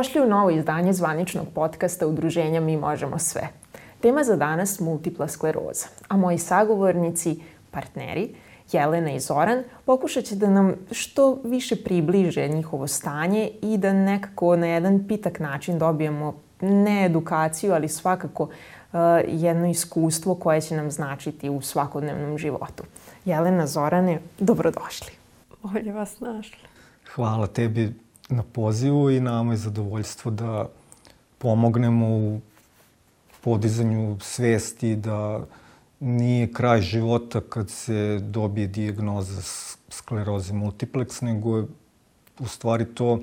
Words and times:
Dobrodošli 0.00 0.20
u 0.20 0.28
novo 0.28 0.50
izdanje 0.50 0.92
zvaničnog 0.92 1.46
podcasta 1.54 2.06
Udruženja 2.06 2.60
Mi 2.60 2.76
možemo 2.76 3.18
sve. 3.18 3.48
Tema 4.00 4.24
za 4.24 4.36
danas 4.36 4.80
multipla 4.80 5.28
skleroza, 5.28 5.86
a 6.08 6.16
moji 6.16 6.38
sagovornici, 6.38 7.40
partneri, 7.70 8.34
Jelena 8.72 9.12
i 9.12 9.20
Zoran, 9.20 9.62
pokušat 9.84 10.24
će 10.24 10.36
da 10.36 10.50
nam 10.50 10.74
što 10.90 11.38
više 11.44 11.76
približe 11.84 12.48
njihovo 12.48 12.86
stanje 12.86 13.50
i 13.62 13.78
da 13.78 13.92
nekako 13.92 14.56
na 14.56 14.66
jedan 14.66 15.04
pitak 15.08 15.40
način 15.40 15.78
dobijemo 15.78 16.34
ne 16.60 17.06
edukaciju, 17.06 17.72
ali 17.72 17.88
svakako 17.88 18.42
uh, 18.42 19.00
jedno 19.28 19.70
iskustvo 19.70 20.34
koje 20.34 20.60
će 20.60 20.76
nam 20.76 20.90
značiti 20.90 21.50
u 21.50 21.60
svakodnevnom 21.60 22.38
životu. 22.38 22.84
Jelena, 23.24 23.66
Zorane, 23.66 24.20
dobrodošli. 24.38 25.12
Bolje 25.62 25.92
vas 25.92 26.20
našli. 26.20 26.58
Hvala 27.14 27.46
tebi 27.46 28.09
na 28.30 28.42
pozivu 28.42 29.10
i 29.10 29.20
nama 29.20 29.52
je 29.52 29.56
zadovoljstvo 29.56 30.30
da 30.30 30.68
pomognemo 31.38 32.08
u 32.08 32.40
podizanju 33.40 34.16
svesti 34.20 34.96
da 34.96 35.46
nije 36.00 36.52
kraj 36.52 36.80
života 36.80 37.40
kad 37.40 37.70
se 37.70 38.18
dobije 38.22 38.66
dijagnoza 38.66 39.42
skleroze 39.88 40.52
multiplex, 40.52 41.22
nego 41.22 41.56
je 41.56 41.66
u 42.38 42.46
stvari 42.46 42.84
to 42.94 43.20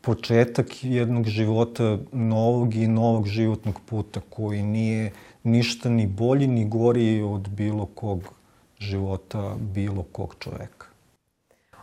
početak 0.00 0.84
jednog 0.84 1.24
života 1.26 1.98
novog 2.12 2.74
i 2.74 2.88
novog 2.88 3.26
životnog 3.26 3.80
puta 3.86 4.20
koji 4.30 4.62
nije 4.62 5.12
ništa 5.42 5.88
ni 5.88 6.06
bolji 6.06 6.46
ni 6.46 6.68
gori 6.68 7.22
od 7.22 7.48
bilo 7.48 7.86
kog 7.86 8.22
života 8.78 9.56
bilo 9.74 10.02
kog 10.02 10.34
čoveka. 10.38 10.77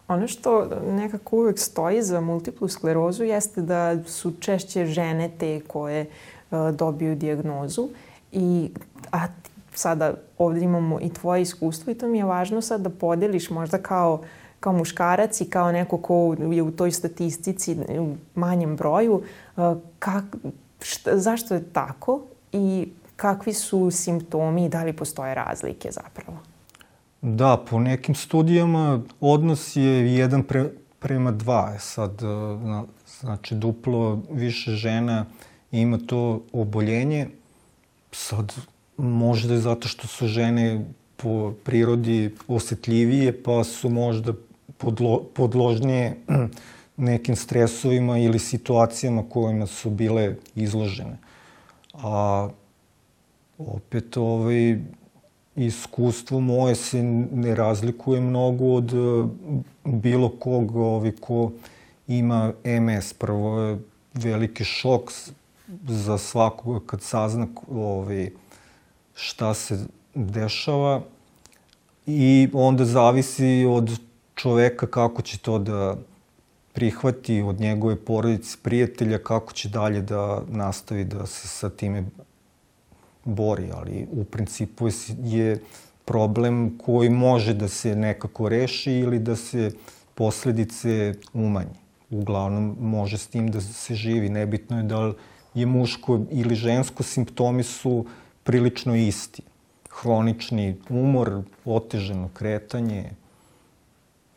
Ono 0.08 0.28
što 0.28 0.70
nekako 0.92 1.36
uvek 1.36 1.60
stoji 1.60 2.04
za 2.04 2.22
multiplu 2.22 2.68
sklerozu 2.68 3.24
jeste 3.24 3.62
da 3.62 4.04
su 4.04 4.34
češće 4.40 4.86
žene 4.86 5.32
te 5.40 5.60
koje 5.68 6.06
uh, 6.52 6.70
dobiju 6.72 7.16
diagnozu 7.16 7.90
i 8.32 8.72
a 9.12 9.28
sada 9.74 10.14
ovde 10.38 10.62
imamo 10.62 11.00
i 11.02 11.10
tvoje 11.10 11.42
iskustvo 11.42 11.92
i 11.92 11.96
to 11.96 12.08
mi 12.08 12.18
je 12.18 12.26
važno 12.26 12.62
sad 12.62 12.82
da 12.82 12.90
podeliš 12.90 13.50
možda 13.50 13.78
kao 13.78 14.22
kao 14.60 14.74
muškarac 14.74 15.42
i 15.42 15.46
kao 15.46 15.72
neko 15.72 15.98
ko 15.98 16.36
je 16.52 16.62
u 16.64 16.72
toj 16.72 16.92
statistici 16.92 17.78
u 18.00 18.16
manjem 18.36 18.76
broju, 18.76 19.22
uh, 19.56 19.78
kak, 20.00 20.24
šta, 20.82 21.18
zašto 21.18 21.54
je 21.54 21.64
tako 21.74 22.22
i 22.52 22.90
kakvi 23.16 23.54
su 23.54 23.92
simptomi 23.92 24.66
i 24.66 24.70
da 24.70 24.84
li 24.84 24.94
postoje 24.94 25.36
razlike 25.36 25.92
zapravo? 25.92 26.38
Da, 27.28 27.58
po 27.70 27.80
nekim 27.80 28.16
studijama 28.16 29.02
odnos 29.20 29.76
je 29.76 30.16
jedan 30.16 30.44
pre, 30.44 30.70
prema 31.00 31.32
dva. 31.32 31.72
E 31.76 31.80
sad, 31.80 32.22
e, 32.24 32.26
znači, 33.20 33.56
duplo 33.56 34.22
više 34.32 34.72
žena 34.72 35.26
ima 35.72 35.98
to 35.98 36.44
oboljenje. 36.54 37.28
Sad, 38.12 38.54
možda 38.98 39.54
je 39.54 39.60
zato 39.60 39.88
što 39.88 40.08
su 40.08 40.28
žene 40.28 40.86
po 41.18 41.54
prirodi 41.64 42.36
osetljivije, 42.48 43.44
pa 43.44 43.64
su 43.64 43.90
možda 43.90 44.34
podlo, 44.78 45.24
podložnije 45.34 46.18
nekim 46.98 47.36
stresovima 47.36 48.18
ili 48.18 48.40
situacijama 48.40 49.24
kojima 49.30 49.68
su 49.68 49.90
bile 49.90 50.36
izložene. 50.56 51.18
A 51.94 52.50
opet, 53.58 54.18
ovaj, 54.18 54.80
iskustvo 55.56 56.40
moje 56.40 56.76
se 56.76 57.04
ne 57.32 57.56
razlikuje 57.56 58.22
mnogo 58.22 58.66
od 58.66 58.94
e, 58.94 59.28
bilo 59.84 60.30
kog 60.30 60.76
ovi, 60.76 61.16
ko 61.16 61.52
ima 62.08 62.54
MS. 62.64 63.14
Prvo 63.14 63.62
je 63.62 63.80
veliki 64.14 64.64
šok 64.64 65.12
za 65.88 66.18
svakoga 66.18 66.80
kad 66.86 67.02
sazna 67.02 67.48
ovi, 67.72 68.36
šta 69.16 69.54
se 69.54 69.86
dešava 70.16 71.02
i 72.06 72.50
onda 72.54 72.86
zavisi 72.86 73.66
od 73.70 74.00
čoveka 74.36 74.88
kako 74.88 75.22
će 75.22 75.38
to 75.38 75.60
da 75.60 75.98
prihvati 76.74 77.42
od 77.42 77.60
njegove 77.60 77.96
porodice, 77.96 78.58
prijatelja, 78.62 79.18
kako 79.18 79.54
će 79.54 79.70
dalje 79.70 80.02
da 80.02 80.42
nastavi 80.48 81.04
da 81.04 81.26
se 81.26 81.48
sa 81.48 81.70
time 81.70 82.04
bori, 83.26 83.70
ali 83.74 84.08
u 84.12 84.24
principu 84.24 84.90
je 85.24 85.60
problem 86.06 86.78
koji 86.78 87.10
može 87.10 87.54
da 87.54 87.68
se 87.68 87.96
nekako 87.96 88.50
reši 88.50 88.92
ili 88.92 89.20
da 89.20 89.36
se 89.36 89.72
posledice 90.16 91.14
umanje. 91.34 91.80
Uglavnom 92.10 92.76
može 92.80 93.18
s 93.18 93.28
tim 93.28 93.52
da 93.52 93.62
se 93.62 93.96
živi. 93.96 94.30
Nebitno 94.30 94.78
je 94.78 94.84
da 94.84 95.00
li 95.00 95.14
je 95.54 95.66
muško 95.66 96.20
ili 96.32 96.56
žensko, 96.56 97.04
simptomi 97.04 97.64
su 97.64 98.06
prilično 98.44 98.96
isti. 98.96 99.42
Hronični 99.90 100.76
umor, 100.90 101.42
oteženo 101.66 102.30
kretanje 102.34 103.12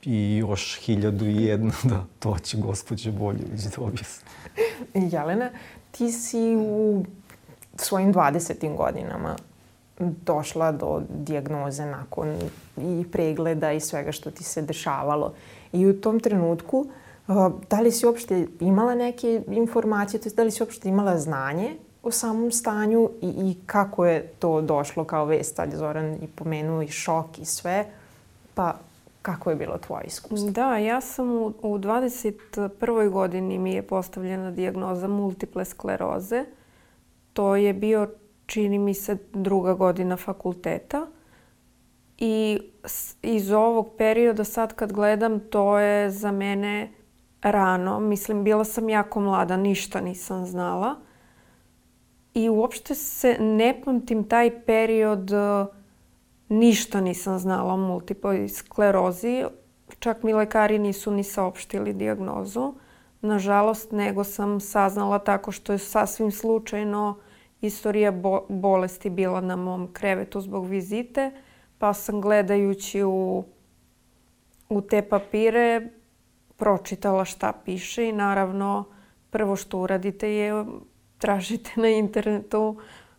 i 0.05 0.37
još 0.37 0.81
hiljadu 0.81 1.26
i 1.26 1.44
jedna, 1.44 1.72
da 1.91 2.05
to 2.19 2.38
će 2.38 2.56
gospođa 2.56 3.10
Boljević 3.10 3.60
da 3.60 3.82
objasni. 3.82 4.28
Jelena, 4.94 5.50
ti 5.91 6.12
si 6.12 6.56
u 6.56 7.05
svojim 7.81 8.15
20. 8.15 8.77
godinama 8.77 9.37
došla 9.99 10.72
do 10.72 11.03
dijagnoze 11.09 11.87
nakon 11.87 12.37
i 12.77 13.05
pregleda 13.12 13.72
i 13.72 13.81
svega 13.81 14.12
što 14.12 14.31
ti 14.31 14.44
se 14.44 14.62
dešavalo. 14.62 15.33
I 15.72 15.87
u 15.87 16.00
tom 16.00 16.21
trenutku, 16.21 16.87
da 17.71 17.81
li 17.81 17.93
si 17.93 18.06
uopšte 18.06 18.47
imala 18.61 18.94
neke 18.94 19.43
informacije, 19.49 20.21
to 20.21 20.28
je 20.28 20.34
da 20.34 20.43
li 20.43 20.50
si 20.50 20.62
uopšte 20.62 20.88
imala 20.88 21.19
znanje 21.19 21.77
o 22.03 22.11
samom 22.11 22.53
stanju 22.53 23.11
i, 23.22 23.27
i 23.27 23.56
kako 23.67 24.06
je 24.06 24.27
to 24.38 24.61
došlo 24.61 25.05
kao 25.05 25.25
vest, 25.25 25.56
tad 25.56 25.75
Zoran 25.75 26.15
i 26.15 26.27
pomenuo 26.27 26.83
i 26.83 26.88
šok 26.88 27.38
i 27.38 27.44
sve, 27.44 27.87
pa 28.55 28.75
kako 29.22 29.50
je 29.50 29.56
bilo 29.56 29.78
tvoje 29.78 30.05
iskustvo? 30.05 30.50
Da, 30.50 30.77
ja 30.77 31.00
sam 31.00 31.31
u, 31.31 31.47
u 31.62 31.78
21. 31.78 33.11
godini 33.11 33.59
mi 33.59 33.72
je 33.72 33.83
postavljena 33.83 34.50
dijagnoza 34.50 35.09
multiple 35.09 35.65
skleroze 35.65 36.44
to 37.38 37.56
je 37.56 37.72
bio, 37.72 38.09
čini 38.47 38.78
mi 38.78 38.94
se, 38.94 39.16
druga 39.32 39.75
godina 39.75 40.16
fakulteta. 40.16 41.06
I 42.19 42.59
iz 43.22 43.53
ovog 43.53 43.94
perioda 43.99 44.44
sad 44.44 44.75
kad 44.75 44.93
gledam, 44.93 45.41
to 45.41 45.78
je 45.78 46.10
za 46.10 46.32
mene 46.32 46.93
rano. 47.43 48.00
Mislim, 48.00 48.44
bila 48.44 48.65
sam 48.65 48.88
jako 48.88 49.21
mlada, 49.21 49.56
ništa 49.56 50.00
nisam 50.00 50.47
znala. 50.47 50.94
I 52.34 52.49
uopšte 52.49 52.94
se 52.94 53.37
ne 53.41 53.81
pamtim 53.84 54.25
taj 54.28 54.65
period, 54.65 55.31
ništa 56.49 57.00
nisam 57.00 57.38
znala 57.38 57.75
o 57.75 57.76
multiploj 57.76 58.49
sklerozi. 58.49 59.44
Čak 59.99 60.22
mi 60.22 60.34
lekari 60.34 60.78
nisu 60.78 61.10
ni 61.10 61.22
saopštili 61.22 61.93
diagnozu. 61.93 62.75
Nažalost, 63.20 63.93
nego 63.93 64.25
sam 64.25 64.60
saznala 64.60 65.19
tako 65.19 65.53
što 65.53 65.72
je 65.72 65.78
sasvim 65.78 66.31
slučajno 66.31 67.19
istorija 67.60 68.10
bo 68.10 68.46
bolesti 68.48 69.10
bila 69.10 69.41
na 69.41 69.56
mom 69.56 69.92
krevetu 69.92 70.41
zbog 70.41 70.66
vizite, 70.66 71.30
pa 71.78 71.94
sam 71.94 72.20
gledajući 72.20 73.02
u, 73.02 73.44
u 74.69 74.81
te 74.81 75.02
papire 75.02 75.88
pročitala 76.56 77.25
šta 77.25 77.52
piše 77.64 78.08
i 78.08 78.12
naravno 78.12 78.84
prvo 79.31 79.56
što 79.56 79.78
uradite 79.78 80.34
je 80.34 80.64
tražite 81.19 81.70
na 81.76 81.88
internetu 81.88 82.76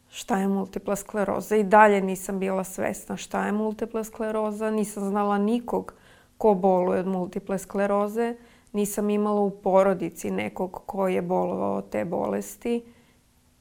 šta 0.09 0.37
je 0.37 0.47
multipla 0.47 0.95
skleroza. 0.95 1.55
I 1.55 1.63
dalje 1.63 2.01
nisam 2.01 2.39
bila 2.39 2.63
svesna 2.63 3.17
šta 3.17 3.45
je 3.45 3.51
multipla 3.51 4.03
skleroza, 4.03 4.71
nisam 4.71 5.09
znala 5.09 5.37
nikog 5.37 5.93
ko 6.37 6.53
boluje 6.53 6.99
od 6.99 7.07
multiple 7.07 7.57
skleroze, 7.57 8.35
nisam 8.73 9.09
imala 9.09 9.41
u 9.41 9.49
porodici 9.49 10.31
nekog 10.31 10.81
ko 10.85 11.07
je 11.07 11.21
bolovao 11.21 11.77
od 11.77 11.89
te 11.89 12.05
bolesti 12.05 12.83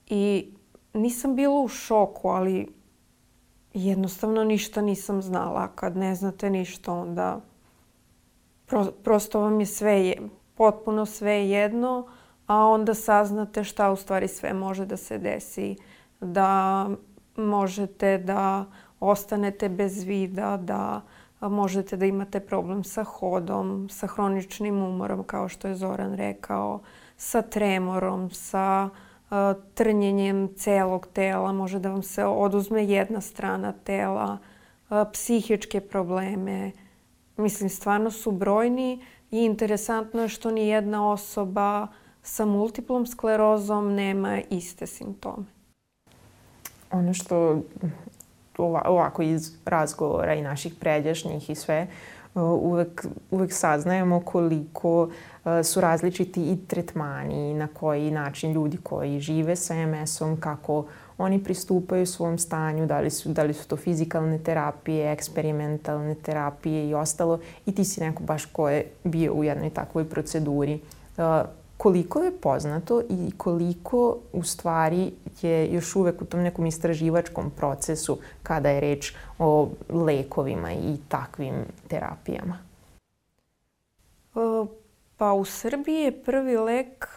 i 0.06 0.52
nisam 0.98 1.36
bila 1.36 1.60
u 1.60 1.68
šoku, 1.68 2.28
ali 2.28 2.68
jednostavno 3.74 4.44
ništa 4.44 4.82
nisam 4.82 5.22
znala. 5.22 5.68
Kad 5.74 5.96
ne 5.96 6.14
znate 6.14 6.50
ništa, 6.50 6.92
onda 6.92 7.40
pro, 8.66 8.84
prosto 9.04 9.40
vam 9.40 9.60
je 9.60 9.66
sve, 9.66 10.06
je, 10.06 10.28
potpuno 10.54 11.06
sve 11.06 11.48
jedno, 11.48 12.06
a 12.46 12.66
onda 12.66 12.94
saznate 12.94 13.64
šta 13.64 13.90
u 13.90 13.96
stvari 13.96 14.28
sve 14.28 14.52
može 14.52 14.86
da 14.86 14.96
se 14.96 15.18
desi. 15.18 15.76
Da 16.20 16.88
možete 17.36 18.18
da 18.18 18.64
ostanete 19.00 19.68
bez 19.68 20.04
vida, 20.04 20.56
da 20.56 21.00
možete 21.40 21.96
da 21.96 22.06
imate 22.06 22.40
problem 22.40 22.84
sa 22.84 23.04
hodom, 23.04 23.88
sa 23.90 24.06
hroničnim 24.06 24.82
umorom, 24.82 25.24
kao 25.24 25.48
što 25.48 25.68
je 25.68 25.74
Zoran 25.74 26.14
rekao, 26.14 26.80
sa 27.16 27.42
tremorom, 27.42 28.30
sa 28.30 28.88
uh, 28.92 29.07
trnjenjem 29.74 30.54
celog 30.56 31.08
tela, 31.12 31.52
može 31.52 31.78
da 31.78 31.90
vam 31.90 32.02
se 32.02 32.24
oduzme 32.24 32.86
jedna 32.86 33.20
strana 33.20 33.72
tela, 33.84 34.38
psihičke 35.12 35.80
probleme. 35.80 36.72
Mislim, 37.36 37.70
stvarno 37.70 38.10
su 38.10 38.30
brojni 38.30 39.04
i 39.30 39.44
interesantno 39.44 40.22
je 40.22 40.28
što 40.28 40.50
ni 40.50 40.68
jedna 40.68 41.10
osoba 41.10 41.86
sa 42.22 42.44
multiplom 42.44 43.06
sklerozom 43.06 43.94
nema 43.94 44.40
iste 44.50 44.86
simptome. 44.86 45.44
Ono 46.90 47.14
što 47.14 47.62
ovako 48.58 49.22
iz 49.22 49.52
razgovora 49.64 50.34
i 50.34 50.42
naših 50.42 50.74
pređašnjih 50.80 51.50
i 51.50 51.54
sve, 51.54 51.86
uvek, 52.34 53.06
uvek 53.30 53.52
saznajemo 53.52 54.20
koliko 54.20 55.08
su 55.62 55.80
različiti 55.80 56.52
i 56.52 56.66
tretmani 56.66 57.54
na 57.54 57.66
koji 57.66 58.10
način 58.10 58.52
ljudi 58.52 58.78
koji 58.82 59.20
žive 59.20 59.56
sa 59.56 59.86
MS-om, 59.86 60.40
kako 60.40 60.84
oni 61.18 61.44
pristupaju 61.44 62.06
svom 62.06 62.38
stanju, 62.38 62.86
da 62.86 63.00
li 63.00 63.10
su, 63.10 63.28
da 63.28 63.42
li 63.42 63.54
su 63.54 63.68
to 63.68 63.76
fizikalne 63.76 64.38
terapije, 64.38 65.12
eksperimentalne 65.12 66.14
terapije 66.14 66.88
i 66.88 66.94
ostalo. 66.94 67.40
I 67.66 67.74
ti 67.74 67.84
si 67.84 68.00
neko 68.00 68.22
baš 68.22 68.44
ko 68.44 68.68
je 68.68 68.90
bio 69.04 69.32
u 69.32 69.44
jednoj 69.44 69.70
takvoj 69.70 70.04
proceduri. 70.04 70.80
Koliko 71.78 72.22
je 72.22 72.40
poznato 72.40 73.02
i 73.10 73.30
koliko 73.36 74.18
u 74.32 74.42
stvari 74.42 75.12
je 75.42 75.72
još 75.72 75.96
uvek 75.96 76.22
u 76.22 76.24
tom 76.24 76.40
nekom 76.40 76.66
istraživačkom 76.66 77.50
procesu 77.50 78.18
kada 78.42 78.70
je 78.70 78.80
reč 78.80 79.14
o 79.38 79.68
lekovima 79.88 80.72
i 80.72 80.96
takvim 81.08 81.54
terapijama? 81.88 82.58
Pa 85.16 85.32
u 85.32 85.44
Srbiji 85.44 85.94
je 85.94 86.22
prvi 86.22 86.56
lek 86.56 87.08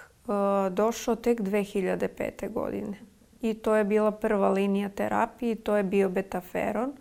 došao 0.71 1.15
tek 1.15 1.41
2005. 1.41 2.51
godine. 2.53 2.97
I 3.41 3.53
to 3.53 3.75
je 3.75 3.83
bila 3.83 4.11
prva 4.11 4.49
linija 4.49 4.89
terapije, 4.89 5.55
to 5.55 5.77
je 5.77 5.83
bio 5.83 6.09
betaferon, 6.09 6.93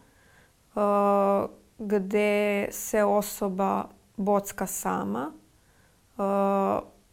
gde 1.79 2.69
se 2.71 3.05
osoba 3.05 3.85
bocka 4.17 4.67
sama 4.67 5.33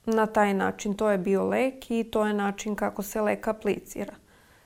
na 0.07 0.25
taj 0.25 0.54
način. 0.54 0.94
To 0.94 1.09
je 1.09 1.18
bio 1.18 1.44
lek 1.44 1.92
i 1.92 2.04
to 2.04 2.25
je 2.25 2.33
način 2.33 2.75
kako 2.75 3.04
se 3.04 3.21
lek 3.21 3.48
aplicira. 3.48 4.13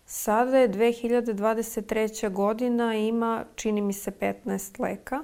Sada 0.06 0.58
je 0.58 0.70
2023. 0.70 2.32
godina 2.32 2.96
ima, 2.96 3.44
čini 3.56 3.82
mi 3.82 3.94
se, 3.94 4.12
15 4.12 4.82
leka, 4.82 5.24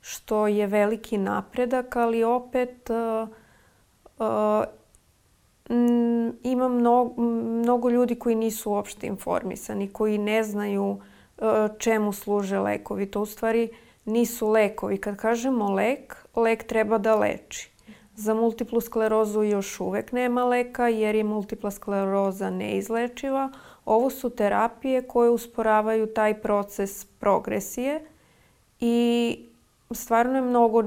što 0.00 0.46
je 0.46 0.66
veliki 0.66 1.18
napredak, 1.18 1.96
ali 1.96 2.24
opet 2.24 2.90
uh, 2.90 3.28
uh, 4.18 4.64
ima 6.42 6.68
mnogo, 6.68 7.22
mnogo 7.62 7.90
ljudi 7.90 8.14
koji 8.14 8.34
nisu 8.34 8.70
uopšte 8.70 9.06
informisani, 9.06 9.88
koji 9.88 10.18
ne 10.18 10.42
znaju 10.42 10.84
uh, 10.84 10.98
čemu 11.78 12.12
služe 12.12 12.58
lekovi. 12.58 13.06
To 13.06 13.20
u 13.20 13.26
stvari 13.26 13.68
nisu 14.04 14.48
lekovi. 14.48 14.98
Kad 14.98 15.16
kažemo 15.16 15.74
lek, 15.74 16.26
lek 16.36 16.66
treba 16.66 16.98
da 16.98 17.14
leči. 17.14 17.73
Za 18.16 18.34
multiplu 18.34 18.80
sklerozu 18.80 19.42
još 19.42 19.80
uvek 19.80 20.12
nema 20.12 20.44
leka 20.44 20.88
jer 20.88 21.14
je 21.14 21.24
multipla 21.24 21.70
skleroza 21.70 22.50
neizlečiva. 22.50 23.52
Ovo 23.84 24.10
su 24.10 24.30
terapije 24.30 25.02
koje 25.02 25.30
usporavaju 25.30 26.06
taj 26.06 26.40
proces 26.40 27.04
progresije 27.04 28.04
i 28.80 29.38
stvarno 29.90 30.34
je 30.34 30.42
mnogo 30.42 30.84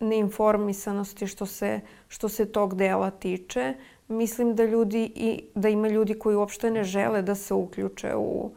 neinformisanosti 0.00 1.26
što 1.26 1.46
se, 1.46 1.80
što 2.08 2.28
se 2.28 2.52
tog 2.52 2.74
dela 2.74 3.10
tiče. 3.10 3.74
Mislim 4.08 4.54
da, 4.54 4.64
ljudi 4.64 5.12
i, 5.14 5.44
da 5.54 5.68
ima 5.68 5.88
ljudi 5.88 6.18
koji 6.18 6.36
uopšte 6.36 6.70
ne 6.70 6.84
žele 6.84 7.22
da 7.22 7.34
se 7.34 7.54
uključe 7.54 8.14
u, 8.16 8.50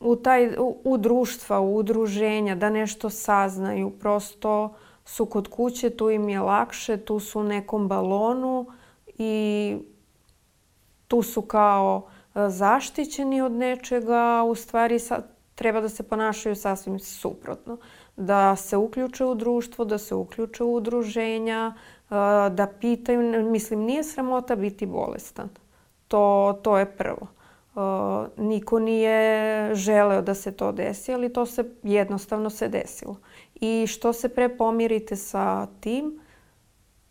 u, 0.00 0.16
taj, 0.16 0.56
u, 0.58 0.76
u 0.84 0.98
društva, 0.98 1.60
u 1.60 1.76
udruženja, 1.76 2.54
da 2.54 2.70
nešto 2.70 3.10
saznaju. 3.10 3.90
Prosto 3.90 4.64
uh, 4.64 4.89
su 5.10 5.26
kod 5.26 5.48
kuće, 5.48 5.90
tu 5.90 6.10
im 6.10 6.28
je 6.28 6.40
lakše, 6.40 6.96
tu 6.96 7.20
su 7.20 7.40
u 7.40 7.44
nekom 7.44 7.88
balonu 7.88 8.66
i 9.18 9.76
tu 11.08 11.22
su 11.22 11.42
kao 11.42 12.06
e, 12.34 12.48
zaštićeni 12.48 13.40
od 13.40 13.52
nečega, 13.52 14.42
u 14.46 14.54
stvari 14.54 14.98
sa, 14.98 15.22
treba 15.54 15.80
da 15.80 15.88
se 15.88 16.02
ponašaju 16.02 16.56
sasvim 16.56 16.98
suprotno. 16.98 17.76
Da 18.16 18.56
se 18.56 18.76
uključe 18.76 19.24
u 19.24 19.34
društvo, 19.34 19.84
da 19.84 19.98
se 19.98 20.14
uključe 20.14 20.64
u 20.64 20.74
udruženja, 20.74 21.74
e, 21.74 22.14
da 22.50 22.68
pitaju, 22.80 23.50
mislim, 23.50 23.80
nije 23.80 24.04
sramota 24.04 24.56
biti 24.56 24.86
bolestan. 24.86 25.48
To, 26.08 26.58
to 26.62 26.78
je 26.78 26.96
prvo. 26.96 27.26
Niko 28.36 28.78
nije 28.78 29.74
želeo 29.74 30.22
da 30.22 30.34
se 30.34 30.52
to 30.52 30.72
desi, 30.72 31.14
ali 31.14 31.32
to 31.32 31.46
se 31.46 31.64
jednostavno 31.82 32.50
se 32.50 32.68
desilo. 32.68 33.16
I 33.54 33.86
što 33.86 34.12
se 34.12 34.28
pre 34.28 34.56
pomirite 34.56 35.16
sa 35.16 35.66
tim, 35.80 36.20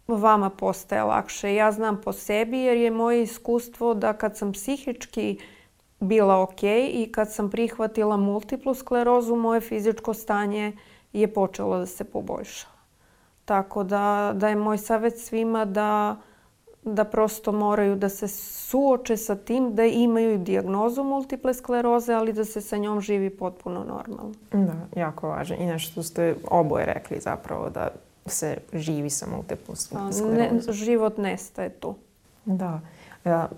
vama 0.08 0.50
postaje 0.50 1.04
lakše. 1.04 1.56
Ja 1.56 1.72
znam 1.72 2.02
po 2.02 2.14
sebi 2.14 2.60
jer 2.60 2.78
je 2.78 2.92
moje 2.92 3.22
iskustvo 3.24 3.94
da 3.94 4.14
kad 4.14 4.38
sam 4.38 4.52
psihički 4.52 5.40
bila 6.00 6.42
ok 6.42 6.64
i 6.64 7.10
kad 7.12 7.34
sam 7.34 7.50
prihvatila 7.50 8.18
multiplu 8.18 8.74
sklerozu, 8.74 9.36
moje 9.36 9.62
fizičko 9.62 10.14
stanje 10.14 10.78
je 11.14 11.34
počelo 11.34 11.78
da 11.78 11.86
se 11.86 12.04
poboljšava. 12.04 12.74
Tako 13.46 13.84
da, 13.84 14.32
da 14.36 14.50
je 14.50 14.56
moj 14.56 14.78
savjet 14.78 15.20
svima 15.20 15.66
da 15.66 16.18
da 16.84 17.04
prosto 17.04 17.52
moraju 17.52 17.96
da 17.96 18.10
se 18.10 18.28
suoče 18.28 19.18
sa 19.18 19.36
tim 19.36 19.76
da 19.76 19.86
imaju 19.86 20.38
dijagnozu 20.38 21.04
multiple 21.04 21.54
skleroze, 21.54 22.14
ali 22.14 22.34
da 22.34 22.46
se 22.46 22.62
sa 22.62 22.78
njom 22.78 23.02
živi 23.02 23.30
potpuno 23.30 23.84
normalno. 23.84 24.34
Da, 24.52 25.02
jako 25.02 25.30
važno. 25.30 25.56
I 25.56 25.66
nešto 25.66 26.04
ste 26.04 26.36
oboje 26.52 26.86
rekli 26.86 27.20
zapravo 27.20 27.70
da 27.70 27.88
se 28.26 28.58
živi 28.74 29.10
sa 29.10 29.28
multiple 29.36 29.76
sklerozom. 29.76 30.32
Ne, 30.32 30.52
život 30.70 31.18
nestaje 31.18 31.70
tu. 31.70 31.96
Da. 32.46 32.80
Ja, 33.26 33.50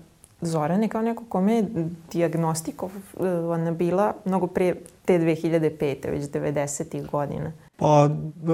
Zoran 0.42 0.82
je 0.82 0.88
kao 0.88 1.02
neko 1.02 1.24
kome 1.28 1.54
je 1.54 1.64
diagnostikovana 2.12 3.70
bila 3.72 4.14
mnogo 4.24 4.46
pre 4.46 4.74
te 5.04 5.18
2005. 5.18 6.10
već 6.10 6.24
90. 6.24 7.10
godina. 7.10 7.52
Pa 7.76 8.08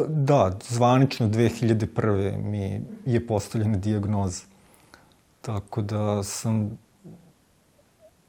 da, 0.09 0.59
zvanično 0.69 1.29
2001. 1.29 2.43
mi 2.43 2.81
je 3.07 3.27
postavljena 3.27 3.77
diagnoza. 3.77 4.43
Tako 5.49 5.83
da 5.83 6.23
sam 6.23 6.79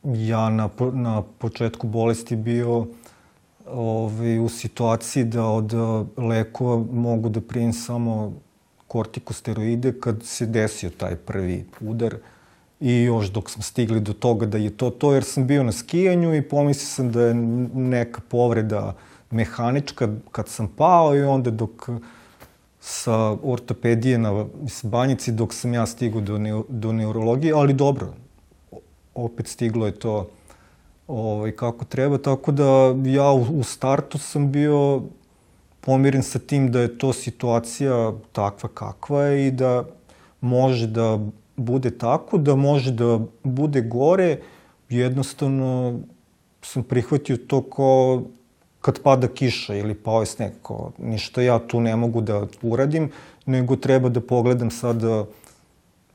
ja 0.04 0.50
na, 0.50 0.70
na 0.94 1.22
početku 1.22 1.88
bolesti 1.88 2.36
bio 2.36 2.88
ovaj, 3.68 4.40
u 4.40 4.50
situaciji 4.50 5.24
da 5.24 5.46
od 5.46 5.74
lekova 6.18 6.86
mogu 6.92 7.30
da 7.30 7.42
primim 7.42 7.74
samo 7.74 8.34
kortikosteroide 8.88 10.00
kad 10.00 10.24
se 10.24 10.46
desio 10.46 10.90
taj 10.90 11.16
prvi 11.16 11.66
udar 11.82 12.16
i 12.80 13.04
još 13.04 13.28
dok 13.28 13.50
smo 13.50 13.64
stigli 13.64 14.00
do 14.00 14.14
toga 14.14 14.46
da 14.46 14.58
je 14.58 14.78
to 14.78 14.90
to, 14.90 15.14
jer 15.14 15.24
sam 15.24 15.48
bio 15.48 15.64
na 15.64 15.72
skijanju 15.72 16.36
i 16.36 16.42
pomislio 16.42 16.88
sam 16.88 17.12
da 17.12 17.22
je 17.22 17.34
neka 17.74 18.22
povreda 18.30 18.96
mehanička 19.32 20.10
kad 20.32 20.48
sam 20.48 20.68
pao 20.78 21.16
i 21.16 21.22
onda 21.22 21.52
dok 21.52 21.90
sa 22.80 23.38
ortopedije 23.44 24.18
na 24.18 24.46
banjici 24.84 25.32
dok 25.32 25.54
sam 25.54 25.74
ja 25.74 25.86
stigao 25.86 26.22
do, 26.22 26.38
ne, 26.38 26.62
do 26.70 26.92
neurologije, 26.92 27.54
ali 27.54 27.74
dobro, 27.74 28.14
opet 29.16 29.48
stiglo 29.48 29.86
je 29.86 29.92
to 29.92 30.30
ovaj, 31.08 31.52
kako 31.52 31.86
treba, 31.86 32.18
tako 32.18 32.52
da 32.52 32.96
ja 33.06 33.32
u, 33.32 33.42
u 33.42 33.64
startu 33.64 34.18
sam 34.18 34.52
bio 34.52 35.02
pomiren 35.82 36.24
sa 36.24 36.40
tim 36.40 36.72
da 36.72 36.82
je 36.82 36.98
to 36.98 37.14
situacija 37.14 38.14
takva 38.32 38.70
kakva 38.74 39.24
je 39.24 39.48
i 39.48 39.52
da 39.52 39.86
može 40.42 40.88
da 40.88 41.20
bude 41.56 41.98
tako, 41.98 42.38
da 42.38 42.56
može 42.56 42.92
da 42.92 43.20
bude 43.44 43.82
gore, 43.82 44.40
jednostavno 44.90 46.00
sam 46.62 46.84
prihvatio 46.84 47.38
to 47.38 47.62
kao 47.62 48.24
kad 48.82 49.02
pada 49.04 49.28
kiša 49.28 49.76
ili 49.76 49.94
pao 49.94 50.22
je 50.22 50.26
sneg, 50.26 50.52
ko, 50.62 50.92
ništa 50.98 51.42
ja 51.42 51.60
tu 51.60 51.80
ne 51.80 51.96
mogu 51.96 52.22
da 52.22 52.48
uradim, 52.62 53.12
nego 53.46 53.76
treba 53.76 54.10
da 54.10 54.22
pogledam 54.22 54.72
sad 54.72 55.04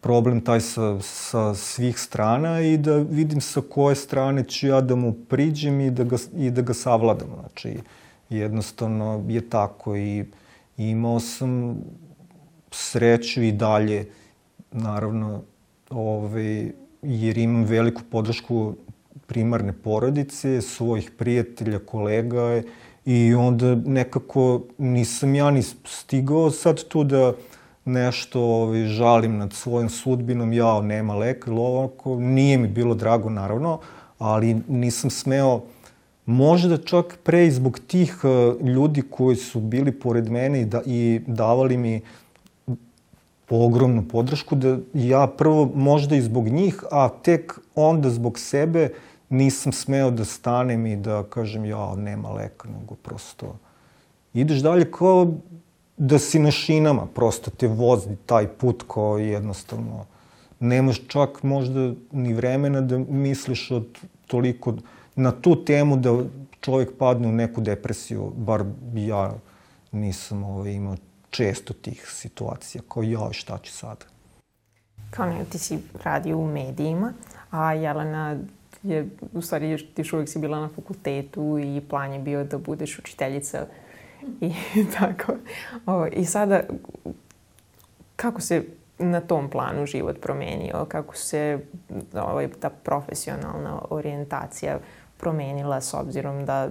problem 0.01 0.41
taj 0.41 0.61
sa, 0.61 1.01
sa 1.01 1.55
svih 1.55 1.99
strana 1.99 2.61
i 2.61 2.77
da 2.77 2.97
vidim 2.97 3.41
sa 3.41 3.63
koje 3.71 3.97
strane 3.97 4.45
ću 4.45 4.67
ja 4.67 4.81
da 4.81 4.97
mu 4.97 5.13
priđem 5.13 5.81
i 5.81 5.91
da 5.91 6.05
ga, 6.05 6.17
i 6.37 6.51
da 6.51 6.63
ga 6.63 6.75
savladam. 6.75 7.29
Znači, 7.41 7.79
jednostavno 8.29 9.25
je 9.29 9.41
tako 9.51 9.97
i 9.97 10.25
imao 10.77 11.21
sam 11.21 11.81
sreću 12.71 13.43
i 13.43 13.53
dalje, 13.53 14.09
naravno, 14.73 15.43
ovaj, 15.91 16.73
jer 17.03 17.39
imam 17.39 17.65
veliku 17.65 18.03
podršku 18.11 18.75
primarne 19.27 19.73
porodice, 19.73 20.61
svojih 20.61 21.11
prijatelja, 21.11 21.79
kolega 21.79 22.63
i 23.05 23.35
onda 23.35 23.75
nekako 23.75 24.61
nisam 24.79 25.35
ja 25.35 25.51
ni 25.51 25.63
stigao 25.85 26.51
sad 26.51 26.85
tu 26.85 27.05
da 27.05 27.33
nešto 27.85 28.41
ovaj, 28.41 28.85
žalim 28.85 29.39
nad 29.39 29.53
svojom 29.53 29.89
sudbinom, 29.89 30.53
ja 30.53 30.81
nema 30.81 31.15
leka 31.15 31.51
ili 31.51 31.61
ovako, 31.61 32.17
nije 32.21 32.59
mi 32.59 32.69
bilo 32.69 32.95
drago 32.95 33.31
naravno, 33.31 33.79
ali 34.19 34.57
nisam 34.69 35.11
smeo 35.11 35.61
možda 36.27 36.77
čak 36.77 37.19
pre 37.25 37.47
i 37.47 37.51
zbog 37.51 37.79
tih 37.87 38.21
uh, 38.25 38.67
ljudi 38.67 39.03
koji 39.11 39.37
su 39.37 39.61
bili 39.61 39.93
pored 39.93 40.31
mene 40.31 40.61
i, 40.61 40.65
da, 40.65 40.83
i 40.87 41.21
davali 41.27 41.77
mi 41.77 42.01
ogromnu 43.51 44.09
podršku, 44.09 44.55
da 44.57 44.79
ja 44.95 45.27
prvo 45.27 45.71
možda 45.75 46.17
i 46.17 46.23
zbog 46.23 46.49
njih, 46.49 46.83
a 46.91 47.09
tek 47.23 47.59
onda 47.75 48.11
zbog 48.11 48.39
sebe 48.39 48.89
nisam 49.35 49.73
smeo 49.73 50.11
da 50.11 50.25
stanem 50.25 50.87
i 50.87 50.97
da 50.97 51.23
kažem 51.23 51.65
ja, 51.65 51.95
nema 51.97 52.33
leka, 52.33 52.69
nego 52.69 52.95
prosto 52.95 53.57
ideš 54.35 54.59
dalje 54.59 54.91
kao 54.91 55.33
da 55.97 56.19
si 56.19 56.39
na 56.39 56.51
šinama, 56.51 57.07
prosto 57.15 57.51
te 57.51 57.69
vozi 57.69 58.17
taj 58.27 58.49
put 58.49 58.85
koji 58.87 59.29
jednostavno 59.29 60.07
nemaš 60.61 61.01
čak 61.09 61.43
možda 61.43 61.93
ni 62.13 62.35
vremena 62.35 62.81
da 62.81 62.99
misliš 62.99 63.71
od 63.71 63.87
toliko 64.27 64.75
na 65.17 65.31
tu 65.31 65.65
temu 65.65 65.97
da 65.97 66.19
čovjek 66.61 66.99
padne 66.99 67.29
u 67.29 67.33
neku 67.33 67.61
depresiju, 67.61 68.33
bar 68.37 68.65
ja 68.95 69.35
nisam 69.93 70.45
ovaj, 70.45 70.73
imao 70.73 70.97
često 71.31 71.75
tih 71.75 72.07
situacija, 72.09 72.83
kao 72.89 73.03
ja, 73.03 73.33
šta 73.33 73.59
ću 73.59 73.73
sad? 73.73 74.05
Kao 75.11 75.27
ne, 75.27 75.45
ti 75.45 75.59
si 75.59 75.79
radio 76.05 76.39
u 76.39 76.47
medijima, 76.47 77.13
a 77.51 77.73
Jelena 77.73 78.39
je, 78.85 79.09
u 79.33 79.43
stvari, 79.43 79.79
ti 79.95 80.01
još 80.01 80.13
uvijek 80.13 80.29
si 80.29 80.39
bila 80.39 80.61
na 80.61 80.69
fakultetu 80.69 81.59
i 81.59 81.81
plan 81.89 82.13
je 82.13 82.19
bio 82.19 82.45
da 82.45 82.59
budeš 82.59 82.99
učiteljica 82.99 83.67
i 84.41 84.53
tako. 84.99 85.33
O, 85.87 86.07
I 86.07 86.25
sada, 86.25 86.61
kako 88.17 88.41
se 88.41 88.65
na 88.99 89.21
tom 89.21 89.51
planu 89.51 89.87
život 89.87 90.21
promenio, 90.21 90.85
kako 90.89 91.17
se 91.17 91.59
ovaj, 92.13 92.49
ta 92.61 92.71
profesionalna 92.71 93.83
orijentacija 93.91 94.79
promenila 95.17 95.81
s 95.81 95.95
obzirom 95.95 96.45
da 96.45 96.71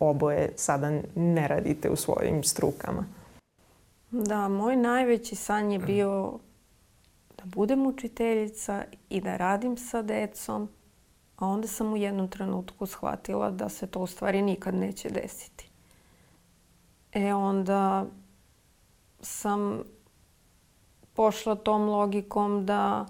oboje 0.00 0.52
sada 0.56 1.00
ne 1.14 1.48
radite 1.48 1.90
u 1.90 1.96
svojim 1.96 2.42
strukama? 2.44 3.04
Da, 4.10 4.48
moj 4.48 4.76
najveći 4.76 5.36
san 5.36 5.70
je 5.70 5.78
bio 5.78 6.38
da 7.36 7.42
budem 7.44 7.86
učiteljica 7.86 8.84
i 9.10 9.20
da 9.20 9.36
radim 9.36 9.76
sa 9.76 10.02
decom, 10.02 10.68
a 11.40 11.46
onda 11.46 11.68
sam 11.68 11.92
u 11.92 11.96
jednom 11.96 12.28
trenutku 12.28 12.86
shvatila 12.86 13.50
da 13.50 13.68
se 13.68 13.86
to 13.86 14.00
u 14.00 14.06
stvari 14.06 14.42
nikad 14.42 14.74
neće 14.74 15.08
desiti. 15.10 15.70
E 17.12 17.34
onda 17.34 18.06
sam 19.20 19.82
pošla 21.14 21.54
tom 21.54 21.88
logikom 21.88 22.66
da 22.66 23.06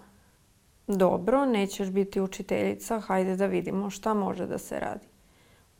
dobro, 0.86 1.46
nećeš 1.46 1.90
biti 1.90 2.20
učiteljica, 2.20 3.00
hajde 3.00 3.36
da 3.36 3.46
vidimo 3.46 3.90
šta 3.90 4.14
može 4.14 4.46
da 4.46 4.58
se 4.58 4.80
radi. 4.80 5.06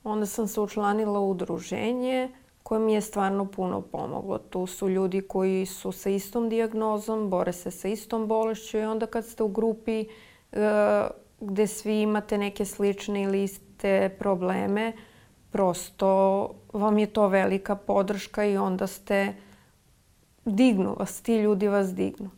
Onda 0.04 0.26
sam 0.26 0.48
se 0.48 0.60
učlanila 0.60 1.20
u 1.20 1.30
udruženje 1.30 2.30
koje 2.62 2.80
mi 2.80 2.92
je 2.92 3.00
stvarno 3.00 3.44
puno 3.44 3.80
pomoglo. 3.80 4.38
Tu 4.38 4.66
su 4.66 4.88
ljudi 4.88 5.20
koji 5.20 5.66
su 5.66 5.92
sa 5.92 6.10
istom 6.10 6.48
dijagnozom, 6.48 7.30
bore 7.30 7.52
se 7.52 7.70
sa 7.70 7.88
istom 7.88 8.26
bolešću 8.26 8.78
i 8.78 8.84
onda 8.84 9.06
kad 9.06 9.26
ste 9.26 9.42
u 9.42 9.48
grupi 9.48 10.00
e, 10.00 10.06
gde 11.40 11.66
svi 11.66 12.02
imate 12.02 12.38
neke 12.38 12.64
slične 12.64 13.22
ili 13.22 13.42
iste 13.42 14.08
probleme, 14.18 14.92
prosto 15.50 16.50
vam 16.72 16.98
je 16.98 17.06
to 17.06 17.28
velika 17.28 17.76
podrška 17.76 18.44
i 18.44 18.56
onda 18.56 18.86
ste 18.86 19.34
dignu 20.44 20.96
vas, 20.98 21.22
ti 21.22 21.36
ljudi 21.36 21.68
vas 21.68 21.94
dignu. 21.94 22.30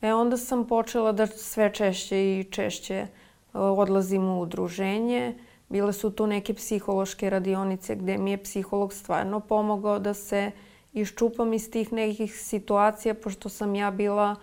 E 0.00 0.14
onda 0.14 0.36
sam 0.36 0.66
počela 0.66 1.12
da 1.12 1.26
sve 1.26 1.72
češće 1.74 2.16
i 2.18 2.44
češće 2.50 2.94
e, 2.96 3.08
odlazim 3.52 4.28
u 4.28 4.40
udruženje. 4.40 5.38
Bile 5.68 5.92
su 5.92 6.10
tu 6.10 6.26
neke 6.26 6.54
psihološke 6.54 7.30
radionice 7.30 7.94
gde 7.96 8.18
mi 8.18 8.30
je 8.30 8.42
psiholog 8.42 8.92
stvarno 8.92 9.40
pomogao 9.40 9.98
da 9.98 10.14
se 10.14 10.50
iščupam 10.92 11.52
iz 11.52 11.70
tih 11.70 11.92
nekih 11.92 12.40
situacija, 12.40 13.14
pošto 13.14 13.48
sam 13.48 13.74
ja 13.74 13.90
bila 13.90 14.36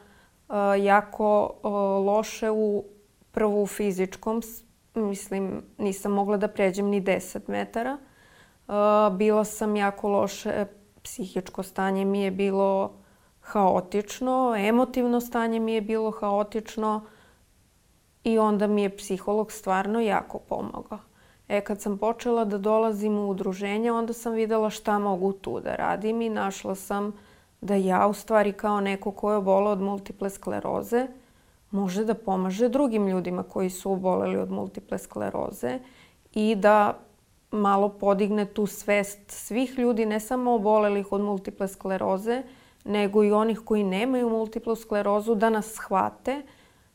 uh, 0.48 0.56
jako 0.84 1.52
uh, 1.64 1.72
loše 2.06 2.52
u 2.52 2.84
prvo 3.32 3.64
u 3.64 3.68
fizičkom, 3.68 4.42
mislim 4.96 5.64
nisam 5.78 6.12
mogla 6.12 6.38
da 6.38 6.48
pređem 6.48 6.86
ni 6.86 7.02
10 7.02 7.40
metara. 7.48 7.98
Uh, 8.68 8.74
bila 9.18 9.44
sam 9.44 9.76
jako 9.76 10.08
loše, 10.08 10.66
psihičko 11.04 11.64
stanje 11.64 12.06
mi 12.06 12.22
je 12.22 12.32
bilo 12.32 12.94
haotično, 13.42 14.56
emotivno 14.58 15.22
stanje 15.22 15.60
mi 15.60 15.74
je 15.74 15.82
bilo 15.82 16.12
haotično 16.12 17.02
i 18.24 18.40
onda 18.40 18.68
mi 18.68 18.82
je 18.82 18.98
psiholog 18.98 19.52
stvarno 19.52 20.00
jako 20.00 20.40
pomogao. 20.40 21.00
E, 21.48 21.62
kad 21.62 21.82
sam 21.82 21.98
počela 21.98 22.46
da 22.46 22.58
dolazim 22.58 23.18
u 23.18 23.30
udruženje, 23.30 23.92
onda 23.92 24.14
sam 24.14 24.34
videla 24.34 24.70
šta 24.70 25.00
mogu 25.00 25.34
tu 25.34 25.60
da 25.60 25.76
radim 25.76 26.22
i 26.22 26.30
našla 26.30 26.76
sam 26.76 27.14
da 27.62 27.76
ja, 27.76 28.08
u 28.08 28.14
stvari 28.14 28.54
kao 28.54 28.82
neko 28.82 29.12
ko 29.12 29.32
je 29.32 29.38
obola 29.38 29.72
od 29.72 29.82
multiple 29.82 30.30
skleroze, 30.30 31.08
može 31.72 32.06
da 32.06 32.14
pomaže 32.14 32.70
drugim 32.70 33.08
ljudima 33.08 33.44
koji 33.44 33.70
su 33.70 33.92
oboleli 33.92 34.38
od 34.38 34.52
multiple 34.52 34.98
skleroze 34.98 35.80
i 36.34 36.56
da 36.56 37.00
malo 37.52 37.90
podigne 37.90 38.46
tu 38.46 38.68
svest 38.68 39.20
svih 39.28 39.78
ljudi, 39.80 40.06
ne 40.06 40.20
samo 40.20 40.54
obolelih 40.54 41.12
od 41.12 41.22
multiple 41.22 41.68
skleroze, 41.68 42.44
nego 42.86 43.24
i 43.24 43.32
onih 43.32 43.60
koji 43.66 43.84
nemaju 43.84 44.30
multiplu 44.30 44.76
sklerozu, 44.76 45.36
da 45.36 45.50
nas 45.50 45.74
shvate 45.74 46.42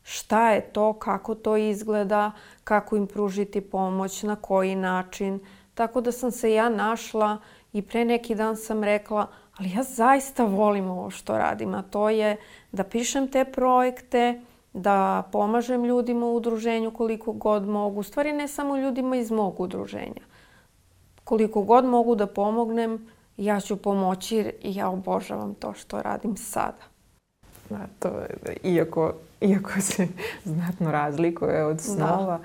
šta 0.05 0.51
je 0.51 0.61
to, 0.61 0.93
kako 0.93 1.35
to 1.35 1.57
izgleda, 1.57 2.31
kako 2.63 2.95
im 2.95 3.07
pružiti 3.07 3.61
pomoć, 3.61 4.23
na 4.23 4.35
koji 4.35 4.75
način. 4.75 5.39
Tako 5.73 6.01
da 6.01 6.11
sam 6.11 6.31
se 6.31 6.53
ja 6.53 6.69
našla 6.69 7.37
i 7.73 7.81
pre 7.81 8.05
neki 8.05 8.35
dan 8.35 8.57
sam 8.57 8.83
rekla, 8.83 9.27
ali 9.57 9.71
ja 9.71 9.83
zaista 9.83 10.45
volim 10.45 10.89
ovo 10.89 11.09
što 11.09 11.37
radim, 11.37 11.73
a 11.73 11.81
to 11.81 12.09
je 12.09 12.37
da 12.71 12.83
pišem 12.83 13.27
te 13.27 13.45
projekte, 13.45 14.41
da 14.75 15.23
pomažem 15.31 15.85
ljudima 15.85 16.25
u 16.25 16.35
udruženju 16.35 16.91
koliko 16.91 17.31
god 17.31 17.67
mogu. 17.67 17.99
U 17.99 18.03
stvari 18.03 18.33
ne 18.33 18.47
samo 18.47 18.77
ljudima 18.77 19.15
iz 19.15 19.31
mog 19.31 19.59
udruženja. 19.59 20.21
Koliko 21.23 21.61
god 21.61 21.85
mogu 21.85 22.15
da 22.15 22.27
pomognem, 22.27 23.07
ja 23.37 23.59
ću 23.59 23.77
pomoći 23.77 24.51
i 24.61 24.75
ja 24.75 24.89
obožavam 24.89 25.53
to 25.53 25.73
što 25.73 26.01
radim 26.01 26.37
sada. 26.37 26.83
Da, 27.69 27.79
to, 27.99 28.11
iako, 28.63 29.13
iako 29.41 29.81
se 29.81 30.07
znatno 30.53 30.91
razlikuje 30.91 31.65
od 31.65 31.75
da. 31.75 31.83
snova, 31.83 32.37
da. 32.37 32.43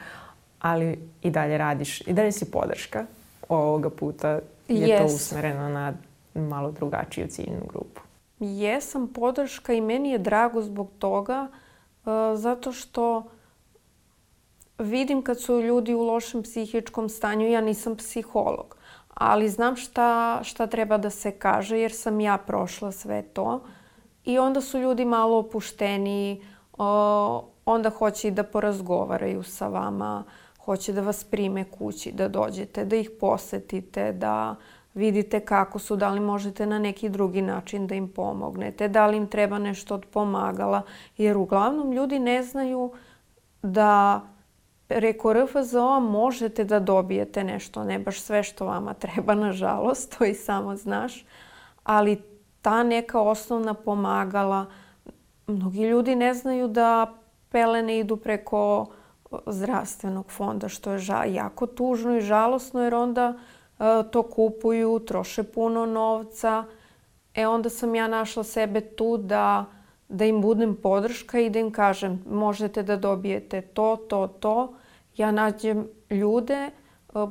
ali 0.60 0.98
i 1.22 1.30
dalje 1.30 1.58
radiš, 1.58 2.00
i 2.00 2.12
dalje 2.12 2.32
si 2.32 2.50
podrška. 2.50 3.06
Ovoga 3.48 3.90
puta 3.90 4.28
je 4.68 4.88
yes. 4.88 4.98
to 4.98 5.14
usmereno 5.14 5.68
na 5.68 5.92
malo 6.34 6.70
drugačiju 6.70 7.28
ciljnu 7.28 7.66
grupu. 7.68 8.00
Jesam 8.40 9.08
podrška 9.08 9.72
i 9.72 9.80
meni 9.80 10.10
je 10.10 10.18
drago 10.18 10.62
zbog 10.62 10.90
toga 10.98 11.48
uh, 11.50 11.56
zato 12.34 12.72
što 12.72 13.24
vidim 14.78 15.22
kad 15.22 15.40
su 15.40 15.60
ljudi 15.60 15.94
u 15.94 16.02
lošem 16.02 16.42
psihičkom 16.42 17.08
stanju, 17.08 17.50
ja 17.50 17.60
nisam 17.60 17.96
psiholog, 17.96 18.76
ali 19.14 19.48
znam 19.48 19.76
šta, 19.76 20.40
šta 20.42 20.66
treba 20.66 20.98
da 20.98 21.10
se 21.10 21.30
kaže 21.30 21.78
jer 21.78 21.92
sam 21.92 22.20
ja 22.20 22.38
prošla 22.38 22.92
sve 22.92 23.22
to. 23.22 23.60
I 24.24 24.38
onda 24.38 24.60
su 24.60 24.78
ljudi 24.78 25.04
malo 25.04 25.38
opušteniji, 25.38 26.42
onda 27.64 27.90
hoće 27.90 28.28
i 28.28 28.30
da 28.30 28.42
porazgovaraju 28.42 29.42
sa 29.42 29.68
vama, 29.68 30.24
hoće 30.64 30.92
da 30.92 31.00
vas 31.00 31.24
prime 31.24 31.64
kući, 31.64 32.12
da 32.12 32.28
dođete, 32.28 32.84
da 32.84 32.96
ih 32.96 33.10
posetite, 33.20 34.12
da 34.12 34.56
vidite 34.94 35.40
kako 35.40 35.78
su, 35.78 35.96
da 35.96 36.10
li 36.10 36.20
možete 36.20 36.66
na 36.66 36.78
neki 36.78 37.08
drugi 37.08 37.42
način 37.42 37.86
da 37.86 37.94
im 37.94 38.08
pomognete, 38.08 38.88
da 38.88 39.06
li 39.06 39.16
im 39.16 39.26
treba 39.26 39.58
nešto 39.58 39.94
od 39.94 40.06
pomagala, 40.06 40.82
jer 41.16 41.36
uglavnom 41.36 41.92
ljudi 41.92 42.18
ne 42.18 42.42
znaju 42.42 42.92
da 43.62 44.20
preko 44.86 45.32
RFZO 45.32 46.00
možete 46.00 46.64
da 46.64 46.80
dobijete 46.80 47.44
nešto, 47.44 47.84
ne 47.84 47.98
baš 47.98 48.20
sve 48.20 48.42
što 48.42 48.66
vama 48.66 48.94
treba, 48.94 49.34
nažalost, 49.46 50.18
to 50.18 50.24
i 50.24 50.34
samo 50.34 50.76
znaš, 50.76 51.24
ali 51.84 52.22
ta 52.62 52.82
neka 52.82 53.20
osnovna 53.20 53.74
pomagala, 53.74 54.66
mnogi 55.46 55.82
ljudi 55.82 56.16
ne 56.16 56.34
znaju 56.34 56.68
da 56.68 57.14
pelene 57.50 57.98
idu 57.98 58.16
preko 58.16 58.86
zdravstvenog 59.46 60.30
fonda, 60.30 60.68
što 60.68 60.92
je 60.92 61.00
jako 61.34 61.66
tužno 61.66 62.16
i 62.16 62.20
žalosno, 62.20 62.82
jer 62.82 62.94
onda 62.94 63.34
to 64.10 64.22
kupuju, 64.22 64.98
troše 64.98 65.42
puno 65.42 65.86
novca. 65.86 66.64
E 67.34 67.46
onda 67.46 67.70
sam 67.70 67.94
ja 67.94 68.08
našla 68.08 68.44
sebe 68.44 68.80
tu 68.80 69.16
da, 69.16 69.64
da 70.08 70.24
im 70.24 70.40
budem 70.40 70.76
podrška 70.82 71.38
i 71.38 71.50
da 71.50 71.58
im 71.58 71.70
kažem 71.72 72.24
možete 72.30 72.82
da 72.82 72.96
dobijete 72.96 73.60
to, 73.60 73.96
to, 74.08 74.26
to 74.26 74.74
ja 75.16 75.30
nađem 75.30 75.88
ljude, 76.10 76.54
e, 76.54 76.70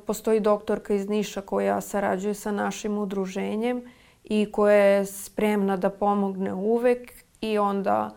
postoji 0.08 0.40
doktorka 0.40 0.94
iz 0.94 1.10
Niša 1.10 1.42
koja 1.42 1.82
sarađuje 1.82 2.34
sa 2.34 2.52
našim 2.52 2.98
udruženjem 2.98 3.84
i 4.24 4.52
koja 4.52 4.84
je 4.84 5.06
spremna 5.06 5.78
da 5.78 5.90
pomogne 5.90 6.54
uvek 6.54 7.12
i 7.42 7.58
onda 7.58 8.16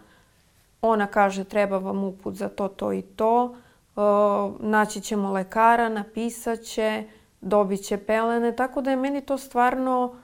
ona 0.82 1.06
kaže 1.06 1.44
treba 1.44 1.78
vam 1.78 2.04
uput 2.04 2.34
za 2.34 2.48
to, 2.48 2.68
to 2.68 2.92
i 2.92 3.02
to. 3.02 3.54
E, 3.54 4.00
naći 4.60 5.00
ćemo 5.00 5.32
lekara, 5.32 5.88
napisat 5.88 6.60
će, 6.60 7.04
dobit 7.42 7.82
će 7.82 7.96
pelene, 7.96 8.56
tako 8.56 8.80
da 8.80 8.90
je 8.90 8.96
meni 8.96 9.20
to 9.20 9.38
stvarno 9.38 10.14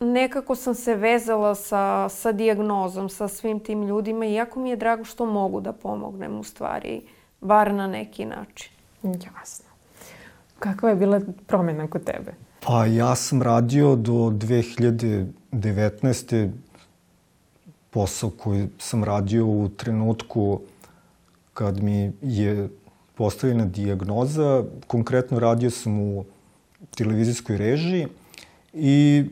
nekako 0.00 0.54
sam 0.54 0.74
se 0.74 0.94
vezala 0.94 1.54
sa, 1.54 2.08
sa 2.08 2.32
dijagnozom, 2.32 3.08
sa 3.08 3.28
svim 3.28 3.60
tim 3.60 3.82
ljudima 3.82 4.26
i 4.26 4.34
jako 4.34 4.60
mi 4.60 4.70
je 4.70 4.76
drago 4.76 5.04
što 5.04 5.26
mogu 5.26 5.60
da 5.60 5.72
pomognem 5.72 6.38
u 6.38 6.42
stvari, 6.42 7.02
bar 7.40 7.74
na 7.74 7.86
neki 7.86 8.24
način. 8.24 8.70
Jasno. 9.02 9.68
Kakva 10.58 10.90
je 10.90 10.96
bila 10.96 11.20
promjena 11.46 11.86
kod 11.86 12.04
tebe? 12.04 12.34
Pa 12.60 12.86
ja 12.86 13.14
sam 13.14 13.42
radio 13.42 13.96
do 13.96 14.12
2019. 14.12 16.50
posao 17.90 18.30
koji 18.30 18.68
sam 18.78 19.04
radio 19.04 19.46
u 19.46 19.68
trenutku 19.68 20.60
kad 21.54 21.82
mi 21.82 22.12
je 22.22 22.68
postavljena 23.18 23.64
dijagnoza. 23.64 24.64
Konkretno 24.86 25.38
radio 25.38 25.70
sam 25.70 26.00
u 26.00 26.24
televizijskoj 26.96 27.56
režiji 27.56 28.06
i 28.72 29.24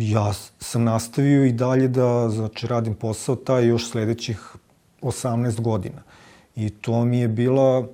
ja 0.00 0.32
sam 0.58 0.84
nastavio 0.84 1.44
i 1.44 1.52
dalje 1.52 1.88
da 1.88 2.28
znači, 2.28 2.66
radim 2.66 2.94
posao 2.94 3.36
taj 3.36 3.66
još 3.66 3.90
sledećih 3.90 4.56
18 5.02 5.60
godina. 5.60 6.02
I 6.56 6.70
to 6.70 7.04
mi 7.04 7.18
je 7.18 7.28
bila 7.28 7.86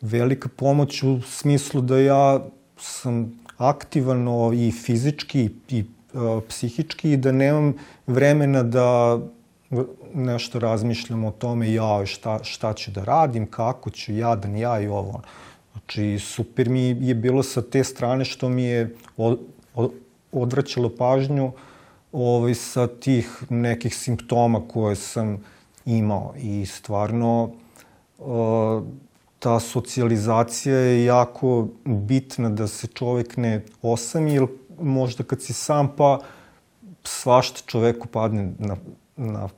velika 0.00 0.48
pomoć 0.56 1.02
u 1.02 1.20
smislu 1.22 1.80
da 1.80 1.98
ja 1.98 2.46
sam 2.78 3.40
aktivan 3.56 4.28
i 4.54 4.72
fizički 4.72 5.50
i 5.68 5.84
uh, 6.12 6.42
psihički 6.48 7.12
i 7.12 7.16
da 7.16 7.32
nemam 7.32 7.74
vremena 8.06 8.62
da 8.62 9.18
nešto 10.14 10.58
razmišljam 10.58 11.24
o 11.24 11.30
tome 11.30 11.72
ja 11.72 12.06
šta, 12.06 12.44
šta 12.44 12.72
ću 12.72 12.90
da 12.90 13.04
radim, 13.04 13.46
kako 13.46 13.90
ću, 13.90 14.12
jadan 14.12 14.56
ja 14.56 14.80
i 14.80 14.86
ovo. 14.86 15.22
Znači, 15.72 16.18
super 16.18 16.68
mi 16.68 16.80
je 17.00 17.14
bilo 17.14 17.42
sa 17.42 17.62
te 17.62 17.84
strane 17.84 18.24
što 18.24 18.48
mi 18.48 18.62
je 18.62 18.94
od, 19.16 19.40
od, 19.74 19.92
odvraćalo 20.32 20.90
pažnju 20.98 21.52
ovaj, 22.12 22.54
sa 22.54 22.86
tih 22.86 23.42
nekih 23.50 23.96
simptoma 23.96 24.68
koje 24.68 24.96
sam 24.96 25.44
imao 25.84 26.34
i 26.36 26.66
stvarno 26.66 27.50
uh, 28.18 28.82
ta 29.38 29.60
socijalizacija 29.60 30.76
je 30.76 31.04
jako 31.04 31.68
bitna 31.84 32.50
da 32.50 32.66
se 32.66 32.86
čovek 32.86 33.36
ne 33.36 33.64
osami, 33.82 34.34
jer 34.34 34.46
možda 34.80 35.24
kad 35.24 35.42
si 35.42 35.52
sam 35.52 35.92
pa 35.96 36.20
svašta 37.04 37.60
čoveku 37.66 38.08
padne 38.08 38.52
na, 38.58 38.76
na, 39.16 39.48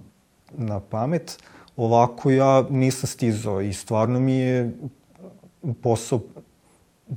na 0.52 0.80
pamet. 0.80 1.38
Ovako 1.76 2.30
ja 2.30 2.64
nisam 2.70 3.06
stizao 3.06 3.60
i 3.60 3.72
stvarno 3.72 4.20
mi 4.20 4.32
je 4.32 4.72
posao 5.82 6.20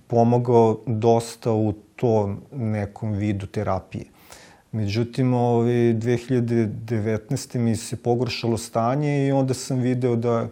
pomogao 0.07 0.79
dosta 0.85 1.51
u 1.51 1.73
tom 1.95 2.41
nekom 2.51 3.13
vidu 3.13 3.47
terapije. 3.47 4.05
Međutim, 4.71 5.33
ovaj, 5.33 5.73
2019. 5.73 7.57
mi 7.57 7.75
se 7.75 7.97
pogoršalo 7.97 8.57
stanje 8.57 9.27
i 9.27 9.31
onda 9.31 9.53
sam 9.53 9.79
video 9.79 10.15
da 10.15 10.47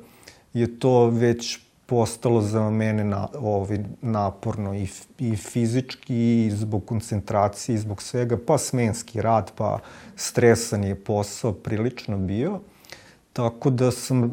je 0.53 0.79
to 0.79 1.09
već 1.09 1.59
postalo 1.89 2.41
za 2.41 2.69
mene 2.69 3.03
na, 3.03 3.27
ovaj, 3.39 3.79
naporno 4.01 4.75
i, 4.75 4.87
i 5.19 5.35
fizički 5.35 6.45
i 6.45 6.51
zbog 6.51 6.85
koncentracije 6.85 7.75
i 7.75 7.77
zbog 7.77 8.01
svega, 8.01 8.37
pa 8.45 8.57
smenski 8.57 9.21
rad, 9.21 9.51
pa 9.55 9.79
stresan 10.15 10.83
je 10.83 10.95
posao 10.95 11.53
prilično 11.53 12.17
bio. 12.17 12.59
Tako 13.33 13.69
da 13.69 13.91
sam 13.91 14.23
uh, 14.23 14.31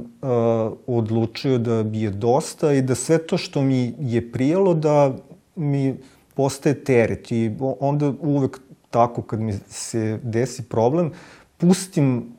odlučio 0.87 1.59
da 1.59 1.83
bi 1.83 2.01
je 2.01 2.11
dosta 2.11 2.73
i 2.73 2.83
da 2.83 2.95
sve 2.95 3.19
to 3.27 3.39
što 3.39 3.63
mi 3.63 3.95
je 4.01 4.33
prijelo 4.33 4.75
da 4.75 5.15
mi 5.57 5.97
postaje 6.35 6.85
teret 6.85 7.33
i 7.33 7.53
onda 7.81 8.13
uvek 8.21 8.61
tako 8.91 9.23
kad 9.23 9.41
mi 9.41 9.53
se 9.69 10.21
desi 10.23 10.63
problem, 10.63 11.13
pustim 11.57 12.36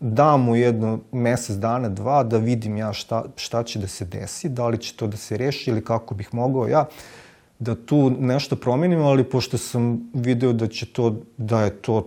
dam 0.00 0.44
mu 0.44 0.56
jedno 0.56 0.98
mesec 1.12 1.56
dana, 1.56 1.88
dva, 1.88 2.22
da 2.22 2.38
vidim 2.38 2.76
ja 2.76 2.92
šta, 2.92 3.24
šta 3.36 3.62
će 3.62 3.78
da 3.78 3.86
se 3.86 4.04
desi, 4.04 4.48
da 4.48 4.68
li 4.68 4.78
će 4.78 4.94
to 4.96 5.06
da 5.06 5.16
se 5.16 5.36
reši 5.36 5.70
ili 5.70 5.84
kako 5.84 6.14
bih 6.14 6.34
mogao 6.34 6.68
ja 6.68 6.86
da 7.58 7.74
tu 7.74 8.10
nešto 8.10 8.56
promenim, 8.56 9.02
ali 9.02 9.24
pošto 9.24 9.58
sam 9.58 10.10
video 10.14 10.52
da 10.52 10.68
će 10.68 10.86
to, 10.86 11.16
da 11.36 11.62
je 11.62 11.70
to 11.70 12.06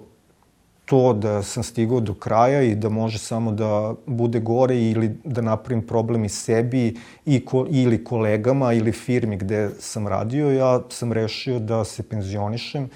to 0.92 1.14
da 1.14 1.44
sam 1.44 1.64
stigao 1.64 2.00
do 2.00 2.14
kraja 2.14 2.62
i 2.62 2.76
da 2.76 2.90
može 2.90 3.18
samo 3.18 3.52
da 3.52 3.94
bude 4.06 4.40
gore 4.40 4.76
ili 4.82 5.16
da 5.24 5.42
napravim 5.42 5.88
problem 5.88 6.26
i 6.26 6.30
sebi 6.30 6.96
i 7.26 7.46
ko, 7.46 7.66
ili 7.70 8.04
kolegama 8.04 8.74
ili 8.74 8.92
firmi 8.92 9.38
gde 9.38 9.70
sam 9.80 10.08
radio, 10.08 10.52
ja 10.52 10.82
sam 10.90 11.14
rešio 11.14 11.60
da 11.60 11.84
se 11.84 12.04
penzionišem 12.04 12.90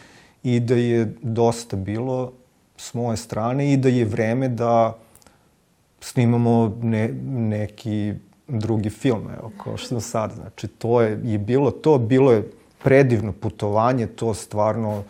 i 0.44 0.60
da 0.60 0.76
je 0.76 1.16
dosta 1.22 1.78
bilo 1.78 2.32
s 2.78 2.94
moje 2.94 3.18
strane 3.18 3.74
i 3.74 3.78
da 3.78 3.90
je 3.90 4.06
vreme 4.06 4.50
da 4.50 4.98
snimamo 6.00 6.78
ne, 6.82 7.08
neki 7.50 8.14
drugi 8.48 8.90
film, 8.90 9.30
evo, 9.40 9.52
kao 9.64 9.78
što 9.78 10.00
sad. 10.00 10.32
Znači, 10.36 10.68
to 10.68 11.02
je, 11.02 11.20
je 11.24 11.38
bilo 11.38 11.72
to, 11.72 11.98
bilo 11.98 12.32
je 12.32 12.52
predivno 12.84 13.32
putovanje, 13.32 14.08
to 14.08 14.34
stvarno 14.34 15.04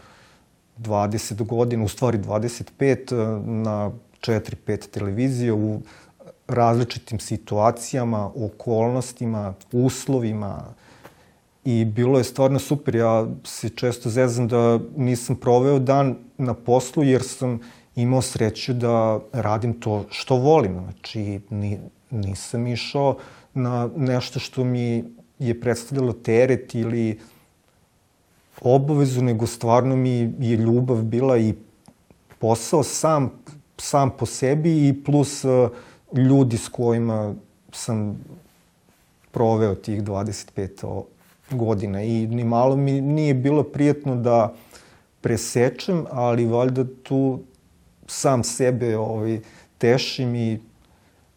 20 0.78 1.45
godina, 1.45 1.84
u 1.84 1.88
stvari 1.88 2.17
25, 2.17 3.41
na 3.45 3.91
4-5 4.21 4.89
televizije 4.89 5.54
u 5.54 5.82
različitim 6.47 7.19
situacijama, 7.19 8.32
okolnostima, 8.36 9.54
uslovima, 9.71 10.63
I 11.65 11.86
bilo 11.86 12.17
je 12.17 12.23
stvarno 12.23 12.60
super. 12.60 12.95
Ja 12.95 13.28
se 13.43 13.69
često 13.69 14.10
zezam 14.10 14.47
da 14.47 14.80
nisam 14.97 15.36
proveo 15.36 15.80
dan 15.80 16.15
na 16.38 16.54
poslu 16.54 17.04
jer 17.04 17.23
sam 17.23 17.60
imao 17.95 18.21
sreću 18.21 18.73
da 18.73 19.19
radim 19.34 19.73
to 19.80 20.06
što 20.10 20.36
volim. 20.36 20.80
Znači, 20.84 21.39
ni, 21.49 21.80
nisam 22.12 22.67
išao 22.67 23.17
na 23.54 23.89
nešto 23.95 24.39
što 24.39 24.63
mi 24.63 25.04
je 25.39 25.62
predstavljalo 25.62 26.13
teret 26.13 26.75
ili 26.75 27.19
obavezu, 28.62 29.21
nego 29.21 29.47
stvarno 29.47 29.95
mi 29.95 30.34
je 30.39 30.58
ljubav 30.58 31.01
bila 31.04 31.38
i 31.38 31.54
posao 32.39 32.84
sam, 32.84 33.32
sam 33.78 34.10
po 34.17 34.25
sebi 34.25 34.88
i 34.88 35.04
plus 35.04 35.43
uh, 35.43 35.69
ljudi 36.17 36.58
s 36.58 36.67
kojima 36.67 37.34
sam 37.71 38.23
proveo 39.32 39.75
tih 39.75 40.04
25 40.04 41.04
godina 41.51 42.03
i 42.03 42.27
ni 42.27 42.43
malo 42.43 42.75
mi 42.75 43.01
nije 43.01 43.34
bilo 43.34 43.63
prijetno 43.63 44.15
da 44.15 44.53
presečem, 45.21 46.05
ali 46.12 46.45
valjda 46.45 46.86
tu 47.03 47.39
sam 48.08 48.43
sebe 48.43 48.97
ovaj, 48.97 49.39
tešim 49.77 50.36
i 50.36 50.60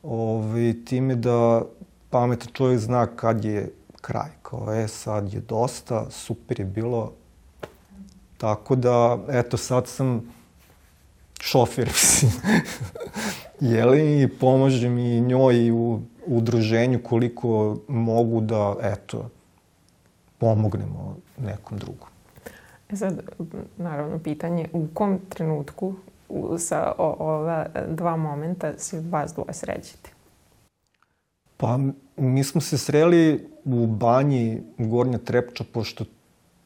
ovaj, 0.03 0.75
time 0.85 1.15
da 1.15 1.63
pametan 2.11 2.49
čovjek 2.53 2.81
zna 2.81 3.07
kad 3.07 3.45
je 3.45 3.73
kraj. 4.01 4.31
Kao, 4.43 4.75
e, 4.75 4.89
sad 4.89 5.33
je 5.33 5.41
dosta, 5.41 6.11
super 6.11 6.61
je 6.61 6.67
bilo. 6.67 7.13
Tako 8.39 8.77
da, 8.77 9.19
eto, 9.29 9.57
sad 9.57 9.87
sam 9.87 10.33
šofer, 11.41 11.87
mislim. 11.93 12.33
Jeli, 13.61 14.23
i 14.23 14.29
pomažem 14.29 14.99
i 14.99 15.21
njoj 15.21 15.71
u 15.71 16.01
udruženju 16.27 17.01
koliko 17.03 17.79
mogu 17.89 18.41
da, 18.41 18.77
eto, 18.83 19.31
pomognemo 20.39 21.17
nekom 21.39 21.79
drugom. 21.79 22.09
E 22.89 22.97
sad, 22.97 23.23
naravno, 23.77 24.19
pitanje 24.19 24.69
u 24.73 24.87
kom 24.95 25.19
trenutku 25.29 25.95
u, 26.29 26.59
sa 26.59 26.93
o, 26.99 27.17
ova 27.19 27.67
dva 27.89 28.17
momenta 28.17 28.79
se 28.79 29.01
vas 29.01 29.35
dvoje 29.35 29.55
srećete? 29.55 30.11
Pa, 31.57 31.79
mi 32.17 32.45
smo 32.45 32.61
se 32.61 32.79
sreli 32.79 33.49
u 33.65 33.87
banji 33.87 34.63
Gornja 34.79 35.19
Trepča, 35.19 35.65
pošto 35.73 36.05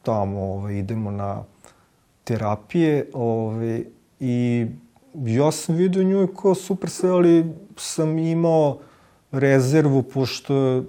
tamo 0.01 0.41
ovaj, 0.41 0.73
idemo 0.73 1.11
na 1.11 1.43
terapije 2.23 3.09
ovaj, 3.13 3.83
i 4.19 4.67
ja 5.13 5.51
sam 5.51 5.75
vidio 5.75 6.03
nju 6.03 6.27
kao 6.27 6.55
super 6.55 6.89
sve, 6.89 7.09
ali 7.09 7.53
sam 7.77 8.17
imao 8.17 8.79
rezervu, 9.31 10.03
pošto 10.03 10.83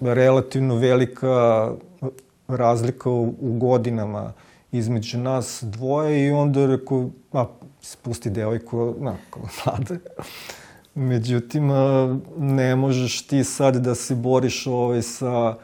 relativno 0.00 0.74
velika 0.74 1.70
razlika 2.48 3.10
u, 3.10 3.34
godinama 3.40 4.32
između 4.72 5.18
nas 5.18 5.64
dvoje 5.66 6.26
i 6.26 6.30
onda 6.30 6.66
rekao, 6.66 7.10
a, 7.32 7.46
spusti 7.80 8.30
devojku, 8.30 8.94
onako, 9.00 9.40
mlade. 9.66 9.98
Međutim, 10.94 11.70
ne 12.38 12.76
možeš 12.76 13.26
ti 13.26 13.44
sad 13.44 13.76
da 13.76 13.94
se 13.94 14.14
boriš 14.14 14.66
ovaj 14.66 15.02
sa 15.02 15.56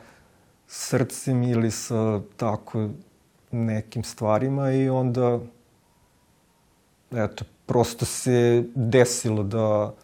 srcem 0.66 1.42
ili 1.42 1.70
sa 1.70 2.20
tako 2.36 2.88
nekim 3.50 4.04
stvarima 4.04 4.72
i 4.72 4.88
onda 4.88 5.38
eto, 7.12 7.44
prosto 7.66 8.04
se 8.04 8.64
desilo 8.74 9.42
da 9.42 9.94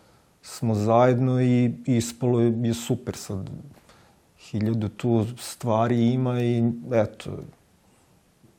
smo 0.42 0.74
zajedno 0.74 1.42
i 1.42 1.74
ispalo 1.86 2.40
je 2.40 2.74
super 2.74 3.16
sad 3.16 3.50
hiljadu 4.52 4.88
tu 4.88 5.26
stvari 5.38 6.12
ima 6.12 6.40
i 6.42 6.62
eto, 6.92 7.30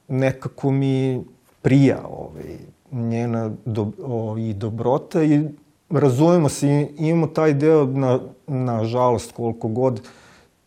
nekako 0.08 0.72
mi 0.72 1.24
prija 1.62 2.02
ovaj, 2.10 2.58
njena 2.92 3.52
do, 3.66 3.92
o, 4.04 4.38
i 4.38 4.54
dobrota 4.54 5.24
i 5.24 5.42
razumemo 5.90 6.50
se, 6.50 6.88
imamo 6.98 7.28
taj 7.28 7.54
deo, 7.54 7.86
na, 7.86 8.20
na 8.48 8.84
žalost, 8.86 9.32
koliko 9.32 9.68
god 9.68 10.02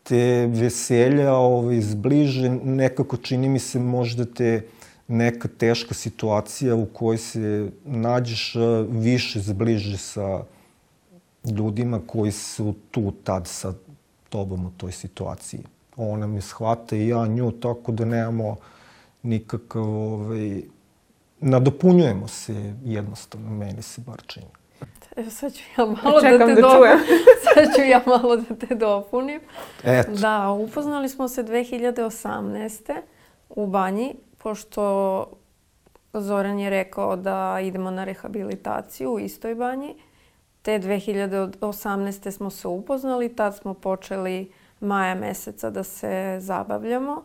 te 0.03 0.47
veselja 0.47 1.35
ovaj, 1.35 1.81
zbliže, 1.81 2.51
nekako 2.51 3.17
čini 3.17 3.49
mi 3.49 3.59
se 3.59 3.79
možda 3.79 4.25
te 4.25 4.67
neka 5.09 5.49
teška 5.49 5.95
situacija 5.95 6.75
u 6.75 6.87
kojoj 6.87 7.19
se 7.19 7.71
nađeš 7.85 8.55
više 8.89 9.41
zbliže 9.41 9.99
sa 9.99 10.45
ljudima 11.45 12.01
koji 12.07 12.33
su 12.33 12.75
tu 12.91 13.13
tad 13.25 13.47
sa 13.47 13.73
tobom 14.37 14.67
u 14.67 14.71
toj 14.77 14.93
situaciji. 14.93 15.61
Ona 15.97 16.27
me 16.27 16.41
shvata 16.41 16.97
i 16.97 17.09
ja 17.09 17.27
nju, 17.27 17.51
tako 17.51 17.93
da 17.93 18.05
nemamo 18.05 18.57
nikakav, 19.23 19.83
ovaj, 19.83 20.63
nadopunjujemo 21.41 22.29
se 22.29 22.75
jednostavno, 22.85 23.51
meni 23.51 23.83
se 23.83 24.01
bar 24.01 24.23
čini. 24.27 24.47
Evo 25.17 25.31
sad 25.31 25.53
ću 25.53 25.63
ja 25.79 25.87
malo 25.87 26.21
da 26.21 26.47
te 26.47 26.55
da 26.55 26.61
čujem. 26.77 26.99
sad 27.45 27.65
ću 27.77 27.83
ja 27.91 28.03
malo 28.07 28.37
da 28.37 28.55
te 28.55 28.75
dopunim. 28.75 29.41
Eto. 29.85 30.13
Da, 30.13 30.51
upoznali 30.51 31.09
smo 31.09 31.29
se 31.29 31.45
2018. 31.45 33.01
u 33.49 33.67
banji, 33.67 34.15
pošto 34.39 35.27
Zoran 36.13 36.59
je 36.59 36.71
rekao 36.71 37.17
da 37.17 37.59
idemo 37.63 37.91
na 37.91 38.05
rehabilitaciju 38.05 39.13
u 39.13 39.19
istoj 39.19 39.55
banji. 39.55 39.95
Te 40.67 40.79
2018. 40.79 42.31
smo 42.31 42.51
se 42.51 42.69
upoznali, 42.69 43.37
tad 43.37 43.57
smo 43.57 43.75
počeli 43.75 44.53
maja 44.81 45.15
meseca 45.15 45.71
da 45.71 45.83
se 45.83 46.37
zabavljamo. 46.41 47.23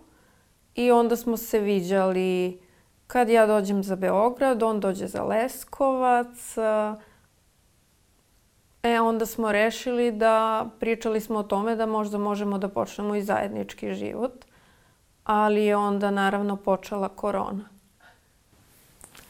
I 0.76 0.92
onda 0.92 1.16
smo 1.16 1.38
se 1.38 1.60
viđali 1.60 2.60
kad 3.08 3.30
ja 3.30 3.46
dođem 3.46 3.84
za 3.84 3.96
Beograd, 3.96 4.64
on 4.64 4.80
dođe 4.80 5.08
za 5.08 5.24
Leskovac. 5.24 6.58
E, 8.84 9.00
onda 9.00 9.26
smo 9.26 9.52
rešili 9.52 10.12
da 10.12 10.66
pričali 10.80 11.22
smo 11.22 11.40
o 11.40 11.44
tome 11.44 11.76
da 11.76 11.86
možda 11.86 12.18
možemo 12.18 12.58
da 12.58 12.70
počnemo 12.70 13.16
i 13.16 13.24
zajednički 13.24 13.94
život. 13.94 14.46
Ali 15.24 15.66
je 15.66 15.76
onda 15.76 16.12
naravno 16.12 16.56
počela 16.56 17.10
korona. 17.10 17.71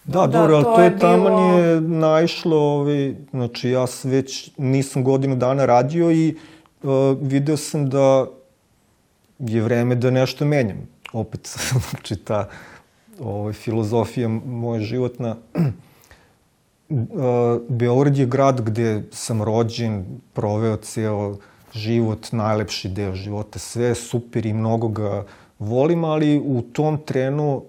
Da, 0.06 0.20
da 0.20 0.28
dobro, 0.28 0.56
ali 0.56 0.64
to, 0.64 0.76
to 0.76 0.82
je 0.82 1.00
tamo 1.00 1.24
bilo... 1.24 1.52
nije 1.52 1.82
naišlo, 1.82 2.58
ovaj, 2.58 3.16
znači 3.32 3.70
ja 3.70 3.86
već 4.04 4.52
nisam 4.58 5.04
godinu 5.04 5.36
dana 5.36 5.66
radio 5.66 6.12
i 6.12 6.36
uh, 6.84 6.92
video 7.22 7.58
sam 7.58 7.90
da 7.90 8.26
je 9.40 9.62
vreme 9.62 9.96
da 9.96 10.12
nešto 10.12 10.46
menjam. 10.46 10.88
Opet, 11.14 11.58
znači 11.90 12.16
ta 12.16 12.50
ovaj, 13.20 13.54
filozofija 13.54 14.28
moja 14.46 14.82
životna. 14.82 15.36
Beograd 17.70 18.18
je 18.18 18.26
grad 18.26 18.62
gde 18.62 19.04
sam 19.12 19.44
rođen, 19.44 20.06
proveo 20.34 20.78
ceo 20.78 21.38
život, 21.74 22.32
najlepši 22.32 22.90
deo 22.90 23.16
života, 23.16 23.60
sve 23.60 23.86
je 23.86 23.96
super 23.96 24.46
i 24.46 24.54
mnogo 24.54 24.88
ga 24.88 25.26
volim, 25.60 26.04
ali 26.04 26.42
u 26.46 26.62
tom 26.62 26.98
trenu 27.06 27.64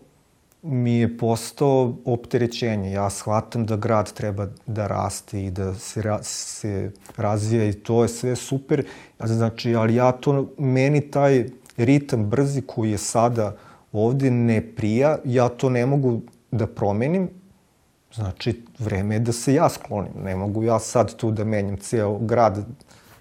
mi 0.63 0.99
je 0.99 1.19
postao 1.19 1.95
opterećenje. 2.05 2.93
Ja 2.93 3.11
shvatam 3.11 3.67
da 3.67 3.77
grad 3.77 4.13
treba 4.13 4.47
da 4.67 4.87
raste 4.87 5.45
i 5.45 5.51
da 5.51 5.75
se, 5.75 6.03
ra, 6.03 6.23
se 6.23 6.91
razvija 7.17 7.65
i 7.65 7.73
to 7.73 8.03
je 8.03 8.09
sve 8.09 8.37
super. 8.37 8.87
Znači, 9.25 9.75
ali 9.75 9.95
ja 9.95 10.13
to, 10.13 10.47
meni 10.59 11.11
taj 11.11 11.47
ritam 11.77 12.25
brzi 12.25 12.63
koji 12.67 12.91
je 12.91 12.99
sada 12.99 13.57
ovde 13.93 14.31
ne 14.31 14.75
prija, 14.77 15.19
ja 15.25 15.49
to 15.49 15.71
ne 15.71 15.87
mogu 15.87 16.21
da 16.51 16.67
promenim, 16.67 17.29
znači 18.15 18.63
vreme 18.79 19.15
je 19.15 19.19
da 19.19 19.33
se 19.33 19.55
ja 19.55 19.69
sklonim. 19.69 20.13
Ne 20.25 20.37
mogu 20.37 20.63
ja 20.63 20.79
sad 20.79 21.17
tu 21.17 21.31
da 21.31 21.45
menjam 21.45 21.77
ceo 21.77 22.19
grad 22.19 22.65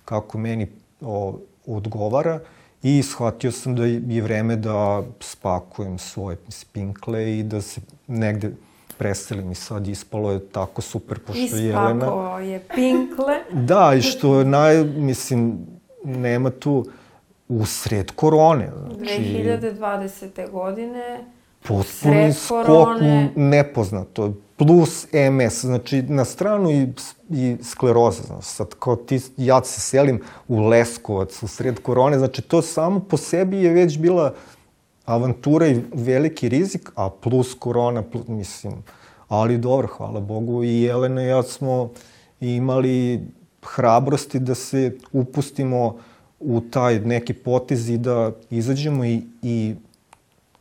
kako 0.06 0.38
meni 0.38 0.67
o, 1.01 1.39
odgovara 1.65 2.39
i 2.84 3.04
shvatio 3.04 3.52
sam 3.52 3.76
da 3.76 3.86
je 3.86 4.22
vreme 4.22 4.56
da 4.56 5.04
spakujem 5.20 5.98
svoje 5.98 6.38
spinkle 6.50 7.39
i 7.39 7.44
da 7.44 7.62
se 7.62 7.82
negde 8.08 8.52
preselim 8.98 9.52
i 9.52 9.56
sad 9.56 9.88
ispalo 9.88 10.32
je 10.32 10.48
tako 10.48 10.82
super 10.82 11.20
pošto 11.20 11.58
je 11.58 11.65
Jelena... 11.65 11.96
Ispakovao 11.96 12.39
je 12.39 12.60
pinkle. 12.76 13.39
Da, 13.52 13.94
i 13.98 14.02
što 14.02 14.39
je 14.39 14.46
naj, 14.46 14.84
mislim, 14.84 15.67
nema 16.04 16.50
tu 16.50 16.86
usred 17.48 18.12
korone. 18.12 18.70
Znači, 18.98 19.22
2020. 19.22 20.52
godine 20.52 21.26
potpuni 21.67 22.34
skok 22.34 22.65
korone... 22.65 23.32
nepoznato, 23.36 24.34
plus 24.62 25.08
MS, 25.13 25.62
znači 25.62 26.02
na 26.02 26.26
stranu 26.26 26.71
i, 26.71 26.88
i 27.30 27.58
skleroza. 27.63 28.24
Znači, 28.24 28.47
sad 28.47 28.67
kao 28.80 28.95
ti, 28.95 29.19
ja 29.38 29.63
se 29.63 29.82
selim 29.82 30.21
u 30.47 30.67
Leskovac, 30.67 31.43
u 31.43 31.47
sred 31.47 31.80
korone, 31.80 32.19
znači 32.19 32.41
to 32.41 32.62
samo 32.62 33.00
po 33.00 33.17
sebi 33.17 33.58
je 33.58 33.74
već 33.74 33.97
bila 33.97 34.34
avantura 35.06 35.67
i 35.67 35.82
veliki 35.93 36.50
rizik, 36.50 36.91
a 36.95 37.10
plus 37.10 37.54
korona, 37.60 38.02
plus, 38.02 38.28
mislim, 38.28 38.74
ali 39.28 39.58
dobro, 39.58 39.88
hvala 39.88 40.19
Bogu, 40.19 40.63
i 40.63 40.82
Jelena 40.82 41.24
i 41.24 41.28
ja 41.28 41.43
smo 41.43 41.89
imali 42.39 43.21
hrabrosti 43.63 44.39
da 44.39 44.56
se 44.56 44.97
upustimo 45.12 45.97
u 46.39 46.62
taj 46.62 47.00
neki 47.00 47.34
potez 47.34 47.89
i 47.89 47.97
da 47.97 48.32
izađemo 48.50 49.06
i, 49.06 49.21
i 49.41 49.76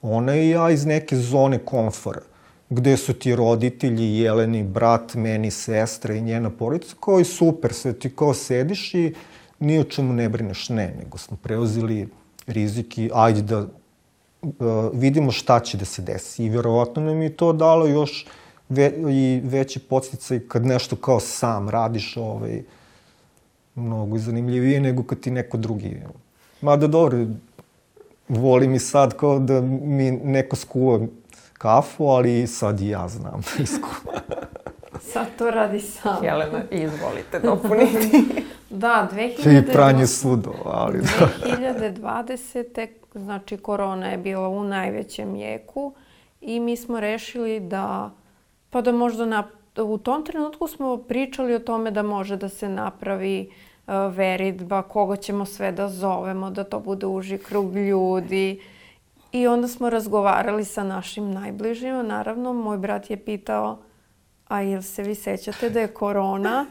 ona 0.02 0.36
i 0.36 0.48
ja 0.48 0.70
iz 0.70 0.86
neke 0.86 1.16
zone 1.16 1.58
komfora 1.58 2.29
gde 2.70 2.96
su 2.96 3.12
ti 3.12 3.36
roditelji, 3.36 4.18
Jeleni, 4.18 4.62
brat, 4.64 5.14
meni, 5.14 5.50
sestra 5.50 6.14
i 6.14 6.22
njena 6.22 6.50
porodica, 6.50 6.94
kao 7.00 7.20
i 7.20 7.24
super, 7.24 7.72
sve 7.74 7.92
ti 7.92 8.16
kao 8.16 8.34
sediš 8.34 8.94
i 8.94 9.14
ni 9.58 9.78
o 9.78 9.84
čemu 9.84 10.12
ne 10.12 10.28
brineš, 10.28 10.68
ne, 10.68 10.94
nego 10.98 11.18
smo 11.18 11.36
preuzeli 11.42 12.08
rizik 12.46 12.98
i 12.98 13.10
ajde 13.14 13.42
da 13.42 13.58
uh, 13.60 14.50
vidimo 14.92 15.30
šta 15.30 15.60
će 15.60 15.78
da 15.78 15.84
se 15.84 16.02
desi. 16.02 16.44
I 16.44 16.48
verovatno 16.48 17.02
nam 17.02 17.22
je 17.22 17.36
to 17.36 17.52
dalo 17.52 17.86
još 17.86 18.26
ve, 18.68 18.92
i 19.10 19.40
veći 19.44 19.78
podsticaj 19.78 20.40
kad 20.48 20.66
nešto 20.66 20.96
kao 20.96 21.20
sam 21.20 21.68
radiš, 21.68 22.16
ovaj, 22.16 22.62
mnogo 23.74 24.18
zanimljivije 24.18 24.80
nego 24.80 25.02
kad 25.02 25.20
ti 25.20 25.30
neko 25.30 25.56
drugi. 25.56 25.96
Mada 26.60 26.86
dobro, 26.86 27.26
volim 28.28 28.74
i 28.74 28.78
sad 28.78 29.16
kao 29.16 29.38
da 29.38 29.60
mi 29.60 30.10
neko 30.10 30.56
skuva 30.56 31.00
kafu, 31.60 32.06
ali 32.06 32.46
sad 32.46 32.80
i 32.80 32.88
ja 32.88 33.08
znam 33.08 33.40
da 33.40 33.62
iskuva. 33.62 34.20
sad 35.00 35.26
to 35.38 35.50
radi 35.50 35.80
sam. 35.80 36.24
Jelena, 36.24 36.62
izvolite 36.70 37.40
dopuniti. 37.44 38.24
da, 38.70 39.08
2020... 39.12 39.68
I 39.68 39.72
pranje 39.72 40.06
sudova, 40.06 40.64
ali 40.64 40.98
da. 40.98 41.28
2020. 41.56 42.88
znači 43.14 43.56
korona 43.56 44.08
je 44.08 44.18
bila 44.18 44.48
u 44.48 44.64
najvećem 44.64 45.36
jeku 45.36 45.94
i 46.40 46.60
mi 46.60 46.76
smo 46.76 47.00
rešili 47.00 47.60
da, 47.60 48.10
pa 48.70 48.80
da 48.80 48.92
možda 48.92 49.26
na, 49.26 49.48
u 49.76 49.98
tom 49.98 50.24
trenutku 50.24 50.68
smo 50.68 50.96
pričali 50.96 51.54
o 51.54 51.58
tome 51.58 51.90
da 51.90 52.02
može 52.02 52.36
da 52.36 52.48
se 52.48 52.68
napravi 52.68 53.50
uh, 53.86 53.94
veritba, 54.16 54.82
koga 54.82 55.16
ćemo 55.16 55.44
sve 55.44 55.72
da 55.72 55.88
zovemo, 55.88 56.50
da 56.50 56.64
to 56.64 56.80
bude 56.80 57.06
uži 57.06 57.38
krug 57.38 57.76
ljudi. 57.76 58.60
I 59.32 59.46
onda 59.46 59.68
smo 59.68 59.90
razgovarali 59.90 60.64
sa 60.64 60.84
našim 60.84 61.30
najbližima. 61.30 62.02
Naravno, 62.02 62.52
moj 62.52 62.78
brat 62.78 63.10
je 63.10 63.24
pitao, 63.24 63.78
a 64.48 64.60
jel 64.60 64.82
se 64.82 65.02
vi 65.02 65.14
sećate 65.14 65.70
da 65.70 65.80
je 65.80 65.94
korona? 65.94 66.66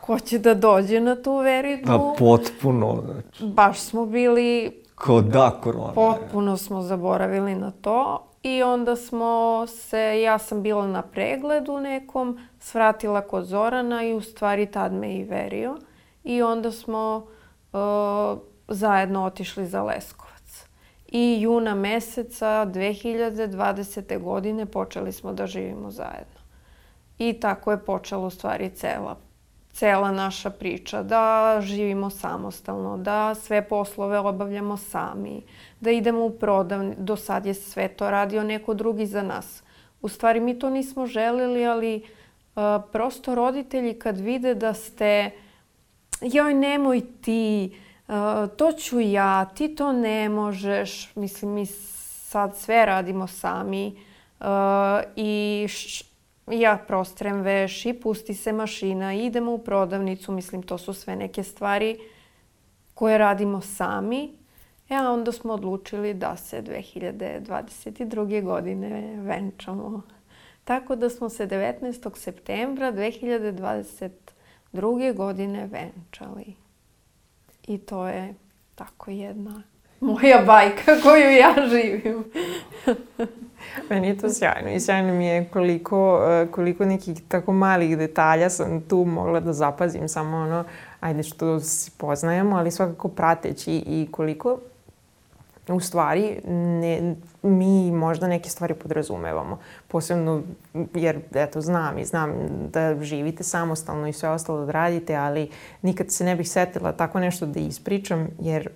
Ko 0.00 0.18
će 0.18 0.38
da 0.38 0.54
dođe 0.54 1.00
na 1.00 1.22
tu 1.22 1.36
veritbu? 1.36 1.92
A 1.92 2.14
potpuno. 2.18 3.02
Znači. 3.04 3.44
Baš 3.46 3.80
smo 3.80 4.06
bili... 4.06 4.82
Ko 4.94 5.20
da 5.20 5.60
korona. 5.62 5.92
Potpuno 5.92 6.56
smo 6.56 6.82
zaboravili 6.82 7.54
na 7.54 7.70
to. 7.70 8.28
I 8.42 8.62
onda 8.62 8.96
smo 8.96 9.64
se, 9.66 10.22
ja 10.22 10.38
sam 10.38 10.62
bila 10.62 10.86
na 10.86 11.02
pregledu 11.02 11.80
nekom, 11.80 12.38
svratila 12.58 13.20
kod 13.20 13.44
Zorana 13.44 14.04
i 14.04 14.14
u 14.14 14.20
stvari 14.20 14.66
tad 14.66 14.92
me 14.92 15.14
i 15.14 15.24
verio. 15.24 15.76
I 16.24 16.42
onda 16.42 16.72
smo 16.72 17.26
uh, 17.72 18.38
zajedno 18.68 19.24
otišli 19.24 19.66
za 19.66 19.82
Lesko 19.82 20.21
i 21.14 21.40
juna 21.40 21.74
meseca 21.74 22.66
2020. 22.66 24.22
godine 24.22 24.66
počeli 24.66 25.12
smo 25.12 25.32
da 25.32 25.46
živimo 25.46 25.90
zajedno. 25.90 26.40
I 27.18 27.32
tako 27.32 27.70
je 27.70 27.84
počela 27.84 28.26
u 28.26 28.30
stvari 28.30 28.70
cela, 28.70 29.16
cela 29.72 30.12
naša 30.12 30.50
priča, 30.50 31.02
da 31.02 31.58
živimo 31.60 32.10
samostalno, 32.10 32.96
da 32.96 33.34
sve 33.34 33.68
poslove 33.68 34.18
obavljamo 34.18 34.76
sami, 34.76 35.42
da 35.80 35.90
idemo 35.90 36.24
u 36.24 36.30
prodavni, 36.30 36.94
do 36.98 37.16
sad 37.16 37.46
je 37.46 37.54
sve 37.54 37.88
to 37.88 38.10
radio 38.10 38.44
neko 38.44 38.74
drugi 38.74 39.06
za 39.06 39.22
nas. 39.22 39.62
U 40.02 40.08
stvari 40.08 40.40
mi 40.40 40.58
to 40.58 40.70
nismo 40.70 41.06
želeli, 41.06 41.66
ali 41.66 41.96
uh, 41.96 42.62
prosto 42.92 43.34
roditelji 43.34 43.98
kad 43.98 44.18
vide 44.18 44.54
da 44.54 44.74
ste 44.74 45.30
joj 46.20 46.54
nemoj 46.54 47.02
ti, 47.20 47.76
to 48.56 48.72
ću 48.72 49.00
ja, 49.00 49.44
ti 49.44 49.74
to 49.74 49.92
ne 49.92 50.28
možeš, 50.28 51.16
mislim 51.16 51.52
mi 51.52 51.66
sad 51.66 52.56
sve 52.56 52.86
radimo 52.86 53.26
sami, 53.26 53.96
I 55.16 55.64
š, 55.68 56.04
ja 56.50 56.78
prostrem 56.86 57.40
veš 57.40 57.86
i 57.86 57.92
pusti 57.92 58.34
se 58.34 58.52
mašina, 58.52 59.14
idemo 59.14 59.52
u 59.52 59.58
prodavnicu, 59.58 60.32
mislim 60.32 60.62
to 60.62 60.78
su 60.78 60.94
sve 60.94 61.16
neke 61.16 61.42
stvari 61.42 61.98
koje 62.94 63.18
radimo 63.18 63.60
sami. 63.60 64.32
E, 64.88 64.94
a 64.94 65.10
onda 65.10 65.32
smo 65.32 65.52
odlučili 65.52 66.14
da 66.14 66.36
se 66.36 66.62
2022. 66.62 68.44
godine 68.44 69.16
venčamo. 69.20 70.02
Tako 70.64 70.96
da 70.96 71.10
smo 71.10 71.28
se 71.28 71.46
19. 71.46 72.16
septembra 72.16 72.92
2022. 72.92 75.14
godine 75.14 75.66
venčali. 75.66 76.61
I 77.66 77.78
to 77.78 78.08
je 78.08 78.34
tako 78.74 79.10
jedna 79.10 79.62
moja 80.02 80.42
bajka 80.46 80.92
koju 81.02 81.30
ja 81.30 81.54
živim. 81.68 82.24
Meni 83.90 84.08
je 84.08 84.18
to 84.18 84.30
sjajno 84.30 84.70
i 84.70 84.80
sjajno 84.80 85.14
mi 85.14 85.26
je 85.26 85.44
koliko, 85.44 86.22
e, 86.28 86.46
koliko 86.50 86.84
nekih 86.84 87.22
tako 87.28 87.52
malih 87.52 87.98
detalja 87.98 88.50
sam 88.50 88.80
tu 88.80 89.04
mogla 89.04 89.40
da 89.40 89.52
zapazim 89.52 90.08
samo 90.08 90.36
ono, 90.36 90.64
ajde 91.00 91.22
što 91.22 91.60
se 91.60 91.90
poznajemo, 91.96 92.56
ali 92.56 92.70
svakako 92.70 93.08
prateći 93.08 93.72
i 93.86 94.08
koliko 94.10 94.58
u 95.68 95.80
stvari 95.80 96.40
ne, 96.46 97.14
mi 97.42 97.92
možda 97.92 98.26
neke 98.26 98.50
stvari 98.50 98.74
podrazumevamo. 98.74 99.58
Posebno 99.88 100.42
jer, 100.94 101.20
eto, 101.34 101.60
znam 101.60 101.98
i 101.98 102.04
znam 102.04 102.32
da 102.72 103.02
živite 103.02 103.44
samostalno 103.44 104.08
i 104.08 104.12
sve 104.12 104.28
ostalo 104.28 104.66
da 104.66 104.72
radite, 104.72 105.16
ali 105.16 105.50
nikad 105.82 106.10
se 106.10 106.24
ne 106.24 106.36
bih 106.36 106.50
setila 106.50 106.92
tako 106.92 107.20
nešto 107.20 107.46
da 107.46 107.60
ispričam, 107.60 108.28
jer 108.40 108.68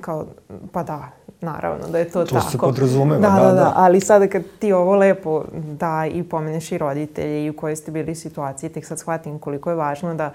kao, 0.00 0.26
pa 0.72 0.82
da, 0.82 1.08
naravno 1.40 1.88
da 1.88 1.98
je 1.98 2.04
to, 2.04 2.24
to 2.24 2.34
tako. 2.34 2.44
To 2.44 2.50
se 2.50 2.58
podrazumeva, 2.58 3.20
da, 3.20 3.28
da, 3.28 3.42
da, 3.42 3.48
da. 3.48 3.54
da. 3.54 3.72
Ali 3.76 4.00
sada 4.00 4.28
kad 4.28 4.42
ti 4.58 4.72
ovo 4.72 4.96
lepo 4.96 5.44
da 5.52 6.06
i 6.12 6.22
pomeneš 6.22 6.72
i 6.72 6.78
roditelje 6.78 7.44
i 7.44 7.50
u 7.50 7.56
kojoj 7.56 7.76
ste 7.76 7.90
bili 7.90 8.14
situaciji, 8.14 8.70
tek 8.70 8.86
sad 8.86 8.98
shvatim 8.98 9.38
koliko 9.38 9.70
je 9.70 9.76
važno 9.76 10.14
da, 10.14 10.32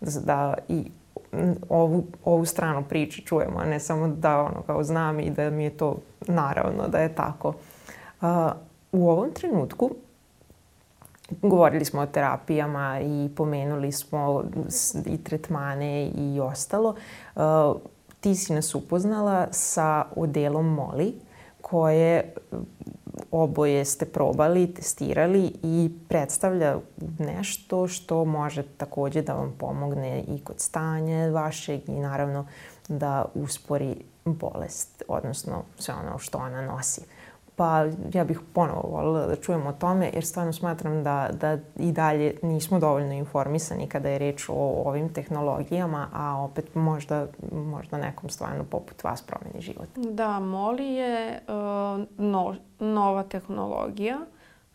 da, 0.00 0.20
da 0.20 0.54
i 0.68 0.90
ovu, 1.68 2.04
ovu 2.24 2.44
stranu 2.44 2.84
priče 2.88 3.22
čujemo, 3.22 3.58
a 3.58 3.64
ne 3.64 3.80
samo 3.80 4.08
da 4.08 4.40
ono 4.40 4.62
kao 4.62 4.82
znam 4.82 5.20
i 5.20 5.30
da 5.30 5.50
mi 5.50 5.64
je 5.64 5.76
to 5.76 5.96
naravno 6.26 6.88
da 6.88 6.98
je 6.98 7.14
tako. 7.14 7.54
U 8.92 9.10
ovom 9.10 9.30
trenutku 9.30 9.90
govorili 11.42 11.84
smo 11.84 12.00
o 12.00 12.06
terapijama 12.06 13.00
i 13.00 13.30
pomenuli 13.36 13.92
smo 13.92 14.44
i 15.06 15.24
tretmane 15.24 16.06
i 16.06 16.40
ostalo. 16.40 16.94
Ti 18.20 18.34
si 18.34 18.54
nas 18.54 18.74
upoznala 18.74 19.46
sa 19.50 20.04
odelom 20.16 20.74
Moli, 20.74 21.14
koje 21.60 22.34
oboje 23.30 23.84
ste 23.84 24.06
probali, 24.06 24.74
testirali 24.74 25.52
i 25.62 25.90
predstavlja 26.08 26.78
nešto 27.18 27.88
što 27.88 28.24
može 28.24 28.62
takođe 28.62 29.22
da 29.22 29.34
vam 29.34 29.54
pomogne 29.58 30.24
i 30.28 30.44
kod 30.44 30.60
stanja 30.60 31.30
vašeg 31.30 31.88
i 31.88 31.92
naravno 31.92 32.46
da 32.88 33.24
uspori 33.34 33.96
bolest, 34.24 35.02
odnosno 35.08 35.62
sve 35.78 35.94
ono 35.94 36.18
što 36.18 36.38
ona 36.38 36.60
nosi. 36.60 37.00
Pa 37.56 37.84
ja 38.14 38.24
bih 38.24 38.40
ponovo 38.52 38.88
volila 38.88 39.26
da 39.26 39.36
čujem 39.36 39.66
o 39.66 39.72
tome, 39.72 40.10
jer 40.14 40.24
stvarno 40.24 40.52
smatram 40.52 41.04
da, 41.04 41.28
da 41.32 41.58
i 41.76 41.92
dalje 41.92 42.34
nismo 42.42 42.78
dovoljno 42.78 43.12
informisani 43.12 43.88
kada 43.88 44.08
je 44.08 44.18
reč 44.18 44.48
o 44.48 44.82
ovim 44.84 45.12
tehnologijama, 45.12 46.08
a 46.12 46.42
opet 46.42 46.74
možda, 46.74 47.26
možda 47.52 47.98
nekom 47.98 48.30
stvarno 48.30 48.64
poput 48.64 49.04
vas 49.04 49.22
promeni 49.22 49.60
život. 49.60 49.88
Da, 49.96 50.40
Moli 50.40 50.86
je 50.86 51.40
uh, 51.48 52.04
no, 52.18 52.54
nova 52.78 53.22
tehnologija. 53.22 54.18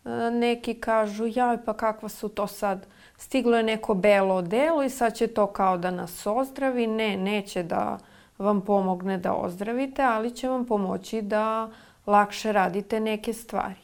Uh, 0.04 0.10
neki 0.32 0.74
kažu, 0.74 1.26
jaj, 1.26 1.64
pa 1.64 1.72
kakva 1.72 2.08
su 2.08 2.28
to 2.28 2.46
sad, 2.46 2.86
stiglo 3.16 3.56
je 3.56 3.62
neko 3.62 3.94
belo 3.94 4.42
delo 4.42 4.82
i 4.82 4.90
sad 4.90 5.14
će 5.14 5.26
to 5.26 5.46
kao 5.46 5.78
da 5.78 5.90
nas 5.90 6.26
ozdravi. 6.26 6.86
Ne, 6.86 7.16
neće 7.16 7.62
da 7.62 7.98
vam 8.38 8.60
pomogne 8.60 9.18
da 9.18 9.34
ozdravite, 9.34 10.02
ali 10.02 10.30
će 10.30 10.48
vam 10.48 10.64
pomoći 10.64 11.22
da 11.22 11.70
lakše 12.06 12.52
radite 12.52 13.00
neke 13.00 13.32
stvari. 13.32 13.80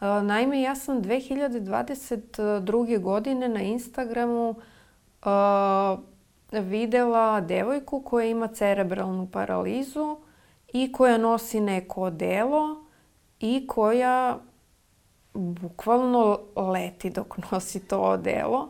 E, 0.00 0.22
naime, 0.22 0.62
ja 0.62 0.74
sam 0.74 1.02
2022. 1.02 3.00
godine 3.00 3.48
na 3.48 3.60
Instagramu 3.60 4.50
uh, 4.50 4.56
videla 6.52 7.40
devojku 7.40 8.02
koja 8.02 8.26
ima 8.26 8.48
cerebralnu 8.48 9.28
paralizu 9.32 10.16
i 10.72 10.92
koja 10.92 11.18
nosi 11.18 11.60
neko 11.60 12.02
odelo 12.02 12.84
i 13.40 13.66
koja 13.66 14.38
bukvalno 15.34 16.38
leti 16.56 17.10
dok 17.10 17.36
nosi 17.50 17.88
to 17.88 18.00
odelo. 18.00 18.68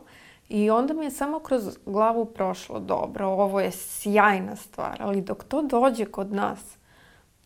I 0.49 0.69
onda 0.69 0.93
mi 0.93 1.05
je 1.05 1.11
samo 1.11 1.39
kroz 1.39 1.77
glavu 1.85 2.25
prošlo 2.25 2.79
dobro, 2.79 3.27
ovo 3.27 3.59
je 3.59 3.71
sjajna 3.71 4.55
stvar, 4.55 4.97
ali 4.99 5.21
dok 5.21 5.43
to 5.43 5.61
dođe 5.61 6.05
kod 6.05 6.33
nas, 6.33 6.77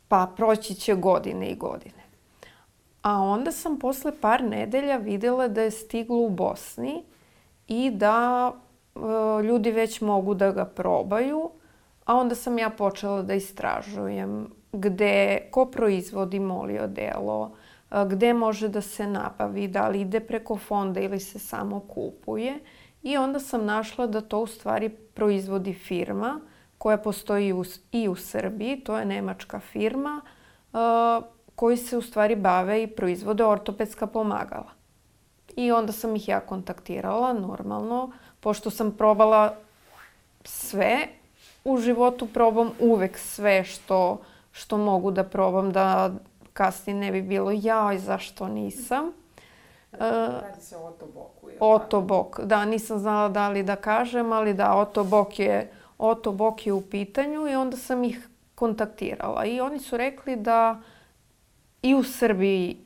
pa 0.07 0.33
proći 0.37 0.75
će 0.75 0.95
godine 0.95 1.49
i 1.49 1.55
godine. 1.55 2.05
A 3.01 3.21
onda 3.21 3.51
sam 3.51 3.79
posle 3.79 4.11
par 4.21 4.43
nedelja 4.43 4.97
videla 4.97 5.47
da 5.47 5.61
je 5.61 5.71
stiglo 5.71 6.17
u 6.17 6.29
Bosni 6.29 7.03
i 7.67 7.91
da 7.91 8.51
e, 8.51 8.99
ljudi 9.43 9.71
već 9.71 10.01
mogu 10.01 10.33
da 10.33 10.51
ga 10.51 10.65
probaju, 10.65 11.49
a 12.05 12.15
onda 12.15 12.35
sam 12.35 12.59
ja 12.59 12.69
počela 12.69 13.21
da 13.21 13.33
istražujem 13.33 14.47
gde, 14.71 15.39
ko 15.51 15.65
proizvodi 15.65 16.41
delo, 16.87 17.51
e, 17.91 18.05
gde 18.09 18.33
može 18.33 18.67
da 18.67 18.81
se 18.81 19.07
nabavi, 19.07 19.67
da 19.67 19.87
li 19.87 20.01
ide 20.01 20.19
preko 20.19 20.57
fonda 20.57 20.99
ili 20.99 21.19
se 21.19 21.39
samo 21.39 21.79
kupuje. 21.79 22.59
I 23.03 23.17
onda 23.17 23.39
sam 23.39 23.65
našla 23.65 24.07
da 24.07 24.21
to 24.21 24.39
u 24.39 24.47
stvari 24.47 24.89
proizvodi 24.89 25.73
firma 25.73 26.39
koja 26.77 26.97
postoji 26.97 27.53
u, 27.53 27.63
i 27.91 28.07
u 28.09 28.15
Srbiji, 28.15 28.79
to 28.79 28.97
je 28.97 29.05
nemačka 29.05 29.59
firma 29.59 30.21
uh, 30.73 30.79
koji 31.55 31.77
se 31.77 31.97
u 31.97 32.01
stvari 32.01 32.35
bave 32.35 32.83
i 32.83 32.87
proizvode 32.87 33.45
ortopedska 33.45 34.07
pomagala. 34.07 34.71
I 35.55 35.71
onda 35.71 35.91
sam 35.91 36.15
ih 36.15 36.27
ja 36.27 36.39
kontaktirala, 36.39 37.33
normalno, 37.33 38.11
pošto 38.39 38.69
sam 38.69 38.91
probala 38.91 39.55
sve, 40.43 41.07
u 41.65 41.77
životu 41.77 42.27
probam 42.27 42.71
uvek 42.79 43.17
sve 43.17 43.63
što, 43.63 44.21
što 44.51 44.77
mogu 44.77 45.11
da 45.11 45.23
probam, 45.23 45.71
da 45.71 46.11
kasnije 46.53 46.99
ne 46.99 47.11
bi 47.11 47.21
bilo 47.21 47.51
jaj, 47.53 47.97
zašto 47.97 48.47
nisam. 48.47 49.07
Uh, 49.91 49.99
Radi 49.99 50.61
se 50.61 50.77
o 50.77 50.87
Otoboku. 50.87 51.49
Otobok, 51.59 52.39
da, 52.39 52.65
nisam 52.65 52.99
znala 52.99 53.29
da 53.29 53.49
li 53.49 53.63
da 53.63 53.75
kažem, 53.75 54.31
ali 54.33 54.53
da, 54.53 54.73
Otobok 54.73 55.39
je 55.39 55.71
Oto 55.97 56.31
Bok 56.31 56.67
je 56.67 56.73
u 56.73 56.81
pitanju 56.81 57.47
i 57.47 57.55
onda 57.55 57.77
sam 57.77 58.03
ih 58.03 58.29
kontaktirala. 58.55 59.45
I 59.45 59.61
oni 59.61 59.79
su 59.79 59.97
rekli 59.97 60.35
da 60.35 60.81
i 61.81 61.95
u 61.95 62.03
Srbiji 62.03 62.77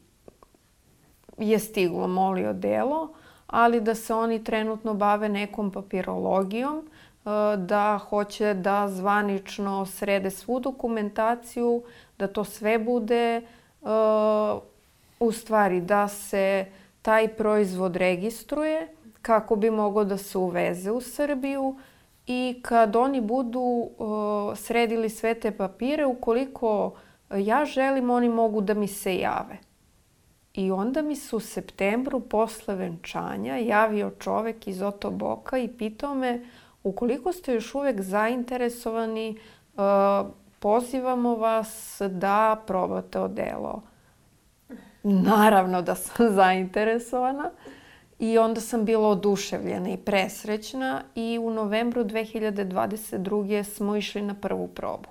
je 1.38 1.60
stiglo 1.60 2.08
molio 2.08 2.54
delo, 2.54 3.14
ali 3.48 3.82
da 3.82 3.96
se 3.96 4.14
oni 4.14 4.44
trenutno 4.44 4.94
bave 4.94 5.30
nekom 5.30 5.72
papirologijom, 5.72 6.78
e, 6.80 7.58
da 7.58 8.00
hoće 8.10 8.54
da 8.54 8.88
zvanično 8.90 9.86
srede 9.86 10.32
svu 10.32 10.60
dokumentaciju, 10.60 11.84
da 12.18 12.28
to 12.28 12.44
sve 12.44 12.80
bude 12.80 13.36
e, 13.36 13.44
u 15.20 15.32
stvari 15.32 15.82
da 15.82 16.08
se 16.08 16.66
taj 17.02 17.28
proizvod 17.28 17.96
registruje 17.96 18.88
kako 19.22 19.56
bi 19.56 19.72
mogao 19.72 20.04
da 20.04 20.18
se 20.18 20.38
uveze 20.38 20.92
u 20.92 21.02
Srbiju 21.02 21.76
i 22.32 22.60
kad 22.62 22.96
oni 22.96 23.22
budu 23.22 23.90
sredili 24.56 25.10
sve 25.10 25.34
te 25.34 25.52
papire, 25.52 26.06
ukoliko 26.06 26.94
ja 27.36 27.66
želim, 27.66 28.10
oni 28.10 28.30
mogu 28.30 28.62
da 28.62 28.74
mi 28.74 28.88
se 28.88 29.16
jave. 29.16 29.58
I 30.54 30.72
onda 30.72 31.02
mi 31.02 31.16
se 31.16 31.36
u 31.36 31.40
septembru 31.40 32.20
posle 32.20 32.76
venčanja 32.76 33.58
javio 33.58 34.12
čovek 34.20 34.68
iz 34.68 34.82
Otoboka 34.82 35.58
i 35.58 35.68
pitao 35.68 36.16
me 36.16 36.46
ukoliko 36.84 37.32
ste 37.32 37.54
još 37.54 37.76
uvek 37.76 38.02
zainteresovani, 38.02 39.38
pozivamo 40.60 41.36
vas 41.36 42.02
da 42.10 42.64
probate 42.68 43.20
odelo. 43.20 43.82
Naravno 45.04 45.82
da 45.82 45.96
sam 45.96 46.30
zainteresovana. 46.42 47.52
I 48.20 48.38
onda 48.38 48.62
sam 48.62 48.86
bila 48.86 49.10
oduševljena 49.10 49.90
i 49.90 49.98
presrećna 49.98 51.02
i 51.16 51.40
u 51.42 51.52
novembru 51.52 52.04
2022. 52.04 53.64
smo 53.64 53.96
išli 53.96 54.22
na 54.22 54.34
prvu 54.34 54.68
probu. 54.68 55.10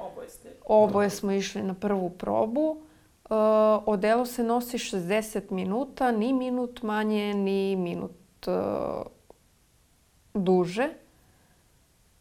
Oboje 0.00 0.28
ste? 0.28 0.48
Oboje 0.66 1.10
smo 1.10 1.32
išli 1.32 1.62
na 1.62 1.74
prvu 1.74 2.10
probu. 2.10 2.82
Uh, 3.30 3.36
odelo 3.86 4.26
se 4.26 4.44
nosi 4.44 4.78
60 4.78 5.50
minuta, 5.50 6.12
ni 6.12 6.32
minut 6.32 6.82
manje, 6.82 7.34
ni 7.34 7.76
minut 7.76 8.46
uh, 8.46 8.54
duže. 10.34 10.88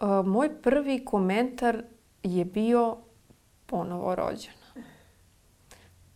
Uh, 0.01 0.25
moj 0.25 0.62
prvi 0.62 1.05
komentar 1.05 1.84
je 2.23 2.45
bio 2.45 2.97
ponovo 3.65 4.15
rođena. 4.15 4.84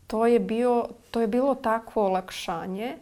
to 0.08 0.26
je, 0.26 0.40
bio, 0.40 0.86
to 1.12 1.22
je 1.22 1.28
bilo 1.28 1.56
takvo 1.56 2.06
olakšanje 2.06 2.98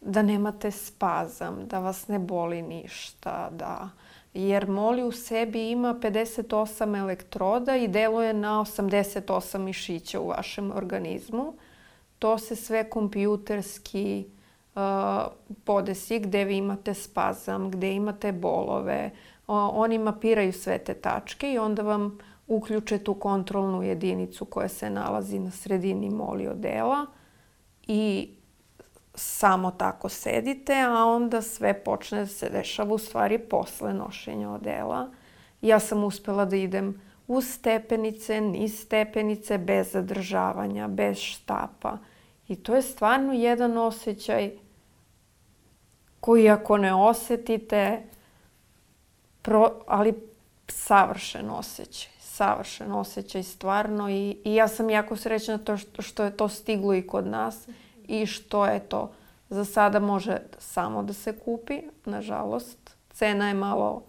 da 0.00 0.22
nemate 0.22 0.70
spazam, 0.70 1.66
da 1.66 1.78
vas 1.78 2.08
ne 2.08 2.18
boli 2.18 2.62
ništa, 2.62 3.50
da 3.50 3.90
jer 4.34 4.68
moli 4.68 5.02
u 5.02 5.12
sebi 5.12 5.70
ima 5.70 5.94
58 5.94 6.98
elektroda 6.98 7.76
i 7.76 7.88
deluje 7.88 8.32
na 8.34 8.60
88 8.60 9.58
mišića 9.58 10.20
u 10.20 10.28
vašem 10.28 10.72
organizmu. 10.74 11.54
To 12.18 12.38
se 12.38 12.56
sve 12.56 12.90
kompjuterski 12.90 14.24
uh, 14.74 14.80
podesi 15.64 16.18
gde 16.18 16.44
vi 16.44 16.56
imate 16.56 16.94
spazam, 16.94 17.70
gde 17.70 17.92
imate 17.92 18.32
bolove. 18.32 19.10
Uh, 19.46 19.54
oni 19.72 19.98
mapiraju 19.98 20.52
sve 20.52 20.78
te 20.78 20.94
tačke 20.94 21.52
i 21.52 21.58
onda 21.58 21.82
vam 21.82 22.18
uključe 22.46 22.98
tu 22.98 23.14
kontrolnu 23.14 23.82
jedinicu 23.82 24.44
koja 24.44 24.68
se 24.68 24.90
nalazi 24.90 25.38
na 25.38 25.50
sredini 25.50 26.10
moli 26.10 26.48
odela 26.48 27.06
i 27.86 28.30
samo 29.20 29.70
tako 29.70 30.08
sedite, 30.08 30.80
a 30.80 31.04
onda 31.04 31.42
sve 31.42 31.84
počne 31.84 32.20
da 32.20 32.26
se 32.26 32.48
dešava 32.48 32.94
u 32.94 32.98
stvari 32.98 33.38
posle 33.38 33.94
nošenja 33.94 34.50
odela. 34.50 35.10
Ja 35.60 35.78
sam 35.80 36.04
uspela 36.04 36.44
da 36.44 36.56
idem 36.56 37.00
uz 37.26 37.44
stepenice, 37.48 38.40
niz 38.40 38.80
stepenice, 38.80 39.58
bez 39.58 39.92
zadržavanja, 39.92 40.88
bez 40.88 41.18
štapa. 41.18 41.98
I 42.48 42.56
to 42.56 42.74
je 42.74 42.82
stvarno 42.82 43.32
jedan 43.32 43.78
osjećaj 43.78 44.50
koji 46.20 46.48
ako 46.48 46.76
ne 46.76 46.94
osetite, 46.94 48.02
pro, 49.42 49.82
ali 49.86 50.14
savršen 50.68 51.50
osjećaj. 51.50 52.12
Savršen 52.20 52.92
osjećaj 52.92 53.42
stvarno 53.42 54.10
i, 54.10 54.36
i 54.44 54.54
ja 54.54 54.68
sam 54.68 54.90
jako 54.90 55.16
srećna 55.16 55.58
to 55.58 55.76
što, 55.76 56.02
što 56.02 56.24
je 56.24 56.36
to 56.36 56.48
stiglo 56.48 56.94
i 56.94 57.06
kod 57.06 57.26
nas 57.26 57.68
i 58.10 58.26
što 58.26 58.66
je 58.66 58.80
to 58.80 59.10
za 59.50 59.64
sada 59.64 60.00
može 60.00 60.38
samo 60.58 61.02
da 61.02 61.12
se 61.12 61.38
kupi, 61.38 61.82
nažalost. 62.04 62.78
Cena 63.12 63.48
je 63.48 63.54
malo 63.54 64.02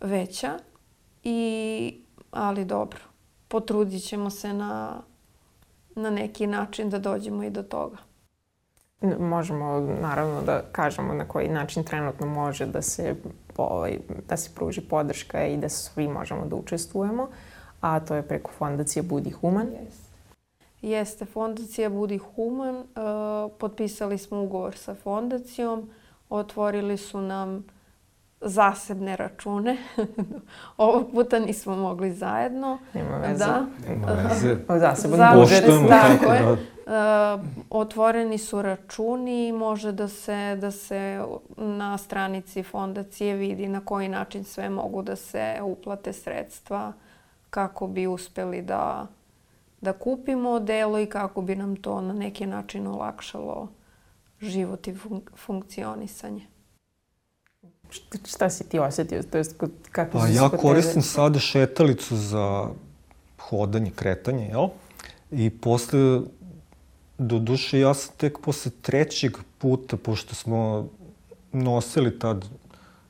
veća, 0.00 0.58
i, 1.22 2.00
ali 2.30 2.64
dobro. 2.64 3.00
Potrudit 3.48 4.02
ćemo 4.02 4.30
se 4.30 4.52
na, 4.52 5.02
na 5.94 6.10
neki 6.10 6.46
način 6.46 6.90
da 6.90 6.98
dođemo 6.98 7.42
i 7.42 7.50
do 7.50 7.62
toga. 7.62 7.96
Možemo 9.18 9.80
naravno 9.80 10.42
da 10.42 10.62
kažemo 10.72 11.14
na 11.14 11.28
koji 11.28 11.48
način 11.48 11.84
trenutno 11.84 12.26
može 12.26 12.66
da 12.66 12.82
se, 12.82 13.14
ovaj, 13.56 13.98
da 14.28 14.36
se 14.36 14.50
pruži 14.54 14.80
podrška 14.80 15.46
i 15.46 15.56
da 15.56 15.68
svi 15.68 16.08
možemo 16.08 16.46
da 16.46 16.56
učestvujemo, 16.56 17.28
a 17.80 18.00
to 18.00 18.14
je 18.14 18.22
preko 18.22 18.50
fondacije 18.58 19.02
Budi 19.02 19.30
Human. 19.30 19.66
Yes 19.66 20.13
jeste 20.90 21.24
Fondacija 21.24 21.88
Budi 21.90 22.18
Human. 22.18 22.76
E, 22.76 22.82
potpisali 23.58 24.18
smo 24.18 24.42
ugovor 24.42 24.76
sa 24.76 24.94
fondacijom, 24.94 25.90
otvorili 26.28 26.96
su 26.96 27.20
nam 27.20 27.64
zasebne 28.40 29.16
račune. 29.16 29.76
Ovog 30.76 31.10
puta 31.12 31.38
nismo 31.38 31.76
mogli 31.76 32.12
zajedno. 32.12 32.78
Nema 32.94 33.16
veze. 33.16 33.44
Da. 33.44 33.66
Nema 33.88 34.06
veze. 34.06 34.56
Zaseban 34.80 35.38
budžet. 35.38 35.64
Tako 35.88 36.32
je. 36.32 36.42
Da. 36.42 36.56
Uh, 36.86 37.44
otvoreni 37.70 38.38
su 38.38 38.62
računi 38.62 39.48
i 39.48 39.52
može 39.52 39.92
da 39.92 40.08
se, 40.08 40.56
da 40.60 40.70
se 40.70 41.24
na 41.56 41.98
stranici 41.98 42.62
fondacije 42.62 43.34
vidi 43.34 43.68
na 43.68 43.80
koji 43.84 44.08
način 44.08 44.44
sve 44.44 44.70
mogu 44.70 45.02
da 45.02 45.16
se 45.16 45.60
uplate 45.62 46.12
sredstva 46.12 46.92
kako 47.50 47.86
bi 47.86 48.06
uspeli 48.06 48.62
da 48.62 49.06
da 49.84 49.92
kupimo 49.92 50.50
odelo 50.50 51.00
i 51.00 51.06
kako 51.06 51.42
bi 51.42 51.56
nam 51.56 51.76
to 51.76 52.00
na 52.00 52.12
neki 52.12 52.46
način 52.46 52.86
olakšalo 52.86 53.68
život 54.40 54.88
i 54.88 54.94
fun 54.94 55.20
funkcionisanje. 55.36 56.46
Šta 58.24 58.50
si 58.50 58.68
ti 58.68 58.78
osetio? 58.78 59.22
To 59.22 59.38
jest, 59.38 59.62
kako 59.92 60.18
pa 60.18 60.28
ja 60.28 60.48
koristim 60.48 61.02
sada 61.02 61.38
šetalicu 61.38 62.16
za 62.16 62.68
hodanje, 63.38 63.90
kretanje, 63.90 64.48
jel? 64.48 64.68
I 65.30 65.50
posle, 65.50 66.20
do 67.18 67.38
duše, 67.38 67.80
ja 67.80 67.94
sam 67.94 68.14
tek 68.16 68.38
posle 68.38 68.70
trećeg 68.82 69.36
puta, 69.58 69.96
pošto 69.96 70.34
smo 70.34 70.88
nosili 71.52 72.18
tad, 72.18 72.44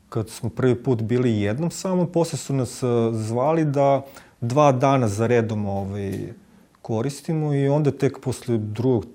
kad 0.08 0.30
smo 0.30 0.50
prvi 0.50 0.82
put 0.82 1.02
bili 1.02 1.40
jednom 1.40 1.70
samo, 1.70 2.06
posle 2.06 2.38
su 2.38 2.54
nas 2.54 2.82
zvali 3.12 3.64
da 3.64 4.02
dva 4.40 4.72
dana 4.72 5.08
za 5.08 5.26
redom 5.26 5.66
ovaj, 5.66 6.32
koristimo 6.84 7.54
i 7.54 7.68
onda 7.68 7.90
tek 7.90 8.18
posle 8.20 8.58
drugog, 8.58 9.06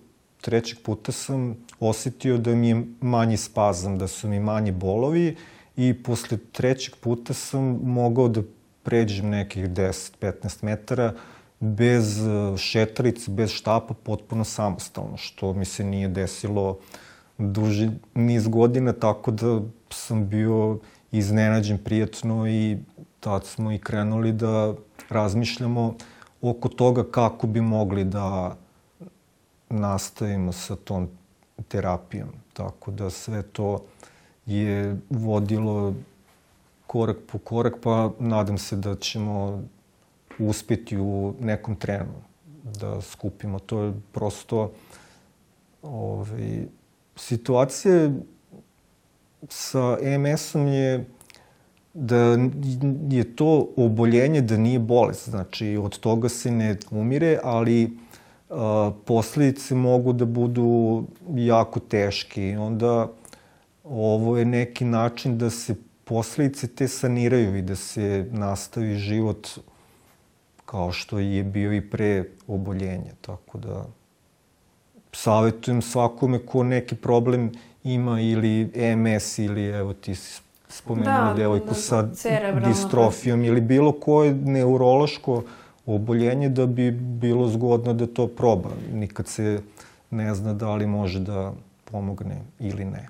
trećeg 0.42 0.80
puta 0.84 1.12
sam 1.12 1.58
osetio 1.80 2.38
da 2.38 2.56
mi 2.56 2.70
je 2.70 2.84
manji 3.02 3.38
spazam, 3.38 3.98
da 3.98 4.08
su 4.08 4.28
mi 4.28 4.40
manji 4.40 4.72
bolovi 4.72 5.36
i 5.78 5.94
posle 6.04 6.38
trećeg 6.52 6.96
puta 6.96 7.34
sam 7.34 7.80
mogao 7.84 8.28
da 8.28 8.42
pređem 8.84 9.30
nekih 9.30 9.70
10-15 9.70 10.64
metara 10.64 11.14
bez 11.60 12.28
e, 12.28 12.58
šetarice, 12.58 13.32
bez 13.32 13.52
štapa, 13.52 13.94
potpuno 13.94 14.44
samostalno, 14.44 15.18
što 15.18 15.54
mi 15.54 15.66
se 15.66 15.84
nije 15.84 16.08
desilo 16.08 16.80
duži 17.38 17.90
niz 18.14 18.48
godina, 18.48 18.94
tako 18.94 19.32
da 19.32 19.62
sam 19.90 20.30
bio 20.30 20.80
iznenađen 21.12 21.78
prijatno 21.78 22.48
i 22.48 22.78
tad 23.20 23.46
smo 23.46 23.72
i 23.72 23.78
krenuli 23.78 24.32
da 24.32 24.74
razmišljamo 25.10 25.96
oko 26.42 26.70
toga 26.70 27.04
kako 27.12 27.48
bi 27.48 27.62
mogli 27.62 28.04
da 28.04 28.56
nastavimo 29.70 30.52
sa 30.52 30.76
tom 30.76 31.10
terapijom. 31.68 32.30
Tako 32.54 32.92
da 32.92 33.10
sve 33.10 33.44
to 33.44 33.84
je 34.46 34.98
vodilo 35.10 35.94
korak 36.88 37.18
po 37.32 37.38
korak, 37.38 37.74
pa 37.84 38.12
nadam 38.20 38.58
se 38.58 38.76
da 38.76 38.96
ćemo 38.96 39.64
uspeti 40.40 40.98
u 40.98 41.34
nekom 41.40 41.76
trenu 41.76 42.22
da 42.64 43.02
skupimo. 43.02 43.60
To 43.60 43.82
je 43.82 43.94
prosto 44.12 44.72
ovaj, 45.82 46.66
situacija 47.16 48.10
sa 49.50 49.98
EMS-om 50.02 50.68
je 50.68 51.06
da 51.94 52.38
je 53.10 53.36
to 53.36 53.68
oboljenje 53.78 54.42
da 54.42 54.58
nije 54.58 54.80
bolest. 54.80 55.30
Znači, 55.30 55.78
od 55.78 56.00
toga 56.00 56.30
se 56.30 56.52
ne 56.52 56.78
umire, 56.92 57.40
ali 57.44 57.98
a, 58.50 58.92
posledice 59.06 59.76
mogu 59.76 60.14
da 60.14 60.26
budu 60.26 61.04
jako 61.36 61.80
teške. 61.80 62.58
onda 62.60 63.08
ovo 63.84 64.38
je 64.38 64.46
neki 64.46 64.86
način 64.86 65.38
da 65.38 65.50
se 65.50 65.76
posledice 66.04 66.68
te 66.68 66.88
saniraju 66.88 67.58
i 67.58 67.62
da 67.62 67.76
se 67.76 68.28
nastavi 68.32 68.96
život 68.96 69.48
kao 70.66 70.92
što 70.92 71.20
je 71.20 71.44
bio 71.44 71.74
i 71.74 71.82
pre 71.82 72.24
oboljenja. 72.48 73.12
Tako 73.22 73.58
da 73.58 73.86
savjetujem 75.12 75.82
svakome 75.82 76.40
ko 76.40 76.64
neki 76.64 76.96
problem 76.96 77.52
ima 77.84 78.22
ili 78.22 78.72
MS 78.96 79.40
ili 79.40 79.66
evo 79.66 79.94
ti 79.94 80.16
si 80.16 80.42
spomenula 80.70 81.24
da, 81.24 81.34
devojku 81.34 81.68
da, 81.68 81.74
sa 81.74 82.08
distrofijom 82.66 83.44
ili 83.44 83.62
bilo 83.62 83.92
koje 83.92 84.34
neurološko 84.34 85.44
oboljenje 85.86 86.50
da 86.50 86.66
bi 86.66 86.92
bilo 86.92 87.48
zgodno 87.48 87.94
da 87.94 88.08
to 88.08 88.28
proba. 88.28 88.70
Nikad 88.94 89.28
se 89.28 89.62
ne 90.10 90.36
zna 90.36 90.54
da 90.54 90.76
li 90.76 90.88
može 90.88 91.20
da 91.20 91.54
pomogne 91.92 92.42
ili 92.60 92.86
ne. 92.86 93.10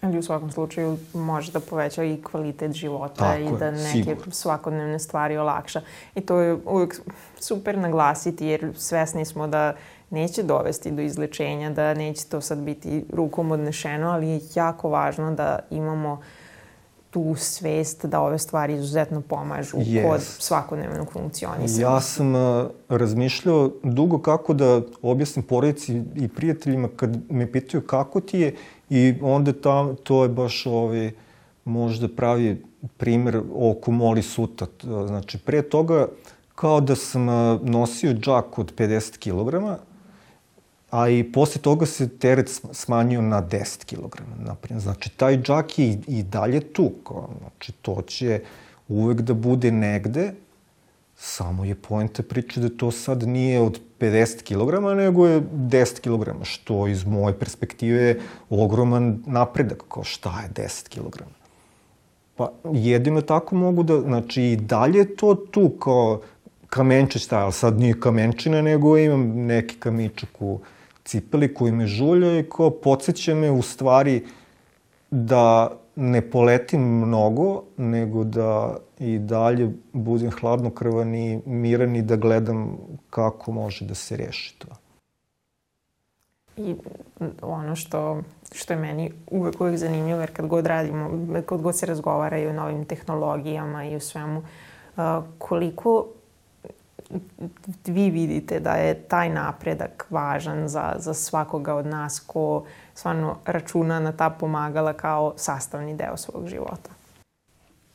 Ali 0.00 0.18
u 0.18 0.22
svakom 0.22 0.50
slučaju 0.50 0.98
može 1.14 1.52
da 1.52 1.60
poveća 1.60 2.04
i 2.04 2.22
kvalitet 2.22 2.72
života 2.72 3.14
Tako 3.14 3.40
i 3.40 3.58
da 3.58 3.70
neke 3.70 3.92
sigurno. 3.92 4.32
svakodnevne 4.32 4.98
stvari 4.98 5.36
olakša. 5.36 5.80
I 6.14 6.20
to 6.20 6.40
je 6.40 6.58
uvijek 6.66 7.00
super 7.40 7.78
naglasiti 7.78 8.46
jer 8.46 8.72
svesni 8.76 9.24
smo 9.24 9.46
da 9.46 9.74
neće 10.10 10.42
dovesti 10.42 10.90
do 10.90 11.02
izlečenja, 11.02 11.70
da 11.70 11.94
neće 11.94 12.26
to 12.26 12.40
sad 12.40 12.58
biti 12.58 13.04
rukom 13.12 13.50
odnešeno, 13.50 14.10
ali 14.10 14.28
je 14.28 14.40
jako 14.54 14.88
važno 14.88 15.34
da 15.34 15.58
imamo 15.70 16.12
uh, 16.12 16.18
tu 17.16 17.34
svest 17.34 18.06
da 18.06 18.20
ove 18.20 18.38
stvari 18.38 18.74
izuzetno 18.74 19.20
pomažu 19.20 19.76
yes. 19.76 20.08
kod 20.08 20.20
svakodnevnog 20.22 21.12
funkcionisanja. 21.12 21.82
Ja 21.82 22.00
sam 22.00 22.34
uh, 22.34 22.66
razmišljao 22.88 23.70
dugo 23.82 24.18
kako 24.18 24.54
da 24.54 24.80
objasnim 25.02 25.44
porodici 25.44 26.02
i 26.14 26.28
prijateljima 26.28 26.88
kad 26.96 27.18
me 27.30 27.52
pitaju 27.52 27.86
kako 27.86 28.20
ti 28.20 28.38
je 28.38 28.54
i 28.90 29.14
onda 29.22 29.52
tam, 29.52 29.96
to 30.02 30.22
je 30.22 30.28
baš 30.28 30.66
ovaj, 30.66 31.10
možda 31.64 32.08
pravi 32.08 32.62
primer 32.96 33.40
oko 33.54 33.90
moli 33.90 34.22
suta. 34.22 34.66
Znači, 35.06 35.38
pre 35.38 35.62
toga 35.62 36.08
kao 36.54 36.80
da 36.80 36.96
sam 36.96 37.28
uh, 37.28 37.60
nosio 37.62 38.12
džak 38.12 38.58
od 38.58 38.74
50 38.74 39.18
kg, 39.18 39.80
a 40.96 41.08
i 41.08 41.32
posle 41.32 41.60
toga 41.62 41.86
se 41.86 42.08
teret 42.08 42.60
smanjio 42.72 43.22
na 43.22 43.42
10 43.42 43.84
kg, 43.84 44.20
naprimjer. 44.46 44.82
Znači, 44.82 45.10
taj 45.10 45.42
džak 45.42 45.78
je 45.78 45.98
i, 46.06 46.22
dalje 46.22 46.60
tu. 46.60 46.90
Znači, 47.40 47.72
to 47.72 48.02
će 48.02 48.40
uvek 48.88 49.20
da 49.20 49.34
bude 49.34 49.70
negde, 49.70 50.32
samo 51.16 51.64
je 51.64 51.74
poenta 51.74 52.22
priče 52.22 52.60
da 52.60 52.68
to 52.68 52.90
sad 52.90 53.22
nije 53.28 53.60
od 53.60 53.80
50 54.00 54.42
kg, 54.42 54.96
nego 54.96 55.26
je 55.26 55.40
10 55.40 56.00
kg, 56.00 56.44
što 56.44 56.86
iz 56.86 57.04
moje 57.04 57.38
perspektive 57.38 58.02
je 58.02 58.20
ogroman 58.50 59.22
napredak, 59.26 59.84
kao 59.88 60.04
šta 60.04 60.40
je 60.42 60.50
10 60.68 60.88
kg. 60.88 61.22
Pa 62.36 62.52
jedino 62.72 63.20
tako 63.20 63.56
mogu 63.56 63.82
da, 63.82 64.00
znači 64.00 64.42
i 64.42 64.56
dalje 64.56 65.16
to 65.16 65.34
tu 65.34 65.68
kao 65.70 66.20
kamenčić 66.68 67.26
taj, 67.26 67.42
ali 67.42 67.52
sad 67.52 67.80
nije 67.80 68.00
kamenčina, 68.00 68.62
nego 68.62 68.98
imam 68.98 69.46
neki 69.46 69.76
kamičak 69.76 70.30
u 70.40 70.60
cipeli 71.06 71.54
koji 71.54 71.72
me 71.72 71.86
žulja 71.86 72.38
i 72.38 72.48
ko 72.48 72.70
podsjeća 72.70 73.34
me 73.34 73.50
u 73.50 73.62
stvari 73.62 74.24
da 75.10 75.70
ne 75.96 76.30
poletim 76.30 76.80
mnogo, 76.80 77.62
nego 77.76 78.24
da 78.24 78.76
i 78.98 79.18
dalje 79.18 79.70
budem 79.92 80.30
hladnokrvan 80.30 81.14
i 81.14 81.40
miran 81.46 81.96
i 81.96 82.02
da 82.02 82.16
gledam 82.16 82.76
kako 83.10 83.52
može 83.52 83.84
da 83.84 83.94
se 83.94 84.16
reši 84.16 84.58
to. 84.58 84.68
I 86.56 86.74
ono 87.42 87.76
što, 87.76 88.22
što 88.52 88.72
je 88.72 88.78
meni 88.80 89.12
uvek 89.30 89.60
uvek 89.60 89.76
zanimljivo, 89.76 90.20
jer 90.20 90.32
kad 90.32 90.46
god 90.46 90.66
radimo, 90.66 91.10
kad 91.46 91.60
god 91.60 91.76
se 91.76 91.86
razgovara 91.86 92.38
i 92.38 92.46
o 92.46 92.52
novim 92.52 92.84
tehnologijama 92.84 93.84
i 93.84 93.96
o 93.96 94.00
svemu, 94.00 94.42
koliko 95.38 96.06
vi 97.84 98.10
vidite 98.10 98.60
da 98.60 98.72
je 98.72 98.94
taj 98.94 99.28
napredak 99.28 100.06
važan 100.10 100.68
za, 100.68 100.94
za 100.98 101.14
svakoga 101.14 101.74
od 101.74 101.86
nas 101.86 102.20
ko 102.26 102.64
stvarno 102.94 103.36
računa 103.44 104.00
na 104.00 104.12
ta 104.12 104.30
pomagala 104.30 104.92
kao 104.92 105.32
sastavni 105.36 105.96
deo 105.96 106.16
svog 106.16 106.48
života? 106.48 106.90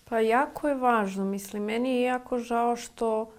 Pa 0.10 0.20
jako 0.20 0.68
je 0.68 0.76
važno. 0.76 1.26
Mislim, 1.26 1.64
meni 1.64 1.96
je 1.96 2.02
jako 2.02 2.40
žao 2.40 2.76
što 2.76 3.32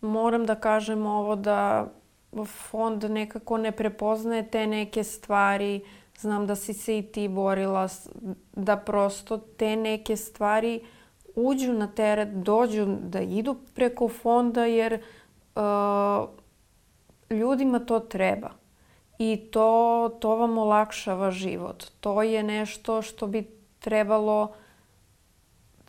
moram 0.00 0.46
da 0.46 0.54
kažem 0.54 1.06
ovo 1.06 1.36
da 1.36 1.86
fond 2.46 3.04
nekako 3.04 3.58
ne 3.58 3.72
prepoznaje 3.72 4.50
te 4.50 4.66
neke 4.66 5.04
stvari. 5.04 5.84
Znam 6.18 6.46
da 6.46 6.56
si 6.56 6.72
se 6.72 6.98
i 6.98 7.02
ti 7.02 7.28
borila 7.28 7.88
da 8.52 8.76
prosto 8.76 9.38
te 9.38 9.76
neke 9.76 10.16
stvari 10.16 10.84
uđu 11.34 11.72
na 11.72 11.86
teret, 11.86 12.28
dođu 12.28 12.86
da 12.86 13.20
idu 13.20 13.56
preko 13.74 14.08
fonda 14.08 14.64
jer 14.64 15.00
uh, 15.54 16.28
ljudima 17.30 17.78
to 17.78 18.00
treba. 18.00 18.50
I 19.18 19.36
to, 19.50 20.10
to 20.20 20.36
vam 20.36 20.58
olakšava 20.58 21.30
život. 21.30 21.84
To 22.00 22.22
je 22.22 22.42
nešto 22.42 23.02
što 23.02 23.26
bi 23.26 23.50
trebalo 23.78 24.52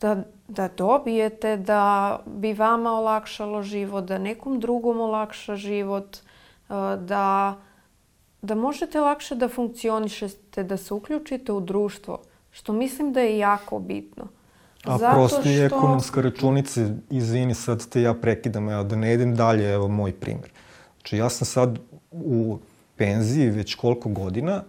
da, 0.00 0.22
da 0.48 0.68
dobijete, 0.68 1.56
da 1.56 2.18
bi 2.26 2.52
vama 2.52 2.92
olakšalo 2.92 3.62
život, 3.62 4.04
da 4.04 4.18
nekom 4.18 4.60
drugom 4.60 5.00
olakša 5.00 5.56
život, 5.56 6.16
uh, 6.16 6.76
da, 6.98 7.56
da 8.42 8.54
možete 8.54 9.00
lakše 9.00 9.34
da 9.34 9.48
funkcionišete, 9.48 10.64
da 10.64 10.76
se 10.76 10.94
uključite 10.94 11.52
u 11.52 11.60
društvo, 11.60 12.18
što 12.50 12.72
mislim 12.72 13.12
da 13.12 13.20
je 13.20 13.38
jako 13.38 13.78
bitno. 13.78 14.28
A 14.84 14.98
Zato 14.98 15.14
prosto 15.14 15.48
je 15.48 15.68
što... 15.68 15.76
ekonomska 15.76 16.20
računica, 16.20 16.80
izvini 17.10 17.54
sad 17.54 17.88
te 17.88 18.02
ja 18.02 18.14
prekidam, 18.14 18.68
evo 18.68 18.84
da 18.84 18.96
ne 18.96 19.14
idem 19.14 19.34
dalje, 19.36 19.72
evo 19.72 19.88
moj 19.88 20.12
primer. 20.12 20.50
Znači 20.96 21.16
ja 21.16 21.30
sam 21.30 21.46
sad 21.46 21.78
u 22.10 22.58
penziji 22.96 23.50
već 23.50 23.74
koliko 23.74 24.08
godina 24.08 24.62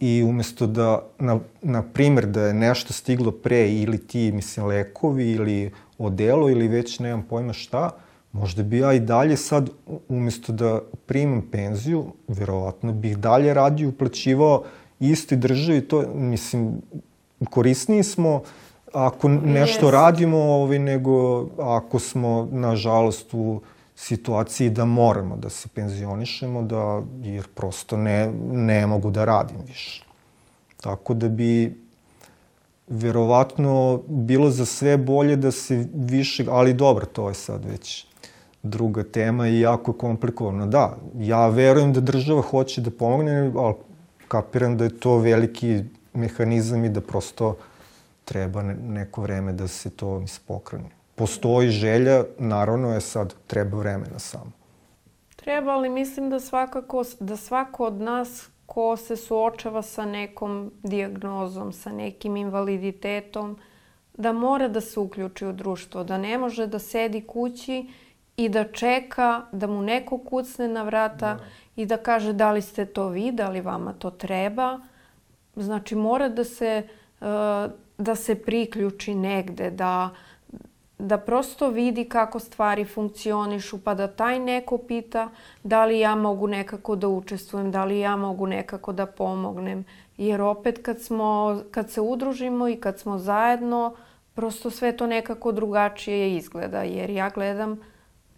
i 0.00 0.22
umesto 0.22 0.66
da, 0.66 1.02
na, 1.18 1.38
na 1.62 1.82
primer, 1.82 2.26
da 2.26 2.42
je 2.42 2.54
nešto 2.54 2.92
stiglo 2.92 3.32
pre 3.32 3.72
ili 3.72 3.98
ti, 3.98 4.32
mislim, 4.32 4.66
lekovi 4.66 5.30
ili 5.30 5.72
odelo 5.98 6.50
ili 6.50 6.68
već 6.68 6.98
nemam 6.98 7.22
pojma 7.22 7.52
šta, 7.52 7.90
možda 8.32 8.62
bi 8.62 8.78
ja 8.78 8.92
i 8.92 9.00
dalje 9.00 9.36
sad, 9.36 9.70
umesto 10.08 10.52
da 10.52 10.80
primam 11.06 11.42
penziju, 11.52 12.04
verovatno 12.28 12.92
bih 12.92 13.18
dalje 13.18 13.54
radio, 13.54 13.88
uplaćivao 13.88 14.64
istoj 15.00 15.38
državi, 15.38 15.80
to, 15.80 16.04
mislim, 16.14 16.82
korisniji 17.50 18.02
smo, 18.02 18.42
ako 18.92 19.28
nešto 19.28 19.86
yes. 19.86 19.90
radimo, 19.90 20.38
ovaj, 20.38 20.78
nego 20.78 21.46
ako 21.58 21.98
smo, 21.98 22.48
nažalost, 22.52 23.34
u 23.34 23.60
situaciji 23.96 24.70
da 24.70 24.84
moramo 24.84 25.36
da 25.36 25.48
se 25.48 25.68
penzionišemo, 25.68 26.62
da, 26.62 27.02
jer 27.22 27.48
prosto 27.54 27.96
ne, 27.96 28.32
ne 28.52 28.86
mogu 28.86 29.10
da 29.10 29.24
radim 29.24 29.56
više. 29.66 30.04
Tako 30.80 31.14
da 31.14 31.28
bi 31.28 31.76
verovatno 32.88 34.00
bilo 34.08 34.50
za 34.50 34.66
sve 34.66 34.96
bolje 34.96 35.36
da 35.36 35.50
se 35.50 35.86
više, 35.94 36.44
ali 36.48 36.74
dobro, 36.74 37.06
to 37.06 37.28
je 37.28 37.34
sad 37.34 37.64
već 37.64 38.06
druga 38.62 39.02
tema 39.02 39.48
i 39.48 39.60
jako 39.60 39.92
komplikovano. 39.92 40.66
Da, 40.66 40.96
ja 41.18 41.48
verujem 41.48 41.92
da 41.92 42.00
država 42.00 42.42
hoće 42.42 42.80
da 42.80 42.90
pomogne, 42.90 43.52
ali 43.56 43.74
kapiram 44.28 44.76
da 44.76 44.84
je 44.84 44.98
to 44.98 45.18
veliki 45.18 45.84
mehanizam 46.14 46.84
i 46.84 46.88
da 46.88 47.00
prosto 47.00 47.56
treba 48.24 48.62
neko 48.62 49.22
vreme 49.22 49.52
da 49.52 49.68
se 49.68 49.90
to 49.90 50.20
ispokrene. 50.24 50.90
Postoji 51.14 51.68
želja, 51.68 52.24
naravno 52.38 52.94
je 52.94 53.00
sad, 53.00 53.34
treba 53.46 53.78
vremena 53.78 54.18
samo. 54.18 54.52
Treba, 55.36 55.70
ali 55.70 55.88
mislim 55.88 56.30
da 56.30 56.40
svakako, 56.40 57.04
da 57.20 57.36
svako 57.36 57.86
od 57.86 58.00
nas 58.00 58.48
ko 58.66 58.96
se 58.96 59.16
suočava 59.16 59.82
sa 59.82 60.04
nekom 60.06 60.72
diagnozom, 60.82 61.72
sa 61.72 61.92
nekim 61.92 62.36
invaliditetom, 62.36 63.58
da 64.14 64.32
mora 64.32 64.68
da 64.68 64.80
se 64.80 65.00
uključi 65.00 65.46
u 65.46 65.52
društvo, 65.52 66.04
da 66.04 66.18
ne 66.18 66.38
može 66.38 66.66
da 66.66 66.78
sedi 66.78 67.22
kući 67.26 67.88
i 68.36 68.48
da 68.48 68.64
čeka 68.64 69.42
da 69.52 69.66
mu 69.66 69.82
neko 69.82 70.18
kucne 70.18 70.68
na 70.68 70.82
vrata 70.82 71.34
da. 71.34 71.44
i 71.76 71.86
da 71.86 71.96
kaže 71.96 72.32
da 72.32 72.52
li 72.52 72.62
ste 72.62 72.86
to 72.86 73.08
vi, 73.08 73.32
da 73.32 73.48
li 73.48 73.60
vama 73.60 73.92
to 73.92 74.10
treba. 74.10 74.78
Znači 75.56 75.94
mora 75.94 76.28
da 76.28 76.44
se 76.44 76.82
uh, 77.20 77.26
da 78.00 78.14
se 78.14 78.34
priključi 78.34 79.14
negde, 79.14 79.70
da, 79.70 80.10
da 80.98 81.18
prosto 81.18 81.68
vidi 81.68 82.04
kako 82.08 82.38
stvari 82.38 82.84
funkcionišu, 82.84 83.78
pa 83.84 83.94
da 83.94 84.08
taj 84.08 84.38
neko 84.38 84.78
pita 84.78 85.28
da 85.62 85.84
li 85.84 86.00
ja 86.00 86.14
mogu 86.14 86.46
nekako 86.46 86.96
da 86.96 87.08
učestvujem, 87.08 87.70
da 87.70 87.84
li 87.84 88.00
ja 88.00 88.16
mogu 88.16 88.46
nekako 88.46 88.92
da 88.92 89.06
pomognem. 89.06 89.84
Jer 90.16 90.42
opet 90.42 90.82
kad, 90.82 91.00
smo, 91.00 91.60
kad 91.70 91.90
se 91.90 92.00
udružimo 92.00 92.68
i 92.68 92.76
kad 92.76 92.98
smo 92.98 93.18
zajedno, 93.18 93.94
prosto 94.34 94.70
sve 94.70 94.96
to 94.96 95.06
nekako 95.06 95.52
drugačije 95.52 96.36
izgleda. 96.36 96.82
Jer 96.82 97.10
ja 97.10 97.30
gledam, 97.30 97.80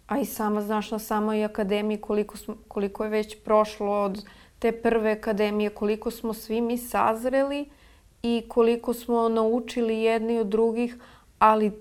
a 0.07 0.19
i 0.19 0.25
sama 0.25 0.61
znaš 0.61 0.91
na 0.91 0.99
samoj 0.99 1.45
akademiji 1.45 1.97
koliko, 1.97 2.37
smo, 2.37 2.55
koliko 2.67 3.03
je 3.03 3.09
već 3.09 3.37
prošlo 3.43 4.01
od 4.01 4.25
te 4.59 4.71
prve 4.71 5.11
akademije, 5.11 5.69
koliko 5.69 6.11
smo 6.11 6.33
svi 6.33 6.61
mi 6.61 6.77
sazreli 6.77 7.65
i 8.23 8.43
koliko 8.47 8.93
smo 8.93 9.29
naučili 9.29 9.97
jedni 9.99 10.39
od 10.39 10.47
drugih, 10.47 10.97
ali 11.39 11.71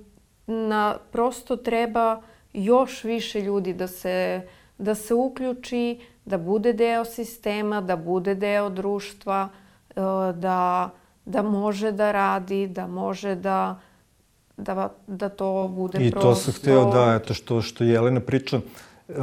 na, 0.46 0.96
prosto 1.12 1.56
treba 1.56 2.22
još 2.52 3.04
više 3.04 3.40
ljudi 3.40 3.72
da 3.72 3.86
se, 3.86 4.42
da 4.78 4.94
se 4.94 5.14
uključi, 5.14 6.00
da 6.24 6.38
bude 6.38 6.72
deo 6.72 7.04
sistema, 7.04 7.80
da 7.80 7.96
bude 7.96 8.34
deo 8.34 8.70
društva, 8.70 9.48
e, 9.90 9.94
da, 10.34 10.90
da 11.24 11.42
može 11.42 11.92
da 11.92 12.12
radi, 12.12 12.66
da 12.66 12.86
može 12.86 13.34
da, 13.34 13.80
da, 14.56 14.94
da 15.06 15.28
to 15.28 15.68
bude 15.68 16.06
I 16.06 16.10
prosto... 16.10 16.30
I 16.30 16.34
to 16.34 16.34
sam 16.34 16.54
hteo 16.54 16.90
da, 16.90 17.14
eto 17.22 17.34
što, 17.34 17.62
što 17.62 17.84
Jelena 17.84 18.20
priča, 18.20 18.60
uh, 19.08 19.14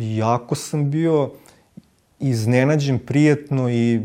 jako 0.00 0.54
sam 0.54 0.90
bio 0.90 1.30
iznenađen 2.20 2.98
prijetno 2.98 3.70
i 3.70 4.00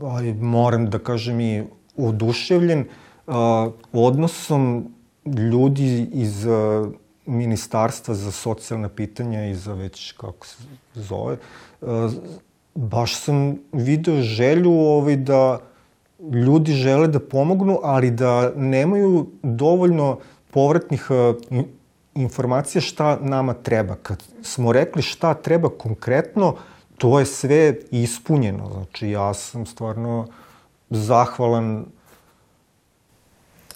ali 0.00 0.34
moram 0.34 0.90
da 0.90 0.98
kažem 0.98 1.40
i 1.40 1.64
oduševljen 1.96 2.84
a, 3.26 3.70
odnosom 3.92 4.94
ljudi 5.24 6.08
iz 6.12 6.46
a, 6.46 6.90
Ministarstva 7.26 8.14
za 8.14 8.32
socijalna 8.32 8.88
pitanja 8.88 9.46
i 9.46 9.54
za 9.54 9.74
već 9.74 10.12
kako 10.12 10.46
se 10.46 10.56
zove. 10.94 11.36
Baš 12.74 13.14
sam 13.20 13.58
video 13.72 14.22
želju 14.22 14.72
ovaj, 14.72 15.16
da 15.16 15.58
ljudi 16.32 16.72
žele 16.72 17.08
da 17.08 17.20
pomognu, 17.20 17.78
ali 17.82 18.10
da 18.10 18.52
nemaju 18.56 19.26
dovoljno 19.42 20.18
povratnih 20.50 21.08
informacija 22.14 22.82
šta 22.82 23.18
nama 23.20 23.54
treba. 23.54 23.96
Kad 24.02 24.22
smo 24.42 24.72
rekli 24.72 25.02
šta 25.02 25.34
treba 25.34 25.68
konkretno, 25.68 26.56
to 26.98 27.18
je 27.18 27.26
sve 27.26 27.76
ispunjeno. 27.90 28.70
Znači, 28.72 29.10
ja 29.10 29.34
sam 29.34 29.66
stvarno 29.66 30.26
zahvalan 30.90 31.84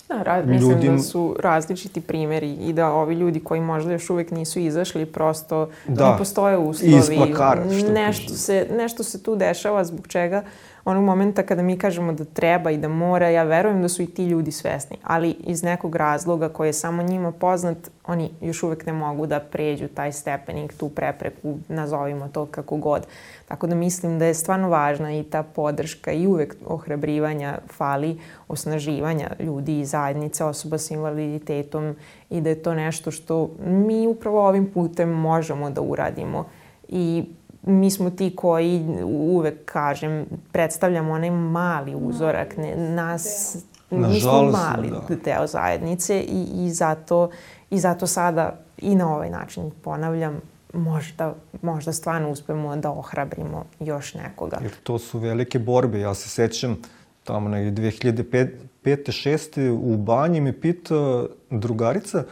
Da, 0.08 0.22
ra 0.22 0.42
mislim 0.44 0.70
ljudim... 0.70 0.96
da 0.96 1.02
su 1.02 1.36
različiti 1.38 2.00
primeri 2.00 2.52
i 2.52 2.72
da 2.72 2.92
ovi 2.92 3.14
ljudi 3.14 3.40
koji 3.40 3.60
možda 3.60 3.92
još 3.92 4.10
uvek 4.10 4.30
nisu 4.30 4.60
izašli, 4.60 5.06
prosto 5.06 5.68
da. 5.88 6.10
ne 6.10 6.18
postoje 6.18 6.58
uslovi. 6.58 6.96
Iz 6.96 7.10
plakara, 7.16 7.64
što 7.78 7.92
nešto 7.92 8.34
se, 8.34 8.66
nešto 8.70 9.04
se 9.04 9.22
tu 9.22 9.36
dešava 9.36 9.84
zbog 9.84 10.06
čega 10.06 10.44
onog 10.85 11.05
momenta 11.05 11.43
kada 11.43 11.62
mi 11.62 11.79
kažemo 11.79 12.12
da 12.12 12.24
treba 12.24 12.70
i 12.70 12.79
da 12.79 12.89
mora, 12.89 13.29
ja 13.29 13.43
verujem 13.43 13.83
da 13.83 13.89
su 13.89 14.03
i 14.03 14.07
ti 14.07 14.26
ljudi 14.26 14.53
svesni, 14.53 14.97
ali 15.03 15.31
iz 15.31 15.62
nekog 15.62 15.97
razloga 15.97 16.49
koji 16.49 16.68
je 16.68 16.72
samo 16.72 17.03
njima 17.03 17.33
poznat, 17.33 17.79
oni 18.07 18.31
još 18.41 18.62
uvek 18.62 18.87
ne 18.87 18.93
mogu 18.93 19.26
da 19.26 19.41
pređu 19.41 19.89
taj 19.89 20.12
stepenik, 20.12 20.74
tu 20.74 20.89
prepreku, 20.89 21.59
nazovimo 21.68 22.29
to 22.29 22.47
kako 22.47 22.76
god. 22.76 23.07
Tako 23.49 23.66
da 23.66 23.74
mislim 23.74 24.18
da 24.18 24.24
je 24.24 24.35
stvarno 24.35 24.68
važna 24.68 25.12
i 25.12 25.22
ta 25.22 25.43
podrška 25.43 26.12
i 26.12 26.26
uvek 26.26 26.57
ohrabrivanja 26.66 27.59
fali, 27.76 28.20
osnaživanja 28.49 29.31
ljudi 29.39 29.81
i 29.81 29.85
zajednice 29.85 30.45
osoba 30.45 30.79
sa 30.79 30.95
invaliditetom 30.95 31.97
i 32.31 32.41
da 32.41 32.49
je 32.49 32.62
to 32.62 32.74
nešto 32.74 33.11
što 33.11 33.51
mi 33.66 34.07
upravo 34.07 34.49
ovim 34.49 34.70
putem 34.70 35.09
možemo 35.09 35.70
da 35.70 35.81
uradimo. 35.81 36.45
I 36.89 37.24
mi 37.68 37.90
smo 37.90 38.10
ti 38.10 38.36
koji 38.36 38.86
uvek, 39.04 39.64
kažem, 39.64 40.26
predstavljamo 40.52 41.12
onaj 41.12 41.30
mali 41.30 41.94
uzorak. 41.94 42.56
Ne, 42.56 42.76
nas, 42.76 43.56
mi 43.90 44.20
smo 44.20 44.42
mali 44.42 44.90
da. 44.90 45.16
deo 45.24 45.46
zajednice 45.46 46.20
i, 46.20 46.46
i, 46.54 46.70
zato, 46.70 47.30
i 47.70 47.78
zato 47.78 48.06
sada 48.06 48.58
i 48.78 48.94
na 48.94 49.14
ovaj 49.14 49.30
način 49.30 49.70
ponavljam, 49.82 50.40
možda, 50.72 51.34
možda 51.62 51.92
stvarno 51.92 52.30
uspemo 52.30 52.76
da 52.76 52.90
ohrabrimo 52.90 53.64
još 53.80 54.14
nekoga. 54.14 54.58
Jer 54.62 54.72
to 54.82 54.98
su 54.98 55.18
velike 55.18 55.58
borbe. 55.58 56.00
Ja 56.00 56.14
se 56.14 56.28
sećam 56.28 56.76
tamo 57.24 57.48
na 57.48 57.56
2005. 57.58 58.48
5. 58.84 59.28
6. 59.28 59.70
u 59.70 59.96
banji 59.96 60.40
me 60.40 60.60
pita 60.60 61.24
drugarica, 61.50 62.24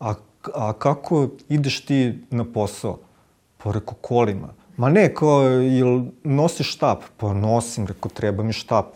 a, 0.00 0.14
a 0.54 0.72
kako 0.72 1.28
ideš 1.48 1.84
ti 1.84 2.18
na 2.30 2.44
posao? 2.52 2.98
Pa 3.58 3.72
reko 3.72 3.94
kolima. 3.94 4.48
Ma 4.80 4.88
ne, 4.88 5.14
kao, 5.14 5.42
jel 5.42 6.04
nosiš 6.24 6.70
štap? 6.72 7.02
Pa 7.16 7.34
nosim, 7.36 7.86
reko, 7.86 8.08
treba 8.08 8.42
mi 8.42 8.52
štap. 8.52 8.86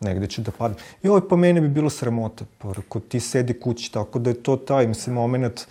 Negde 0.00 0.26
ću 0.26 0.42
da 0.42 0.52
padnem. 0.54 0.78
Joj, 1.02 1.28
pa 1.28 1.36
mene 1.36 1.60
bi 1.60 1.68
bilo 1.68 1.90
sramota. 1.90 2.44
Pa 2.58 2.72
reko, 2.72 3.00
ti 3.00 3.20
sedi 3.20 3.56
kući, 3.60 3.92
tako 3.92 4.18
da 4.18 4.30
je 4.30 4.42
to 4.42 4.56
taj, 4.56 4.86
mislim, 4.86 5.16
moment 5.16 5.64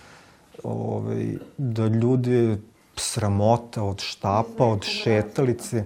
ovaj, 0.62 1.24
da 1.56 1.86
ljudi 1.86 2.58
sramota 2.96 3.82
od 3.82 4.00
štapa, 4.00 4.66
od 4.66 4.84
šetalice. 4.84 5.84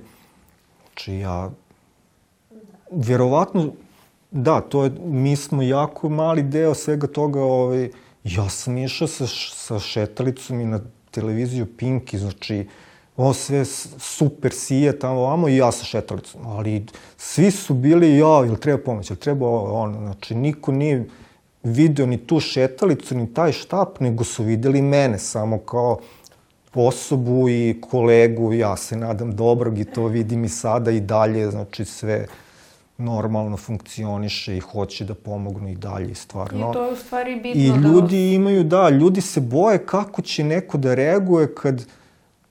Znači, 0.86 1.14
ja... 1.14 1.50
Vjerovatno, 2.90 3.72
da, 4.30 4.60
to 4.60 4.84
je, 4.84 4.90
mi 5.04 5.36
smo 5.36 5.62
jako 5.62 6.08
mali 6.08 6.42
deo 6.42 6.74
svega 6.74 7.06
toga, 7.06 7.42
ovaj, 7.42 7.90
ja 8.24 8.48
sam 8.48 8.78
išao 8.78 9.08
sa, 9.08 9.26
sa 9.54 9.78
šetalicom 9.78 10.60
i 10.60 10.64
na 10.64 10.80
televiziju 11.10 11.66
Pinki, 11.76 12.18
znači, 12.18 12.66
ovo 13.16 13.34
sve 13.34 13.64
super 13.98 14.52
sije 14.52 14.98
tamo 14.98 15.20
ovamo 15.20 15.48
i 15.48 15.56
ja 15.56 15.72
sa 15.72 15.84
šetalicom. 15.84 16.46
Ali 16.46 16.86
svi 17.16 17.50
su 17.50 17.74
bili, 17.74 18.18
ja, 18.18 18.42
ili 18.46 18.60
treba 18.60 18.82
pomoć, 18.82 19.10
ili 19.10 19.18
treba 19.18 19.46
ovo, 19.46 19.80
ono. 19.80 19.98
Znači, 19.98 20.34
niko 20.34 20.72
nije 20.72 21.04
video 21.62 22.06
ni 22.06 22.18
tu 22.18 22.40
šetalicu, 22.40 23.16
ni 23.16 23.34
taj 23.34 23.52
štap, 23.52 24.00
nego 24.00 24.24
su 24.24 24.44
videli 24.44 24.82
mene 24.82 25.18
samo 25.18 25.58
kao 25.58 25.98
osobu 26.74 27.48
i 27.48 27.80
kolegu, 27.90 28.52
ja 28.52 28.76
se 28.76 28.96
nadam 28.96 29.36
dobrog 29.36 29.78
i 29.78 29.84
to 29.84 30.06
vidim 30.06 30.44
i 30.44 30.48
sada 30.48 30.90
i 30.90 31.00
dalje, 31.00 31.50
znači 31.50 31.84
sve 31.84 32.26
normalno 32.98 33.56
funkcioniše 33.56 34.56
i 34.56 34.60
hoće 34.60 35.04
da 35.04 35.14
pomognu 35.14 35.68
i 35.68 35.74
dalje 35.74 36.14
stvarno. 36.14 36.70
I 36.70 36.72
to 36.72 36.84
je 36.84 36.92
u 36.92 36.96
stvari 36.96 37.36
bitno 37.36 37.62
I 37.62 37.68
da 37.70 37.88
ljudi 37.88 38.16
da... 38.16 38.34
imaju, 38.34 38.64
da, 38.64 38.88
ljudi 38.88 39.20
se 39.20 39.40
boje 39.40 39.78
kako 39.78 40.22
će 40.22 40.44
neko 40.44 40.78
da 40.78 40.94
reaguje 40.94 41.54
kad 41.54 41.86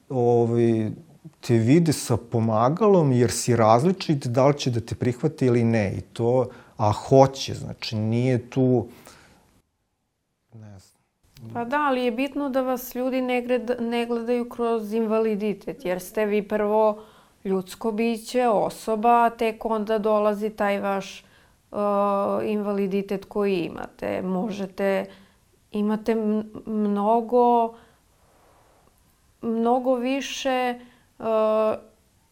ovaj, 0.10 0.92
te 1.40 1.58
vide 1.58 1.94
sa 1.94 2.18
pomagalom 2.18 3.12
jer 3.12 3.32
si 3.32 3.56
različit, 3.56 4.28
da 4.28 4.48
li 4.48 4.58
će 4.58 4.72
da 4.72 4.80
te 4.80 4.96
prihvate 4.96 5.46
ili 5.46 5.64
ne. 5.64 5.94
I 5.98 6.02
to, 6.02 6.48
a 6.78 6.92
hoće, 6.92 7.54
znači 7.54 7.96
nije 7.96 8.50
tu... 8.50 8.88
Ne 10.54 10.80
znam. 10.80 11.54
Pa 11.54 11.66
da, 11.66 11.78
ali 11.82 12.04
je 12.04 12.12
bitno 12.12 12.50
da 12.50 12.62
vas 12.62 12.96
ljudi 12.96 13.22
ne, 13.22 13.42
gleda, 13.42 13.76
ne 13.80 14.06
gledaju 14.06 14.50
kroz 14.50 14.94
invaliditet, 14.94 15.86
jer 15.86 16.00
ste 16.02 16.26
vi 16.26 16.48
prvo 16.48 17.04
ljudsko 17.44 17.92
biće, 17.92 18.48
osoba, 18.48 19.26
a 19.26 19.30
tek 19.30 19.66
onda 19.66 19.98
dolazi 19.98 20.50
taj 20.50 20.80
vaš 20.80 21.26
uh, 21.72 21.78
invaliditet 22.44 23.26
koji 23.26 23.58
imate. 23.58 24.22
Možete, 24.22 25.06
imate 25.72 26.16
mnogo 26.66 27.76
mnogo 29.46 29.96
više 29.96 30.80
uh, 31.20 31.26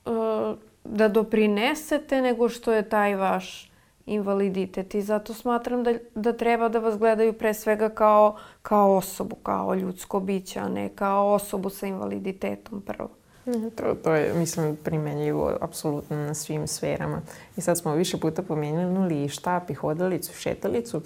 uh, 0.05 0.57
da 0.83 1.07
doprinesete 1.07 2.21
nego 2.21 2.49
što 2.49 2.73
je 2.73 2.89
taj 2.89 3.15
vaš 3.15 3.71
invaliditet 4.05 4.95
i 4.95 5.01
zato 5.01 5.33
smatram 5.33 5.83
da, 5.83 5.93
da 6.15 6.33
treba 6.33 6.69
da 6.69 6.79
vas 6.79 6.97
gledaju 6.97 7.33
pre 7.33 7.53
svega 7.53 7.89
kao, 7.89 8.37
kao 8.61 8.95
osobu, 8.95 9.35
kao 9.35 9.75
ljudsko 9.75 10.19
biće, 10.19 10.59
a 10.59 10.67
ne 10.67 10.89
kao 10.89 11.33
osobu 11.33 11.69
sa 11.69 11.87
invaliditetom 11.87 12.81
prvo. 12.81 13.09
Mhm, 13.47 13.67
to, 13.69 13.95
to 14.03 14.13
je, 14.13 14.33
mislim, 14.33 14.75
primenljivo 14.83 15.57
apsolutno 15.61 16.17
na 16.17 16.33
svim 16.33 16.67
sferama. 16.67 17.21
I 17.57 17.61
sad 17.61 17.77
smo 17.77 17.95
više 17.95 18.17
puta 18.17 18.41
pomenuli 18.41 19.29
štap, 19.29 19.69
i 19.69 19.73
hodalicu, 19.73 20.33
šetalicu. 20.33 20.97
Uh, 20.97 21.03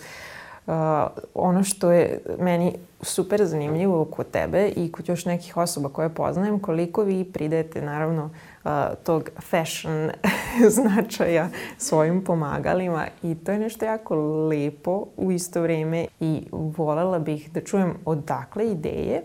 Uh, 0.67 0.73
ono 1.33 1.63
što 1.63 1.91
je 1.91 2.21
meni 2.39 2.73
super 3.01 3.45
zanimljivo 3.45 4.05
kod 4.05 4.31
tebe 4.31 4.67
i 4.67 4.91
kod 4.91 5.09
još 5.09 5.25
nekih 5.25 5.57
osoba 5.57 5.89
koje 5.89 6.09
poznajem, 6.09 6.59
koliko 6.59 7.03
vi 7.03 7.23
pridete 7.23 7.81
naravno 7.81 8.23
uh, 8.63 8.71
tog 9.03 9.29
fashion 9.49 10.09
značaja 10.77 11.49
svojim 11.77 12.23
pomagalima 12.23 13.05
i 13.23 13.35
to 13.35 13.51
je 13.51 13.59
nešto 13.59 13.85
jako 13.85 14.15
lepo 14.47 15.05
u 15.17 15.31
isto 15.31 15.61
vreme 15.61 16.05
i 16.19 16.47
volela 16.51 17.19
bih 17.19 17.51
da 17.51 17.61
čujem 17.61 17.93
odakle 18.05 18.71
ideje 18.71 19.23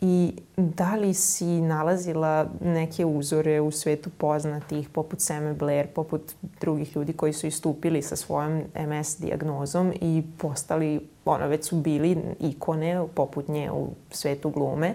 I 0.00 0.32
da 0.56 0.94
li 0.94 1.14
si 1.14 1.60
nalazila 1.60 2.46
neke 2.60 3.04
uzore 3.04 3.60
u 3.60 3.70
svetu 3.70 4.10
poznatih, 4.18 4.88
poput 4.88 5.20
Seme 5.20 5.54
Blair, 5.54 5.86
poput 5.94 6.34
drugih 6.60 6.96
ljudi 6.96 7.12
koji 7.12 7.32
su 7.32 7.46
istupili 7.46 8.02
sa 8.02 8.16
svojom 8.16 8.62
MS 8.74 9.20
diagnozom 9.20 9.92
i 10.00 10.22
postali, 10.38 11.08
ono, 11.24 11.46
već 11.46 11.68
su 11.68 11.76
bili 11.76 12.18
ikone 12.40 13.06
poput 13.14 13.48
nje 13.48 13.70
u 13.70 13.88
svetu 14.10 14.50
glume, 14.50 14.94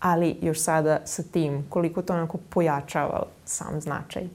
ali 0.00 0.36
još 0.42 0.60
sada 0.60 1.00
sa 1.04 1.22
tim, 1.22 1.66
koliko 1.68 2.02
to 2.02 2.12
onako 2.12 2.38
pojačava 2.50 3.26
sam 3.44 3.80
značaj? 3.80 4.28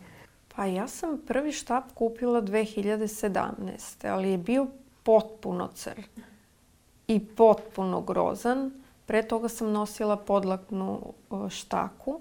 Pa 0.55 0.65
ja 0.65 0.87
sam 0.87 1.21
prvi 1.27 1.51
štap 1.51 1.83
kupila 1.93 2.41
2017. 2.41 3.49
ali 4.03 4.29
je 4.29 4.37
bio 4.37 4.67
potpuno 5.03 5.69
crn 5.73 6.03
i 7.07 7.19
potpuno 7.19 8.01
grozan 8.01 8.80
Pre 9.05 9.23
toga 9.23 9.49
sam 9.49 9.71
nosila 9.71 10.17
podlaknu 10.17 11.13
štaku. 11.49 12.19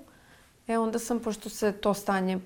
E 0.68 0.78
onda 0.78 0.98
sam, 0.98 1.20
pošto 1.20 1.48
se 1.50 1.72
to 1.72 1.94
stanje 1.94 2.38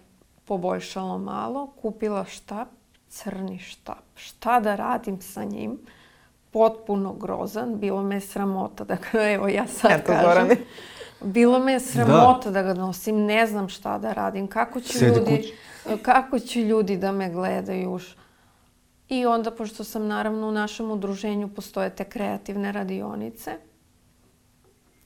poboljšalo 0.44 1.18
malo, 1.18 1.66
kupila 1.82 2.24
štap, 2.24 2.68
crni 3.08 3.58
štap. 3.58 4.04
Šta 4.14 4.60
da 4.60 4.74
radim 4.74 5.20
sa 5.20 5.44
njim? 5.44 5.78
Potpuno 6.50 7.12
grozan. 7.12 7.78
Bilo 7.78 8.02
me 8.02 8.20
sramota 8.20 8.84
da 8.84 8.96
ga, 9.12 9.22
evo 9.34 9.48
ja 9.48 9.66
sad 9.66 9.90
Eto, 9.90 10.06
kažem. 10.06 10.24
Zorane. 10.24 10.56
Bilo 11.20 11.58
me 11.58 11.80
sramota 11.80 12.50
da. 12.50 12.62
da 12.62 12.62
ga 12.62 12.80
nosim. 12.80 13.24
Ne 13.24 13.46
znam 13.46 13.68
šta 13.68 13.98
da 13.98 14.12
radim. 14.12 14.46
Kako 14.46 14.80
će, 14.80 14.98
Sedi 14.98 15.18
ljudi, 15.18 15.52
kući. 15.84 16.02
kako 16.02 16.38
će 16.38 16.60
ljudi 16.60 16.96
da 16.96 17.12
me 17.12 17.30
gledaju? 17.30 17.98
I 19.08 19.26
onda, 19.26 19.50
pošto 19.50 19.84
sam 19.84 20.06
naravno 20.06 20.48
u 20.48 20.52
našem 20.52 20.90
udruženju 20.90 21.48
postoje 21.48 21.90
te 21.90 22.04
kreativne 22.04 22.72
radionice, 22.72 23.56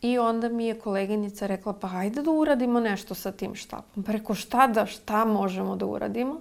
I 0.03 0.19
onda 0.19 0.49
mi 0.49 0.67
je 0.67 0.79
koleginica 0.79 1.47
rekla, 1.47 1.73
pa 1.73 1.89
hajde 1.89 2.23
da 2.23 2.31
uradimo 2.31 2.81
nešto 2.81 3.15
sa 3.15 3.33
tim 3.33 3.55
štapom. 3.55 4.03
Pa 4.03 4.13
rekao, 4.13 4.35
šta 4.35 4.67
da, 4.67 4.87
šta 4.87 5.25
možemo 5.25 5.77
da 5.77 5.87
uradimo? 5.87 6.41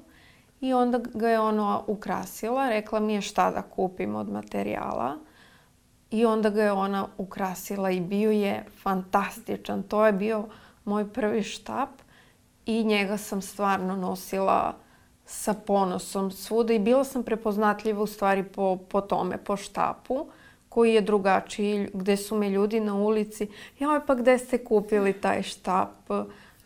I 0.61 0.73
onda 0.73 0.99
ga 1.13 1.29
je 1.29 1.39
ono 1.39 1.83
ukrasila, 1.87 2.69
rekla 2.69 2.99
mi 2.99 3.13
je 3.13 3.21
šta 3.21 3.51
da 3.51 3.61
kupim 3.61 4.15
od 4.15 4.29
materijala. 4.29 5.17
I 6.11 6.25
onda 6.25 6.49
ga 6.49 6.63
je 6.63 6.71
ona 6.71 7.07
ukrasila 7.17 7.91
i 7.91 7.99
bio 7.99 8.31
je 8.31 8.65
fantastičan. 8.83 9.83
To 9.83 10.05
je 10.05 10.13
bio 10.13 10.45
moj 10.85 11.13
prvi 11.13 11.43
štap 11.43 11.89
i 12.65 12.83
njega 12.83 13.17
sam 13.17 13.41
stvarno 13.41 13.95
nosila 13.95 14.73
sa 15.25 15.53
ponosom 15.53 16.31
svuda 16.31 16.73
i 16.73 16.79
bila 16.79 17.03
sam 17.03 17.23
prepoznatljiva 17.23 18.01
u 18.01 18.07
stvari 18.07 18.43
po, 18.43 18.77
po 18.89 19.01
tome, 19.01 19.37
po 19.37 19.57
štapu 19.57 20.25
koji 20.69 20.93
je 20.93 21.01
drugačiji, 21.01 21.89
gde 21.93 22.17
su 22.17 22.37
me 22.37 22.49
ljudi 22.49 22.79
na 22.79 22.95
ulici, 22.95 23.47
joj 23.79 24.05
pa 24.05 24.15
gde 24.15 24.37
ste 24.37 24.57
kupili 24.57 25.13
taj 25.13 25.43
štap? 25.43 26.09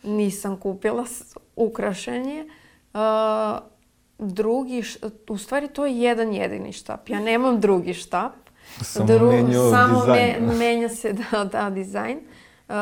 Nisam 0.02 0.56
kupila 0.56 1.04
ukrašenje. 1.56 2.46
Uh, 2.94 3.00
drugi, 4.18 4.82
u 5.28 5.38
stvari 5.38 5.68
to 5.68 5.86
je 5.86 6.00
jedan 6.00 6.32
jedini 6.32 6.72
štap. 6.72 7.08
Ja 7.08 7.20
nemam 7.20 7.60
drugi 7.60 7.94
štap. 7.94 8.32
Samo 8.80 9.06
Dru, 9.06 9.32
menjao 9.32 9.70
samo 9.70 10.00
dizajn. 10.00 10.46
Me, 10.46 10.54
menja 10.54 10.88
se 10.88 11.12
da, 11.32 11.44
da 11.44 11.70
dizajn. 11.70 12.18
Uh, 12.68 12.74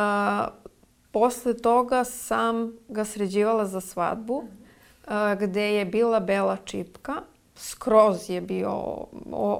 posle 1.10 1.56
toga 1.56 2.04
sam 2.04 2.72
ga 2.88 3.04
sređivala 3.04 3.66
za 3.66 3.80
svadbu, 3.80 4.34
uh, 4.34 5.12
gde 5.40 5.74
je 5.74 5.84
bila 5.84 6.20
bela 6.20 6.56
čipka 6.64 7.14
skroz 7.60 8.30
je 8.30 8.40
bio 8.40 9.06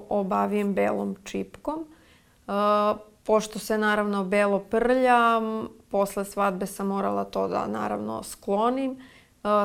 obavijen 0.09 0.75
belom 0.75 1.17
čipkom. 1.25 1.87
Uh, 2.47 2.55
pošto 3.25 3.59
se 3.59 3.79
naravno 3.79 4.25
belo 4.25 4.59
prlja, 4.59 5.41
posle 5.91 6.25
svadbe 6.25 6.67
sam 6.67 6.87
morala 6.87 7.25
to 7.25 7.49
da 7.49 7.67
naravno 7.67 8.23
sklonim. 8.23 8.97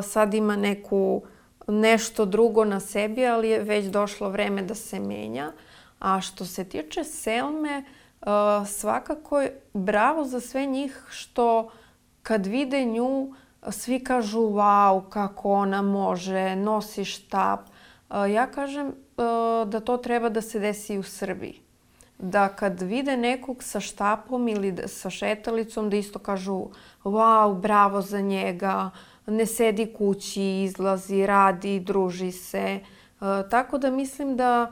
Sad 0.03 0.33
ima 0.33 0.55
neku 0.55 1.21
nešto 1.67 2.25
drugo 2.25 2.65
na 2.65 2.79
sebi, 2.79 3.25
ali 3.27 3.49
je 3.49 3.59
već 3.59 3.85
došlo 3.85 4.29
vreme 4.29 4.61
da 4.61 4.75
se 4.75 4.99
menja. 4.99 5.51
A 5.99 6.21
što 6.21 6.45
se 6.45 6.63
tiče 6.63 7.03
Selme, 7.03 7.83
svakako 8.67 9.41
je 9.41 9.61
bravo 9.73 10.23
za 10.23 10.39
sve 10.39 10.65
njih 10.65 11.05
što 11.09 11.69
kad 12.23 12.45
vide 12.45 12.85
nju, 12.85 13.33
svi 13.69 14.03
kažu 14.03 14.41
wow, 14.41 15.09
kako 15.09 15.51
ona 15.51 15.81
može, 15.81 16.55
nosi 16.55 17.05
štap. 17.05 17.59
Ja 18.09 18.47
kažem 18.47 18.93
da 19.65 19.79
to 19.85 19.97
treba 19.97 20.29
da 20.29 20.41
se 20.41 20.59
desi 20.59 20.97
u 20.97 21.03
Srbiji 21.03 21.65
da 22.17 22.47
kad 22.49 22.81
vide 22.81 23.17
nekog 23.17 23.63
sa 23.63 23.79
štapom 23.79 24.47
ili 24.47 24.75
sa 24.87 25.09
šetalicom 25.09 25.89
da 25.89 25.97
isto 25.97 26.19
kažu 26.19 26.67
wow, 27.03 27.59
bravo 27.61 28.01
za 28.01 28.21
njega, 28.21 28.89
ne 29.25 29.45
sedi 29.45 29.93
kući, 29.97 30.63
izlazi, 30.63 31.25
radi, 31.25 31.79
druži 31.79 32.31
se. 32.31 32.79
Tako 33.49 33.77
da 33.77 33.91
mislim 33.91 34.37
da 34.37 34.71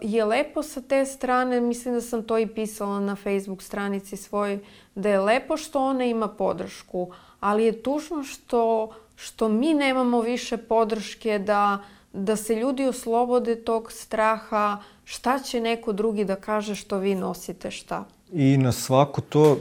je 0.00 0.24
lepo 0.24 0.62
sa 0.62 0.80
te 0.80 1.06
strane, 1.06 1.60
mislim 1.60 1.94
da 1.94 2.00
sam 2.00 2.22
to 2.22 2.38
i 2.38 2.46
pisala 2.46 3.00
na 3.00 3.16
Facebook 3.16 3.62
stranici 3.62 4.16
svoj, 4.16 4.58
da 4.94 5.08
je 5.08 5.20
lepo 5.20 5.56
što 5.56 5.84
ona 5.84 6.04
ima 6.04 6.28
podršku, 6.28 7.10
ali 7.40 7.64
je 7.64 7.82
tužno 7.82 8.24
što, 8.24 8.90
što 9.16 9.48
mi 9.48 9.74
nemamo 9.74 10.20
više 10.20 10.56
podrške 10.56 11.38
da, 11.38 11.78
da 12.12 12.36
se 12.36 12.54
ljudi 12.54 12.86
oslobode 12.86 13.56
tog 13.56 13.92
straha, 13.92 14.78
šta 15.04 15.38
će 15.38 15.60
neko 15.60 15.92
drugi 15.92 16.24
da 16.24 16.36
kaže 16.36 16.74
što 16.74 16.98
vi 16.98 17.14
nosite 17.14 17.70
šta? 17.70 18.04
I 18.32 18.56
na 18.56 18.72
svako 18.72 19.20
to 19.20 19.58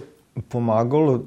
pomagalo 0.49 1.23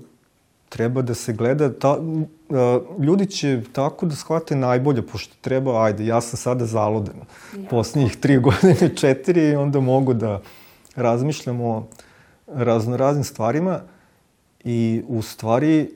treba 0.68 1.03
da 1.03 1.14
se 1.14 1.33
gleda, 1.33 1.73
ta, 1.73 1.99
uh, 1.99 3.05
ljudi 3.05 3.27
će 3.27 3.61
tako 3.73 4.07
da 4.07 4.16
shvate 4.16 4.57
najbolje, 4.57 5.03
pošto 5.03 5.35
treba, 5.41 5.85
ajde, 5.85 6.07
ja 6.07 6.21
sam 6.21 6.39
sada 6.39 6.66
zaluden. 6.66 7.16
Ja. 7.57 7.68
Poslednjih 7.71 8.16
tri 8.16 8.39
godine, 8.47 8.97
četiri, 8.97 9.57
onda 9.57 9.81
mogu 9.81 10.14
da 10.14 10.41
razmišljam 10.97 11.61
o 11.61 11.87
raznoraznim 12.47 13.25
stvarima 13.25 13.81
i 14.64 15.03
u 15.09 15.23
stvari 15.23 15.91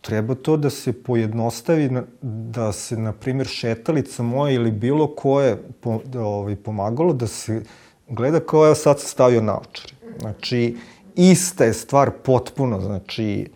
treba 0.00 0.34
to 0.34 0.56
da 0.56 0.70
se 0.70 0.92
pojednostavi, 0.92 1.90
da 2.22 2.72
se, 2.72 2.96
na 2.96 3.12
primjer, 3.12 3.46
šetalica 3.46 4.22
moja 4.22 4.54
ili 4.54 4.70
bilo 4.70 5.06
koje 5.06 5.56
po, 5.80 6.00
da, 6.04 6.20
ovaj, 6.20 6.56
pomagalo 6.56 7.12
da 7.12 7.26
se 7.26 7.62
gleda 8.08 8.40
kao 8.40 8.66
ja 8.66 8.74
sad 8.74 9.00
sam 9.00 9.08
stavio 9.08 9.42
naočare. 9.42 9.94
Znači, 10.20 10.76
ista 11.16 11.64
je 11.64 11.74
stvar 11.74 12.10
potpuno, 12.10 12.80
znači, 12.80 13.46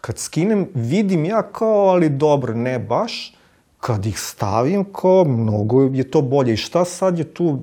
kad 0.00 0.18
skinem, 0.18 0.68
vidim 0.74 1.24
ja 1.24 1.42
kao, 1.42 1.88
ali 1.88 2.08
dobro, 2.08 2.54
ne 2.54 2.78
baš, 2.78 3.34
kad 3.80 4.06
ih 4.06 4.20
stavim, 4.20 4.84
kao, 4.92 5.24
mnogo 5.24 5.82
je 5.82 6.10
to 6.10 6.22
bolje. 6.22 6.52
I 6.52 6.56
šta 6.56 6.84
sad 6.84 7.18
je 7.18 7.24
tu 7.24 7.58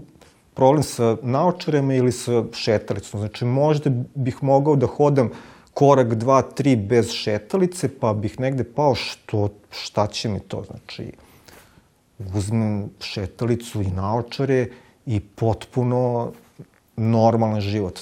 problem 0.54 0.84
sa 0.84 1.18
naočarema 1.22 1.94
ili 1.94 2.12
sa 2.12 2.44
šetalicom? 2.54 3.20
Znači, 3.20 3.46
možda 3.46 3.90
bih 4.16 4.44
mogao 4.44 4.76
da 4.76 4.88
hodam 4.88 5.30
korak, 5.74 6.14
dva, 6.16 6.42
tri 6.42 6.76
bez 6.76 7.12
šetalice, 7.12 7.90
pa 8.00 8.14
bih 8.14 8.40
negde 8.40 8.64
pao, 8.64 8.96
što, 8.96 9.50
šta 9.72 10.08
će 10.08 10.30
mi 10.30 10.40
to? 10.40 10.64
Znači, 10.64 11.12
uzmem 12.34 12.90
šetalicu 13.00 13.82
i 13.82 13.88
naočare 13.88 14.68
i 15.06 15.20
potpuno 15.20 16.32
normalan 16.96 17.62
život 17.62 18.00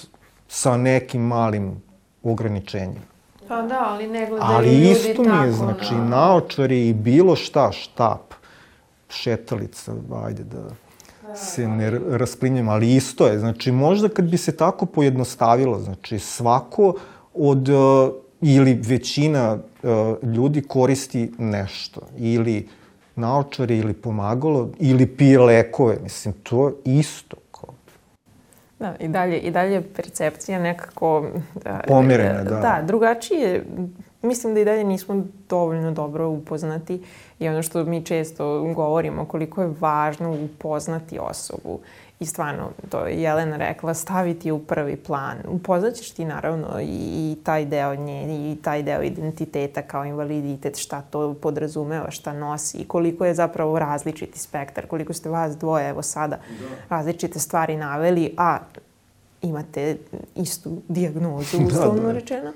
sa 0.48 0.78
nekim 0.78 1.22
malim 1.22 1.82
ograničenjima. 2.24 3.10
Pa 3.48 3.62
da, 3.62 3.86
ali 3.88 4.08
ne 4.08 4.28
gledaju 4.28 4.52
ali 4.56 4.74
ljudi 4.74 4.92
isto 4.92 5.22
mi 5.22 5.28
je, 5.28 5.34
tako, 5.34 5.52
znači, 5.52 5.94
da. 5.94 6.04
naočari 6.04 6.88
i 6.88 6.94
bilo 6.94 7.36
šta, 7.36 7.72
štap, 7.72 8.34
šetalica, 9.10 9.94
ajde 10.26 10.44
da 10.44 10.70
se 11.36 11.68
ne 11.68 11.90
rasplinjem, 12.10 12.70
ali 12.70 12.96
isto 12.96 13.28
je. 13.28 13.40
Znači, 13.40 13.72
možda 13.72 14.10
kad 14.10 14.26
bi 14.26 14.38
se 14.38 14.58
tako 14.58 14.86
pojednostavilo, 14.86 15.80
znači, 15.80 16.20
svako 16.20 16.94
od, 17.40 17.70
uh, 17.70 18.14
ili 18.42 18.80
većina 18.88 19.54
uh, 19.54 19.90
ljudi 20.36 20.62
koristi 20.62 21.32
nešto, 21.38 22.02
ili 22.18 22.68
naočare, 23.16 23.78
ili 23.78 23.94
pomagalo, 23.94 24.70
ili 24.80 25.08
pije 25.08 25.40
lekove, 25.40 25.98
mislim, 26.04 26.34
to 26.44 26.72
isto. 26.86 27.36
Da, 28.80 28.96
i 29.00 29.08
dalje, 29.08 29.40
i 29.40 29.52
dalje 29.52 29.82
percepcija 29.96 30.60
nekako... 30.60 31.26
Da, 31.64 31.82
Pomirena, 31.88 32.44
da. 32.44 32.60
Da, 32.60 32.82
drugačije. 32.88 33.66
Mislim 34.22 34.54
da 34.54 34.60
i 34.60 34.66
dalje 34.66 34.84
nismo 34.84 35.24
dovoljno 35.50 35.92
dobro 35.92 36.30
upoznati 36.30 37.04
i 37.40 37.48
ono 37.48 37.64
što 37.64 37.84
mi 37.84 38.06
često 38.06 38.74
govorimo, 38.76 39.26
koliko 39.26 39.62
je 39.62 39.74
važno 39.80 40.38
upoznati 40.44 41.20
osobu. 41.20 41.80
I 42.20 42.26
stvarno, 42.26 42.72
to 42.90 43.06
je 43.06 43.22
Jelena 43.22 43.58
rekla, 43.58 43.94
staviti 43.94 44.48
je 44.48 44.54
u 44.54 44.60
prvi 44.60 44.96
plan. 44.96 45.38
Upoznaćeš 45.48 46.12
ti 46.12 46.26
naravno 46.26 46.82
i, 46.82 46.86
i 46.86 47.38
taj 47.44 47.66
deo 47.66 47.96
nje, 47.96 48.52
i 48.52 48.56
taj 48.62 48.84
deo 48.84 49.02
identiteta 49.02 49.82
kao 49.82 50.06
invaliditet, 50.06 50.78
šta 50.78 51.02
to 51.02 51.34
podrazumeva, 51.34 52.12
šta 52.12 52.34
nosi 52.34 52.78
i 52.78 52.88
koliko 52.88 53.26
je 53.26 53.34
zapravo 53.34 53.80
različiti 53.80 54.40
spektar, 54.40 54.88
koliko 54.88 55.14
ste 55.14 55.30
vas 55.30 55.58
dvoje, 55.58 55.90
evo 55.90 56.02
sada, 56.02 56.36
da. 56.36 56.96
različite 56.96 57.40
stvari 57.40 57.78
naveli, 57.78 58.34
a 58.38 58.58
imate 59.42 59.98
istu 60.36 60.82
diagnozu, 60.88 61.58
uslovno 61.68 62.02
da, 62.02 62.08
da. 62.08 62.12
rečeno. 62.12 62.52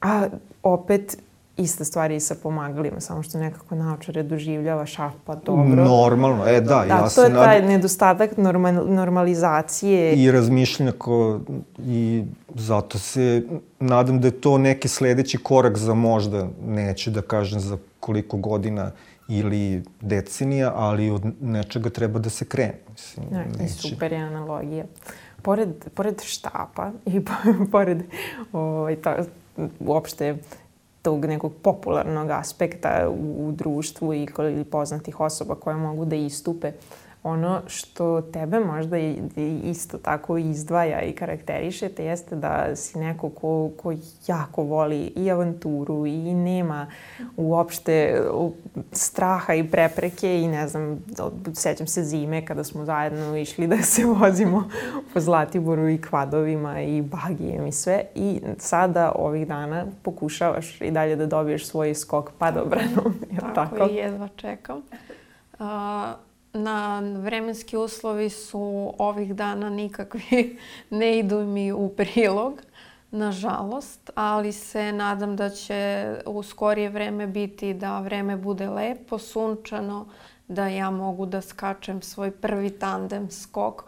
A 0.00 0.26
opet 0.62 1.18
ista 1.58 1.84
stvar 1.84 2.10
i 2.10 2.20
sa 2.20 2.34
pomagalima, 2.42 3.00
samo 3.00 3.22
što 3.22 3.38
nekako 3.38 3.74
naočare 3.74 4.22
doživljava 4.22 4.86
šapa 4.86 5.34
dobro. 5.34 5.84
Normalno, 5.84 6.46
e 6.46 6.60
da, 6.60 6.66
da 6.68 6.82
ja. 6.82 7.00
Da, 7.02 7.08
to 7.08 7.24
je 7.24 7.34
taj 7.34 7.60
nad... 7.60 7.70
nedostatak 7.70 8.36
normal, 8.36 8.74
normalizacije. 8.86 10.12
I 10.12 10.30
razmišljanja 10.30 10.92
ko, 10.92 11.40
i 11.78 12.24
zato 12.54 12.98
se 12.98 13.42
nadam 13.80 14.20
da 14.20 14.28
je 14.28 14.40
to 14.40 14.58
neki 14.58 14.88
sledeći 14.88 15.38
korak 15.38 15.76
za 15.76 15.94
možda, 15.94 16.48
neću 16.66 17.10
da 17.10 17.22
kažem 17.22 17.60
za 17.60 17.78
koliko 18.00 18.36
godina 18.36 18.90
ili 19.28 19.82
decenija, 20.00 20.72
ali 20.76 21.10
od 21.10 21.22
nečega 21.40 21.90
treba 21.90 22.18
da 22.18 22.30
se 22.30 22.44
krene. 22.44 22.78
Mislim, 22.90 23.26
ja, 23.32 23.44
neće... 23.58 23.88
super 23.88 24.12
je 24.12 24.18
analogija. 24.18 24.84
Pored, 25.42 25.68
pored 25.94 26.22
štapa 26.22 26.92
i 27.06 27.20
pored 27.72 28.02
ovaj, 28.52 28.96
ta, 28.96 29.16
uopšte 29.80 30.36
tog 31.02 31.24
nekog 31.24 31.52
popularnog 31.62 32.30
aspekta 32.30 33.08
u, 33.08 33.48
u 33.48 33.52
društvu 33.52 34.14
i 34.14 34.28
poznatih 34.70 35.20
osoba 35.20 35.54
koje 35.54 35.76
mogu 35.76 36.04
da 36.04 36.16
istupe. 36.16 36.72
Ono 37.22 37.60
što 37.66 38.20
tebe 38.20 38.60
možda 38.60 38.96
isto 39.64 39.98
tako 39.98 40.38
izdvaja 40.38 41.02
i 41.02 41.12
karakterišete 41.12 42.04
jeste 42.04 42.36
da 42.36 42.76
si 42.76 42.98
neko 42.98 43.30
ko, 43.30 43.70
ko 43.76 43.92
jako 44.26 44.62
voli 44.62 45.12
i 45.16 45.30
avanturu 45.30 46.06
i 46.06 46.34
nema 46.34 46.86
uopšte 47.36 48.22
straha 48.92 49.54
i 49.54 49.70
prepreke 49.70 50.40
i 50.40 50.48
ne 50.48 50.68
znam, 50.68 51.04
sećam 51.54 51.86
se 51.86 52.02
zime 52.02 52.46
kada 52.46 52.64
smo 52.64 52.84
zajedno 52.84 53.36
išli 53.36 53.66
da 53.66 53.82
se 53.82 54.04
vozimo 54.20 54.68
po 55.14 55.20
Zlatiboru 55.20 55.88
i 55.88 56.02
kvadovima 56.02 56.80
i 56.80 57.02
bagijem 57.02 57.66
i 57.66 57.72
sve 57.72 58.04
i 58.14 58.40
sada 58.58 59.12
ovih 59.14 59.48
dana 59.48 59.84
pokušavaš 60.02 60.80
i 60.80 60.90
dalje 60.90 61.16
da 61.16 61.26
dobiješ 61.26 61.66
svoj 61.66 61.94
skok 61.94 62.30
padobranom. 62.38 63.14
Tako, 63.40 63.54
tako? 63.54 63.90
i 63.92 63.96
jedva 63.96 64.28
čekam. 64.36 64.82
Uh, 65.58 66.27
na 66.58 67.00
vremenski 67.00 67.76
uslovi 67.76 68.30
su 68.30 68.94
ovih 68.98 69.34
dana 69.34 69.70
nikakvi, 69.70 70.58
ne 70.90 71.18
idu 71.18 71.40
mi 71.40 71.72
u 71.72 71.88
prilog, 71.88 72.62
nažalost, 73.10 74.10
ali 74.14 74.52
se 74.52 74.92
nadam 74.92 75.36
da 75.36 75.50
će 75.50 76.14
u 76.26 76.42
skorije 76.42 76.88
vreme 76.88 77.26
biti 77.26 77.74
da 77.74 78.00
vreme 78.00 78.36
bude 78.36 78.68
lepo, 78.68 79.18
sunčano, 79.18 80.06
da 80.48 80.66
ja 80.66 80.90
mogu 80.90 81.26
da 81.26 81.40
skačem 81.40 82.02
svoj 82.02 82.30
prvi 82.30 82.70
tandem 82.70 83.30
skok 83.30 83.84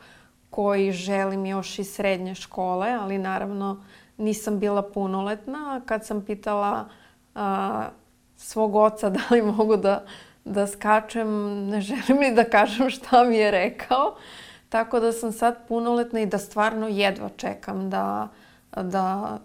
koji 0.51 0.93
želim 0.93 1.47
još 1.47 1.79
iz 1.79 1.93
srednje 1.95 2.35
škole, 2.35 2.91
ali 3.01 3.19
naravno 3.19 3.85
nisam 4.17 4.59
bila 4.59 4.83
punoletna. 4.83 5.81
Kad 5.87 6.07
sam 6.07 6.25
pitala 6.25 6.89
a, 7.35 7.89
svog 8.37 8.75
oca 8.75 9.11
da 9.17 9.21
li 9.31 9.43
mogu 9.43 9.77
da 9.77 10.05
da 10.45 10.67
skačem, 10.67 11.29
ne 11.69 11.81
želim 11.81 12.21
ni 12.21 12.35
da 12.35 12.45
kažem 12.45 12.91
šta 12.91 13.25
mi 13.25 13.37
je 13.37 13.51
rekao. 13.51 14.15
Tako 14.69 15.01
da 15.01 15.13
sam 15.13 15.33
sad 15.33 15.69
punoletna 15.69 16.21
i 16.21 16.27
da 16.27 16.39
stvarno 16.39 16.89
jedva 16.89 17.29
čekam 17.37 17.91
da, 17.91 18.29
da 18.77 19.39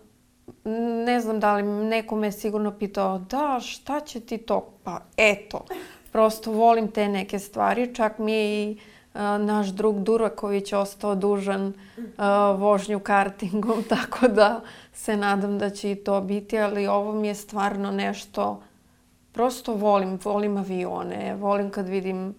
ne 1.06 1.20
znam 1.20 1.39
da 1.39 1.56
li 1.56 1.64
neko 1.64 2.16
me 2.16 2.32
sigurno 2.32 2.72
pitao 2.72 3.20
da 3.20 3.60
šta 3.60 4.00
će 4.00 4.20
ti 4.20 4.38
to? 4.38 4.74
Pa 4.84 5.00
eto, 5.18 5.66
prosto 6.12 6.52
volim 6.52 6.91
te 6.91 7.08
neke 7.08 7.39
stvari. 7.39 7.96
Čak 7.96 8.20
mi 8.20 8.32
je 8.32 8.64
i 8.64 8.78
naš 9.39 9.68
drug 9.68 10.00
Duraković 10.00 10.74
ostao 10.74 11.16
dužan 11.16 11.74
vožnju 12.58 13.00
kartingom, 13.00 13.84
tako 13.89 14.28
da 14.28 14.62
se 14.93 15.18
nadam 15.18 15.60
da 15.60 15.70
će 15.70 15.91
i 15.91 15.96
to 15.96 16.22
biti, 16.22 16.60
ali 16.60 16.88
ovo 16.88 17.14
mi 17.14 17.28
je 17.28 17.36
stvarno 17.36 17.91
nešto, 17.91 18.62
prosto 19.36 19.73
volim, 19.73 20.19
volim 20.23 20.57
avione, 20.57 21.36
volim 21.36 21.69
kad 21.69 21.88
vidim 21.88 22.36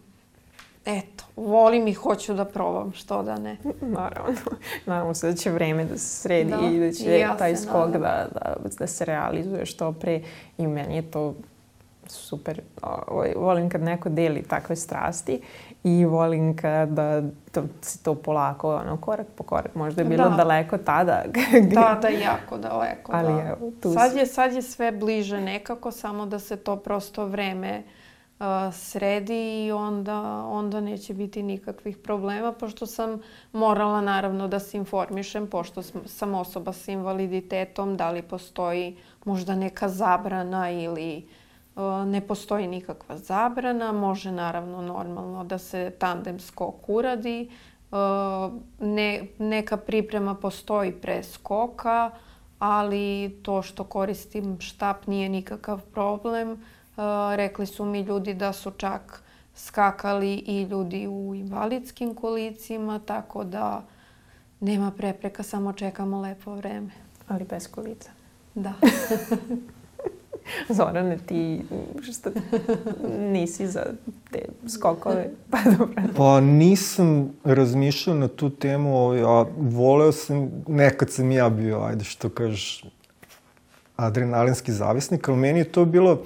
eto, 0.86 1.24
volim 1.36 1.88
i 1.88 1.92
hoću 1.92 2.34
da 2.34 2.44
probam, 2.44 2.92
što 2.92 3.22
da 3.22 3.38
ne. 3.38 3.56
Naravno. 3.80 4.36
Nadamo 4.86 5.14
se 5.14 5.30
da 5.30 5.36
će 5.36 5.50
vreme 5.50 5.84
da 5.84 5.98
se 5.98 6.20
sredi 6.20 6.50
da, 6.50 6.70
i 6.72 6.80
da 6.80 6.92
će 6.92 7.18
ja 7.18 7.36
taj 7.36 7.56
skok 7.56 7.90
da, 7.90 8.28
da, 8.32 8.54
da 8.78 8.86
se 8.86 9.04
realizuje 9.04 9.66
što 9.66 9.92
pre. 9.92 10.20
I 10.58 10.66
meni 10.66 10.96
je 10.96 11.10
to 11.10 11.34
super. 12.06 12.60
Ovaj, 12.82 13.34
volim 13.36 13.70
kad 13.70 13.82
neko 13.82 14.08
deli 14.08 14.42
takve 14.42 14.76
strasti 14.76 15.40
i 15.86 16.04
volim 16.04 16.56
kada 16.56 17.22
to, 17.52 17.64
se 17.80 18.02
to 18.02 18.14
polako, 18.14 18.74
ono, 18.74 18.96
korak 18.96 19.26
po 19.36 19.44
korak. 19.44 19.74
Možda 19.74 20.02
je 20.02 20.08
bilo 20.08 20.28
da. 20.28 20.36
daleko 20.36 20.78
tada. 20.78 21.22
da, 21.74 21.98
da, 22.02 22.08
jako 22.08 22.58
daleko. 22.58 23.12
Ali 23.14 23.34
da. 23.34 23.48
evo, 23.48 23.70
tu 23.82 23.92
sad, 23.92 24.16
je, 24.16 24.26
sad 24.26 24.52
je 24.52 24.62
sve 24.62 24.92
bliže 24.92 25.40
nekako, 25.40 25.90
samo 25.90 26.26
da 26.26 26.38
se 26.38 26.56
to 26.56 26.76
prosto 26.76 27.26
vreme 27.26 27.82
uh, 28.38 28.46
sredi 28.72 29.66
i 29.66 29.72
onda, 29.72 30.22
onda 30.46 30.80
neće 30.80 31.14
biti 31.14 31.42
nikakvih 31.42 31.96
problema, 31.96 32.52
pošto 32.52 32.86
sam 32.86 33.20
morala 33.52 34.00
naravno 34.00 34.48
da 34.48 34.58
se 34.58 34.76
informišem, 34.76 35.46
pošto 35.46 35.82
sam 36.06 36.34
osoba 36.34 36.72
sa 36.72 36.92
invaliditetom, 36.92 37.96
da 37.96 38.10
li 38.10 38.22
postoji 38.22 38.96
možda 39.24 39.54
neka 39.54 39.88
zabrana 39.88 40.70
ili 40.70 41.28
ne 42.06 42.20
postoji 42.20 42.66
nikakva 42.66 43.18
zabrana, 43.18 43.92
može 43.92 44.32
naravno 44.32 44.82
normalno 44.82 45.44
da 45.44 45.58
se 45.58 45.92
tandem 45.98 46.40
skok 46.40 46.88
uradi. 46.88 47.50
Ne, 48.80 49.26
neka 49.38 49.76
priprema 49.76 50.34
postoji 50.34 50.92
pre 50.92 51.22
skoka, 51.22 52.10
ali 52.58 53.38
to 53.42 53.62
što 53.62 53.84
koristim 53.84 54.60
štap 54.60 55.06
nije 55.06 55.28
nikakav 55.28 55.80
problem. 55.80 56.64
Rekli 57.34 57.66
su 57.66 57.84
mi 57.84 58.00
ljudi 58.00 58.34
da 58.34 58.52
su 58.52 58.70
čak 58.70 59.22
skakali 59.54 60.34
i 60.34 60.62
ljudi 60.62 61.06
u 61.08 61.34
invalidskim 61.34 62.14
kolicima, 62.14 62.98
tako 62.98 63.44
da 63.44 63.82
nema 64.60 64.90
prepreka, 64.90 65.42
samo 65.42 65.72
čekamo 65.72 66.20
lepo 66.20 66.54
vreme. 66.54 66.90
Ali 67.28 67.44
bez 67.44 67.70
kolica. 67.70 68.10
Da. 68.54 68.72
Zorane, 70.76 71.18
ti 71.26 71.62
što 72.02 72.30
nisi 73.18 73.66
za 73.66 73.84
te 74.30 74.38
skokove? 74.68 75.30
Pa 75.50 75.58
dobro. 75.78 76.02
Pa 76.16 76.40
nisam 76.40 77.32
razmišljao 77.44 78.16
na 78.16 78.28
tu 78.28 78.50
temu, 78.50 79.10
a 79.10 79.46
voleo 79.56 80.12
sam, 80.12 80.50
nekad 80.68 81.10
sam 81.10 81.30
ja 81.30 81.48
bio, 81.48 81.80
ajde 81.80 82.04
što 82.04 82.28
kažeš, 82.28 82.84
adrenalinski 83.96 84.72
zavisnik, 84.72 85.28
ali 85.28 85.38
meni 85.38 85.58
je 85.58 85.72
to 85.72 85.84
bilo 85.84 86.22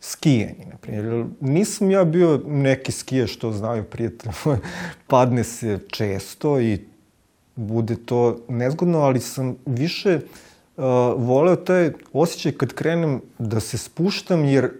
skijanje, 0.00 0.66
na 0.70 0.76
primjer. 0.76 1.26
Nisam 1.40 1.90
ja 1.90 2.04
bio 2.04 2.40
neki 2.46 2.92
skije 2.92 3.26
što 3.26 3.52
znaju 3.52 3.84
prijatelji 3.84 4.34
padne 5.06 5.44
se 5.44 5.78
često 5.90 6.60
i 6.60 6.78
bude 7.56 7.96
to 7.96 8.38
nezgodno, 8.48 8.98
ali 8.98 9.20
sam 9.20 9.56
više 9.66 10.16
uh, 10.16 10.22
uh, 10.76 10.84
voleo 11.16 11.56
taj 11.56 11.92
osjećaj 12.12 12.52
kad 12.52 12.72
krenem 12.72 13.20
da 13.38 13.60
se 13.60 13.78
spuštam, 13.78 14.44
jer 14.44 14.70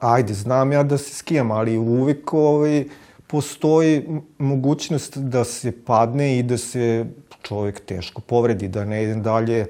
ajde, 0.00 0.34
znam 0.34 0.72
ja 0.72 0.82
da 0.82 0.98
se 0.98 1.14
skijam, 1.14 1.50
ali 1.50 1.78
uvek 1.78 2.32
ovaj, 2.32 2.84
postoji 3.26 4.08
mogućnost 4.38 5.18
da 5.18 5.44
se 5.44 5.72
padne 5.84 6.38
i 6.38 6.42
da 6.42 6.58
se 6.58 7.06
čovjek 7.42 7.80
teško 7.80 8.20
povredi, 8.20 8.68
da 8.68 8.84
ne 8.84 9.04
idem 9.04 9.22
dalje. 9.22 9.66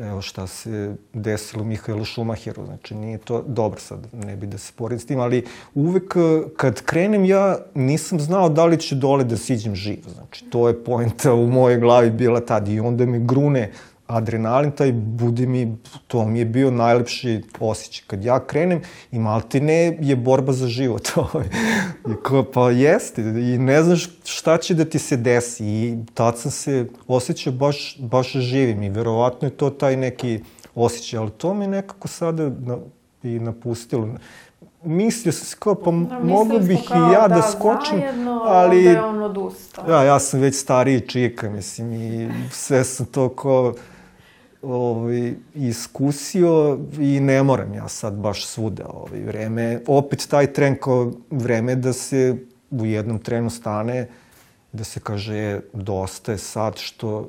Evo 0.00 0.22
šta 0.22 0.46
se 0.46 0.94
desilo 1.12 1.64
Mihajlu 1.64 2.04
Šumacheru, 2.04 2.64
znači 2.66 2.94
nije 2.94 3.18
to 3.18 3.42
dobro 3.46 3.80
sad, 3.80 4.06
ne 4.12 4.36
bi 4.36 4.46
da 4.46 4.58
se 4.58 4.72
poredim 4.76 5.00
s 5.00 5.06
tim, 5.06 5.20
ali 5.20 5.44
uvek 5.74 6.16
kad 6.56 6.82
krenem 6.82 7.24
ja 7.24 7.58
nisam 7.74 8.20
znao 8.20 8.48
da 8.48 8.64
li 8.64 8.80
će 8.80 8.94
dole 8.94 9.24
da 9.24 9.36
siđem 9.36 9.74
živ, 9.74 10.04
znači 10.14 10.44
to 10.44 10.68
je 10.68 10.84
poenta 10.84 11.34
u 11.34 11.46
mojoj 11.46 11.78
glavi 11.78 12.10
bila 12.10 12.40
tad 12.40 12.68
i 12.68 12.80
onda 12.80 13.06
mi 13.06 13.26
grune 13.26 13.72
adrenalin, 14.06 14.70
taj 14.70 14.92
budi 14.92 15.46
mi, 15.46 15.76
to 16.06 16.24
mi 16.24 16.38
je 16.38 16.44
bio 16.44 16.70
najlepši 16.70 17.42
osjećaj. 17.60 18.04
Kad 18.06 18.24
ja 18.24 18.46
krenem 18.46 18.80
i 19.12 19.18
maltene 19.18 19.98
je 20.00 20.16
borba 20.16 20.52
za 20.52 20.66
život. 20.66 21.08
Ovaj. 21.16 21.48
Kao, 22.22 22.44
pa 22.44 22.70
jeste, 22.70 23.22
i 23.22 23.58
ne 23.58 23.82
znaš 23.82 24.08
šta 24.24 24.58
će 24.58 24.74
da 24.74 24.84
ti 24.84 24.98
se 24.98 25.16
desi. 25.16 25.64
I 25.64 25.98
tad 26.14 26.38
sam 26.38 26.50
se 26.50 26.86
osjećao 27.08 27.52
baš, 27.52 27.96
baš 27.98 28.32
živim 28.32 28.82
i 28.82 28.90
verovatno 28.90 29.48
je 29.48 29.56
to 29.56 29.70
taj 29.70 29.96
neki 29.96 30.40
osjećaj, 30.74 31.18
ali 31.18 31.30
to 31.30 31.54
me 31.54 31.66
nekako 31.66 32.08
sada 32.08 32.50
na, 32.60 32.78
i 33.22 33.38
napustilo 33.38 34.08
mislio 34.84 35.32
sam 35.32 35.46
se 35.46 35.56
kao, 35.58 35.74
pa 35.74 35.90
da, 35.90 36.18
mogu 36.18 36.58
bih 36.58 36.80
i 36.90 37.12
ja 37.12 37.28
da, 37.28 37.34
da 37.34 37.42
skočim, 37.42 37.98
zajedno, 37.98 38.42
ali... 38.44 38.94
Da 38.94 39.06
on 39.06 39.22
odustao. 39.22 39.90
Ja, 39.90 40.02
ja 40.02 40.18
sam 40.18 40.40
već 40.40 40.56
stariji 40.56 41.00
čika, 41.00 41.50
mislim, 41.50 41.92
i 41.92 42.30
sve 42.50 42.84
sam 42.84 43.06
to 43.06 43.28
kao 43.28 43.74
ovaj, 44.62 45.34
iskusio 45.54 46.78
i 47.00 47.20
ne 47.20 47.42
moram 47.42 47.74
ja 47.74 47.88
sad 47.88 48.14
baš 48.14 48.46
svuda. 48.46 48.86
Ovaj, 48.88 49.20
vreme, 49.20 49.80
opet 49.86 50.26
taj 50.30 50.52
tren 50.52 50.76
kao 50.80 51.12
vreme 51.30 51.74
da 51.74 51.92
se 51.92 52.36
u 52.70 52.86
jednom 52.86 53.18
trenu 53.18 53.50
stane, 53.50 54.08
da 54.72 54.84
se 54.84 55.00
kaže 55.00 55.60
dosta 55.72 56.32
je 56.32 56.38
sad 56.38 56.78
što 56.78 57.28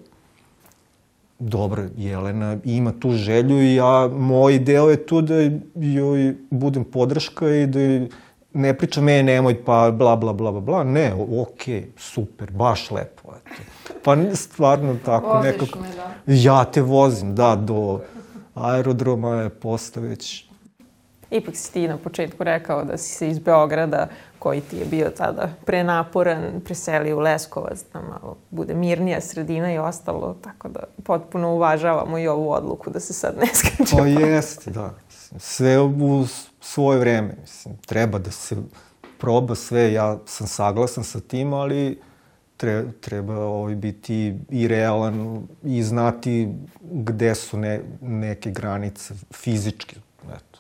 dobro, 1.40 1.84
Jelena 1.98 2.58
ima 2.64 2.94
tu 3.00 3.12
želju 3.12 3.62
i 3.62 3.76
ja, 3.76 4.08
moj 4.08 4.60
deo 4.60 4.90
je 4.90 5.06
tu 5.06 5.22
da 5.22 5.36
joj 5.76 6.36
budem 6.50 6.84
podrška 6.84 7.50
i 7.50 7.68
da 7.68 7.80
ne 8.54 8.74
pričam, 8.78 9.10
e, 9.10 9.24
nemoj, 9.24 9.64
pa 9.66 9.92
bla, 9.92 10.16
bla, 10.16 10.34
bla, 10.34 10.52
bla, 10.52 10.62
bla. 10.62 10.84
Ne, 10.84 11.14
okej, 11.14 11.36
okay, 11.40 11.84
super, 11.98 12.52
baš 12.52 12.92
lepo, 12.92 13.34
eto. 13.36 13.62
Pa 14.04 14.16
stvarno 14.36 14.96
tako 15.06 15.38
Voziš 15.38 15.52
nekako... 15.52 15.80
me, 15.80 15.88
da. 15.96 16.14
Ja 16.26 16.66
te 16.66 16.82
vozim, 16.82 17.36
da, 17.36 17.56
do 17.56 18.00
aerodroma 18.54 19.36
je 19.36 19.50
posto 19.50 20.02
već... 20.02 20.46
Ipak 21.32 21.56
si 21.56 21.74
ti 21.74 21.88
na 21.88 21.98
početku 21.98 22.44
rekao 22.44 22.84
da 22.84 22.98
si 22.98 23.14
se 23.14 23.30
iz 23.30 23.40
Beograda, 23.40 24.08
koji 24.40 24.62
ti 24.62 24.78
je 24.78 24.86
bio 24.86 25.10
tada 25.18 25.50
prenaporan, 25.66 26.62
preselio 26.66 27.18
u 27.18 27.20
Leskovac, 27.20 27.80
da 27.94 28.02
malo 28.02 28.38
bude 28.50 28.74
mirnija 28.74 29.22
sredina 29.22 29.74
i 29.74 29.78
ostalo, 29.78 30.36
tako 30.44 30.68
da 30.68 30.80
potpuno 31.04 31.54
uvažavamo 31.54 32.18
i 32.18 32.28
ovu 32.28 32.52
odluku 32.52 32.90
da 32.90 33.00
se 33.00 33.14
sad 33.14 33.36
ne 33.40 33.48
skače. 33.56 33.96
Pa 33.98 34.06
jeste, 34.06 34.72
da. 34.72 34.94
Sve 35.38 35.80
u 35.80 35.88
svoje 36.64 37.00
vreme. 37.00 37.36
Mislim, 37.42 37.78
treba 37.86 38.20
da 38.20 38.32
se 38.32 38.56
proba 39.18 39.56
sve, 39.56 39.94
ja 39.94 40.18
sam 40.26 40.48
saglasan 40.48 41.04
sa 41.04 41.20
tim, 41.20 41.54
ali 41.54 42.00
tre, 42.58 42.84
treba 43.02 43.40
ovaj, 43.40 43.76
biti 43.76 44.36
i 44.50 44.68
realan 44.68 45.48
i 45.64 45.84
znati 45.84 46.50
gde 46.82 47.36
su 47.36 47.58
ne, 47.58 47.82
neke 48.02 48.52
granice 48.52 49.14
fizički. 49.32 49.96
Eto. 50.26 50.60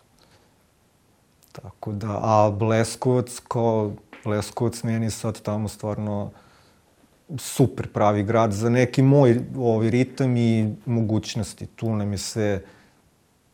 Tako 1.51 1.91
da, 1.91 2.19
a 2.21 2.51
Bleskovac 2.51 3.39
kao 3.47 3.91
Leskovac 4.25 4.83
meni 4.83 5.11
sad 5.11 5.41
tamo 5.41 5.67
stvarno 5.67 6.31
super 7.37 7.87
pravi 7.87 8.23
grad 8.23 8.51
za 8.51 8.69
neki 8.69 9.01
moj 9.01 9.39
ovaj 9.57 9.89
ritam 9.89 10.37
i 10.37 10.75
mogućnosti. 10.85 11.65
Tu 11.65 11.95
nam 11.95 12.11
je 12.11 12.17
sve 12.17 12.61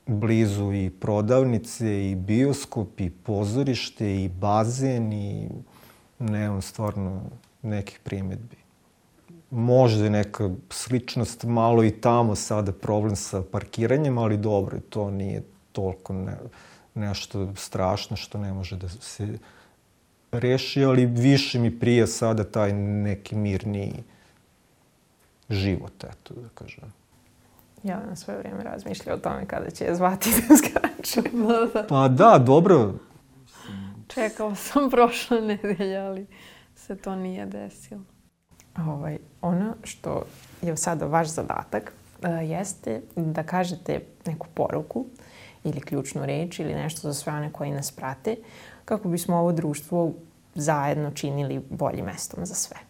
blizu 0.09 0.73
i 0.73 0.89
prodavnice 0.89 2.11
i 2.11 2.15
bioskop 2.15 2.99
i 3.01 3.09
pozorište 3.09 4.23
i 4.23 4.29
bazen 4.29 5.13
i 5.13 5.49
nemam 6.19 6.61
stvarno 6.61 7.21
nekih 7.61 7.99
primetbi. 8.03 8.55
Možda 9.51 10.03
je 10.03 10.09
neka 10.09 10.49
sličnost 10.69 11.43
malo 11.43 11.83
i 11.83 11.91
tamo 11.91 12.35
sada 12.35 12.71
problem 12.71 13.15
sa 13.15 13.43
parkiranjem, 13.51 14.17
ali 14.17 14.37
dobro, 14.37 14.79
to 14.89 15.11
nije 15.11 15.43
toliko 15.71 16.13
ne, 16.13 16.37
nešto 16.95 17.55
strašno 17.55 18.17
što 18.17 18.37
ne 18.37 18.53
može 18.53 18.77
da 18.77 18.89
se 18.89 19.37
reši, 20.31 20.83
ali 20.83 21.05
više 21.05 21.59
mi 21.59 21.79
prija 21.79 22.07
sada 22.07 22.43
taj 22.43 22.73
neki 22.73 23.35
mirniji 23.35 24.03
život, 25.49 26.03
eto 26.03 26.33
da 26.33 26.49
kažem. 26.53 26.98
Ja 27.83 28.01
na 28.09 28.15
svoje 28.15 28.39
vrijeme 28.39 28.63
razmišljao 28.63 29.15
o 29.15 29.19
tome 29.19 29.45
kada 29.45 29.69
će 29.69 29.85
je 29.85 29.95
zvati 29.95 30.29
da 30.49 30.57
skače. 30.57 31.29
pa 31.89 32.07
da, 32.21 32.37
dobro. 32.45 32.93
Čekao 34.07 34.55
sam 34.55 34.89
prošle 34.91 35.41
nedelje, 35.41 35.97
ali 35.97 36.27
se 36.75 36.95
to 36.95 37.15
nije 37.15 37.45
desilo. 37.45 38.01
Ovaj, 38.77 39.17
ono 39.41 39.73
što 39.83 40.23
je 40.61 40.77
sada 40.77 41.05
vaš 41.05 41.27
zadatak 41.27 41.93
uh, 42.21 42.49
jeste 42.49 43.01
da 43.15 43.43
kažete 43.43 44.01
neku 44.25 44.47
poruku 44.53 45.05
ili 45.63 45.81
ključnu 45.81 46.25
reč 46.25 46.59
ili 46.59 46.73
nešto 46.73 47.01
za 47.01 47.13
sve 47.13 47.33
one 47.33 47.51
koji 47.51 47.71
nas 47.71 47.91
prate 47.91 48.35
kako 48.85 49.09
bismo 49.09 49.37
ovo 49.37 49.51
društvo 49.51 50.13
zajedno 50.55 51.11
činili 51.11 51.61
boljim 51.69 52.05
mestom 52.05 52.45
za 52.45 52.55
sve. 52.55 52.88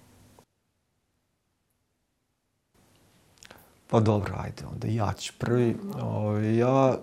Pa 3.92 4.00
dobro, 4.00 4.36
ajde, 4.38 4.64
onda 4.72 4.88
ja 4.88 5.14
ću 5.14 5.34
prvi. 5.38 5.76
O, 6.02 6.38
ja 6.38 6.98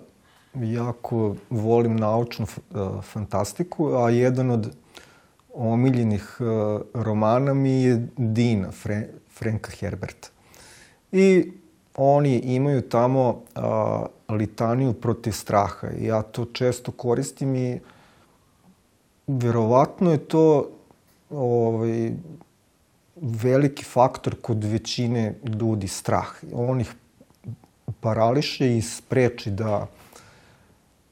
jako 0.55 1.35
volim 1.49 1.95
naučnu 1.95 2.45
fantastiku, 3.01 3.87
a 3.87 4.09
jedan 4.09 4.51
od 4.51 4.75
omiljenih 5.53 6.37
romana 6.93 7.53
mi 7.53 7.71
je 7.71 8.07
Dina, 8.17 8.71
Fre, 8.71 9.07
Franka 9.29 9.71
Herberta. 9.71 10.29
I 11.11 11.51
oni 11.95 12.35
imaju 12.37 12.81
tamo 12.81 13.41
a, 13.55 14.05
litaniju 14.29 14.93
protiv 14.93 15.31
straha. 15.31 15.87
Ja 15.99 16.21
to 16.21 16.45
često 16.45 16.91
koristim 16.91 17.55
i 17.55 17.79
verovatno 19.27 20.11
je 20.11 20.17
to 20.17 20.69
ovaj, 21.29 22.11
veliki 23.21 23.83
faktor 23.83 24.35
kod 24.41 24.63
većine 24.63 25.35
ljudi 25.59 25.87
strah. 25.87 26.27
On 26.53 26.81
ih 26.81 26.93
parališe 27.99 28.77
i 28.77 28.81
spreči 28.81 29.51
da 29.51 29.87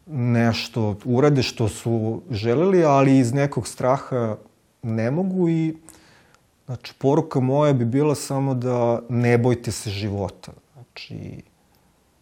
nešto 0.06 0.96
urade 1.06 1.44
što 1.44 1.70
su 1.70 2.22
želeli, 2.32 2.84
ali 2.84 3.18
iz 3.18 3.34
nekog 3.34 3.68
straha 3.68 4.38
ne 4.84 5.12
mogu 5.12 5.50
i 5.50 5.76
znači 6.66 6.94
poruka 6.98 7.40
moja 7.40 7.74
bi 7.74 7.86
bila 7.86 8.16
samo 8.16 8.54
da 8.54 9.02
ne 9.10 9.38
bojte 9.38 9.72
se 9.72 9.90
života. 9.90 10.52
Znači 10.74 11.42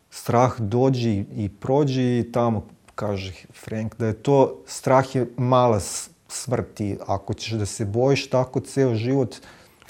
strah 0.09 0.59
dođe 0.59 1.09
i 1.35 1.49
prođe 1.59 2.19
i 2.19 2.31
tamo 2.31 2.67
kaže 2.95 3.33
Frank 3.63 3.95
da 3.95 4.07
je 4.07 4.13
to 4.13 4.63
strah 4.65 5.15
je 5.15 5.27
mala 5.37 5.79
smrt 6.27 6.81
i 6.81 6.97
ako 7.07 7.33
ćeš 7.33 7.51
da 7.51 7.65
se 7.65 7.85
bojiš 7.85 8.29
tako 8.29 8.59
ceo 8.59 8.95
život 8.95 9.35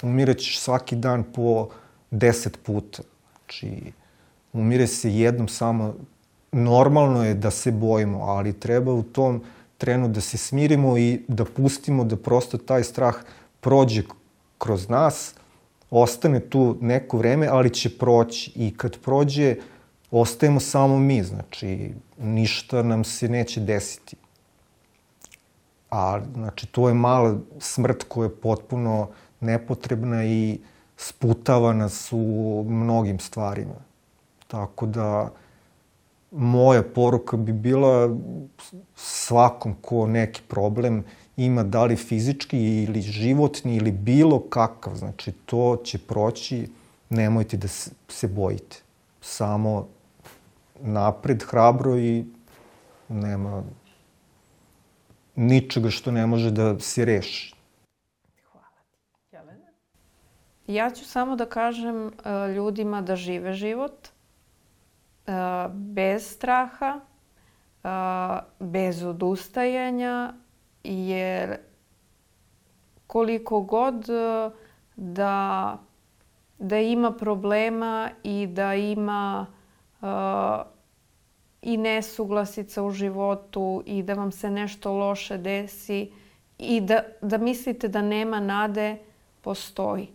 umirećeš 0.04 0.58
svaki 0.58 0.96
dan 0.96 1.24
po 1.34 1.68
deset 2.10 2.58
puta. 2.62 3.02
Znači, 3.32 3.92
umire 4.52 4.86
se 4.86 5.14
jednom 5.14 5.48
samo. 5.48 5.94
Normalno 6.52 7.24
je 7.24 7.34
da 7.34 7.50
se 7.50 7.72
bojimo, 7.72 8.18
ali 8.18 8.52
treba 8.52 8.92
u 8.92 9.02
tom 9.02 9.42
trenu 9.78 10.08
da 10.08 10.20
se 10.20 10.38
smirimo 10.38 10.98
i 10.98 11.20
da 11.28 11.44
pustimo 11.44 12.04
da 12.04 12.16
prosto 12.16 12.58
taj 12.58 12.84
strah 12.84 13.14
prođe 13.60 14.02
kroz 14.58 14.88
nas, 14.88 15.34
ostane 15.90 16.40
tu 16.40 16.76
neko 16.80 17.18
vreme, 17.18 17.46
ali 17.50 17.70
će 17.70 17.98
proći. 17.98 18.52
I 18.54 18.74
kad 18.76 18.98
prođe, 18.98 19.56
ostajemo 20.10 20.60
samo 20.60 20.98
mi, 20.98 21.22
znači 21.22 21.90
ništa 22.18 22.82
nam 22.82 23.04
se 23.04 23.28
neće 23.28 23.60
desiti. 23.60 24.16
A, 25.90 26.20
znači, 26.34 26.66
to 26.66 26.88
je 26.88 26.94
mala 26.94 27.38
smrt 27.58 28.04
koja 28.08 28.26
je 28.26 28.36
potpuno 28.36 29.08
nepotrebna 29.44 30.24
i 30.24 30.58
sputava 30.96 31.72
nas 31.72 32.08
u 32.12 32.64
mnogim 32.68 33.18
stvarima. 33.18 33.74
Tako 34.46 34.86
da, 34.86 35.30
moja 36.30 36.82
poruka 36.82 37.36
bi 37.36 37.52
bila 37.52 38.16
svakom 38.96 39.74
ko 39.82 40.06
neki 40.06 40.42
problem 40.48 41.04
ima 41.36 41.62
da 41.62 41.84
li 41.84 41.96
fizički 41.96 42.58
ili 42.58 43.02
životni 43.02 43.76
ili 43.76 43.92
bilo 43.92 44.40
kakav, 44.40 44.94
znači 44.94 45.32
to 45.32 45.76
će 45.84 45.98
proći, 45.98 46.68
nemojte 47.10 47.56
da 47.56 47.68
se 48.08 48.28
bojite. 48.28 48.76
Samo 49.20 49.88
napred, 50.80 51.42
hrabro 51.42 51.98
i 51.98 52.24
nema 53.08 53.62
ničega 55.36 55.90
što 55.90 56.10
ne 56.10 56.26
može 56.26 56.50
da 56.50 56.80
se 56.80 57.04
reši. 57.04 57.53
Ja 60.66 60.90
ću 60.90 61.04
samo 61.04 61.36
da 61.36 61.46
kažem 61.46 62.06
uh, 62.06 62.12
ljudima 62.54 63.02
da 63.02 63.16
žive 63.16 63.52
život 63.52 64.08
uh, 65.26 65.34
bez 65.72 66.30
straha, 66.30 67.00
uh, 67.84 67.88
bez 68.60 69.02
odustajanja, 69.02 70.34
jer 70.84 71.56
koliko 73.06 73.60
god 73.60 74.06
da, 74.96 75.78
da 76.58 76.78
ima 76.78 77.12
problema 77.12 78.10
i 78.22 78.46
da 78.46 78.74
ima 78.74 79.46
i 81.62 81.76
nesuglasica 81.76 82.82
u 82.82 82.90
životu 82.90 83.82
i 83.86 84.02
da 84.02 84.14
vam 84.14 84.32
se 84.32 84.50
nešto 84.50 84.92
loše 84.92 85.38
desi 85.38 86.12
i 86.58 86.80
da, 86.80 87.02
da 87.22 87.38
mislite 87.38 87.88
da 87.88 88.02
nema 88.02 88.40
nade, 88.40 88.98
postoji 89.40 90.08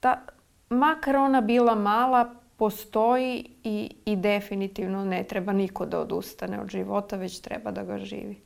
ta, 0.00 0.20
makar 0.68 1.16
ona 1.16 1.40
bila 1.40 1.74
mala, 1.74 2.34
postoji 2.56 3.50
i, 3.64 3.90
i 4.04 4.16
definitivno 4.16 5.04
ne 5.04 5.24
treba 5.24 5.52
niko 5.52 5.86
da 5.86 6.00
odustane 6.00 6.60
od 6.60 6.68
života, 6.68 7.16
već 7.16 7.40
treba 7.40 7.70
da 7.70 7.84
ga 7.84 7.98
živi. 7.98 8.40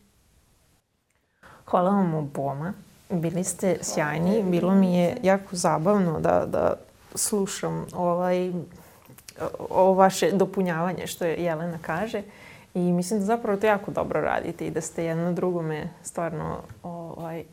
Hvala 1.64 1.90
vam 1.90 2.14
oboma. 2.14 2.72
Bili 3.10 3.44
ste 3.44 3.78
sjajni. 3.80 4.42
Bilo 4.42 4.74
mi 4.74 4.96
je 4.96 5.16
jako 5.22 5.56
zabavno 5.56 6.20
da, 6.20 6.46
da 6.46 6.74
slušam 7.14 7.86
ovaj, 7.94 8.52
ovo 9.70 9.94
vaše 9.94 10.30
dopunjavanje 10.32 11.06
što 11.06 11.24
je 11.24 11.44
Jelena 11.44 11.78
kaže. 11.82 12.22
I 12.74 12.80
mislim 12.80 13.20
da 13.20 13.26
zapravo 13.26 13.60
to 13.60 13.66
jako 13.66 13.90
dobro 13.90 14.20
radite 14.20 14.66
i 14.66 14.70
da 14.70 14.80
ste 14.80 15.04
jedno 15.04 15.32
drugome 15.32 15.88
stvarno 16.02 16.58
ovaj, 16.82 17.44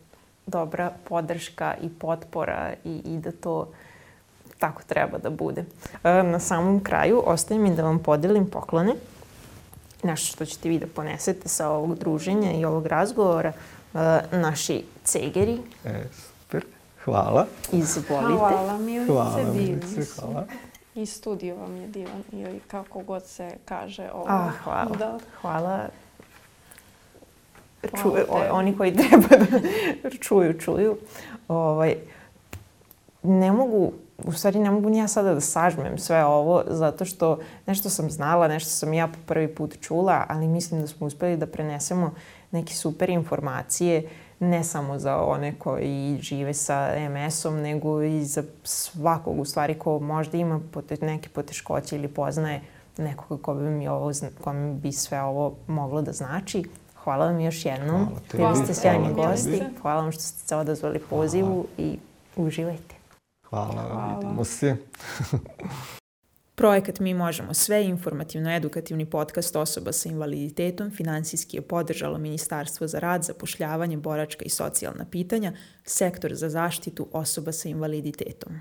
dobra 0.46 0.92
podrška 1.10 1.76
i 1.82 1.90
potpora 1.90 2.74
i, 2.84 3.02
i 3.06 3.18
da 3.18 3.32
to 3.32 3.68
tako 4.60 4.82
treba 4.88 5.18
da 5.18 5.30
bude. 5.30 5.66
E, 6.04 6.24
na 6.24 6.40
samom 6.40 6.84
kraju 6.84 7.24
ostaje 7.26 7.60
mi 7.60 7.76
da 7.76 7.84
vam 7.84 8.00
podelim 8.00 8.50
poklone. 8.50 8.94
Nešto 10.04 10.36
što 10.36 10.46
ćete 10.46 10.70
vi 10.70 10.80
da 10.80 10.88
ponesete 10.88 11.50
sa 11.50 11.70
ovog 11.70 11.96
druženja 12.00 12.52
i 12.52 12.66
ovog 12.66 12.86
razgovora. 12.86 13.54
E, 13.94 14.20
naši 14.32 14.84
cegeri. 15.04 15.58
E, 15.86 16.04
super. 16.12 16.66
Hvala. 17.06 17.46
Izvolite. 17.72 18.38
Hvala 18.38 18.78
Milice, 18.78 19.14
hvala, 19.14 19.54
Milice, 19.54 20.06
hvala. 20.16 20.46
I 20.96 21.06
studio 21.06 21.56
vam 21.56 21.76
je 21.76 21.88
divan 21.88 22.24
ili 22.32 22.60
kako 22.68 23.00
god 23.00 23.26
se 23.26 23.52
kaže 23.66 24.10
ovo. 24.14 24.26
A, 24.28 24.52
hvala. 24.64 24.96
Da. 25.00 25.20
Hvala. 25.42 25.80
Ču, 28.02 28.10
o, 28.30 28.42
oni 28.52 28.78
koji 28.78 28.96
treba 29.08 29.46
da 30.04 30.10
čuju, 30.10 30.60
čuju. 30.60 30.98
Ovaj, 31.48 31.96
ne 33.24 33.52
mogu 33.52 33.94
u 34.24 34.32
stvari 34.32 34.60
ne 34.60 34.72
mogu 34.72 34.90
ni 34.90 34.98
ja 34.98 35.08
sada 35.08 35.34
da 35.34 35.42
sažmem 35.42 35.98
sve 35.98 36.26
ovo, 36.26 36.64
zato 36.68 37.06
što 37.06 37.40
nešto 37.68 37.90
sam 37.90 38.10
znala, 38.10 38.48
nešto 38.48 38.70
sam 38.70 38.94
ja 38.94 39.08
po 39.08 39.20
prvi 39.26 39.56
put 39.56 39.78
čula, 39.82 40.26
ali 40.28 40.48
mislim 40.48 40.82
da 40.82 40.88
smo 40.88 41.08
uspeli 41.08 41.38
da 41.38 41.48
prenesemo 41.48 42.14
neke 42.52 42.74
super 42.74 43.10
informacije, 43.10 44.10
ne 44.40 44.64
samo 44.64 45.00
za 45.00 45.18
one 45.18 45.56
koji 45.60 46.20
žive 46.22 46.54
sa 46.54 46.90
MS-om, 47.10 47.62
nego 47.62 48.02
i 48.02 48.24
za 48.24 48.44
svakog 48.64 49.40
u 49.40 49.46
stvari 49.46 49.80
ko 49.80 50.00
možda 50.00 50.38
ima 50.38 50.62
pote, 50.72 50.98
neke 51.02 51.30
poteškoće 51.30 51.96
ili 51.96 52.08
poznaje 52.08 52.62
nekoga 52.98 53.42
ko 53.42 53.54
bi 53.54 53.70
mi 53.70 53.88
ovo, 53.88 54.12
kome 54.44 54.74
bi 54.74 54.92
sve 54.92 55.22
ovo 55.22 55.56
moglo 55.68 56.02
da 56.02 56.12
znači. 56.12 56.64
Hvala 57.04 57.26
vam 57.26 57.40
još 57.40 57.66
jednom. 57.66 58.08
Hvala 58.36 58.54
Bili 58.54 58.66
ste 58.66 58.74
sjajni 58.74 59.14
gosti. 59.14 59.64
Hvala 59.82 60.02
vam 60.02 60.12
što 60.12 60.22
ste 60.22 60.48
se 60.48 60.56
odazvali 60.56 61.00
pozivu 61.10 61.48
Hvala. 61.48 61.66
i 61.78 61.98
uživajte. 62.36 62.99
Hvala, 63.50 63.82
Hvala. 63.82 64.20
vidimo 64.20 64.44
se. 64.44 64.76
Projekat 66.56 67.00
Mi 67.00 67.14
možemo 67.14 67.54
sve, 67.54 67.86
informativno-edukativni 67.86 69.06
podcast 69.06 69.56
osoba 69.56 69.92
sa 69.92 70.10
invaliditetom, 70.10 70.92
finansijski 70.92 71.58
je 71.58 71.62
podržalo 71.62 72.18
Ministarstvo 72.18 72.88
za 72.88 73.00
rad, 73.00 73.24
zapošljavanje, 73.24 73.98
boračka 73.98 74.46
i 74.46 74.50
socijalna 74.50 75.06
pitanja, 75.12 75.54
sektor 75.84 76.36
za 76.36 76.50
zaštitu 76.50 77.08
osoba 77.12 77.52
sa 77.52 77.70
invaliditetom. 77.70 78.60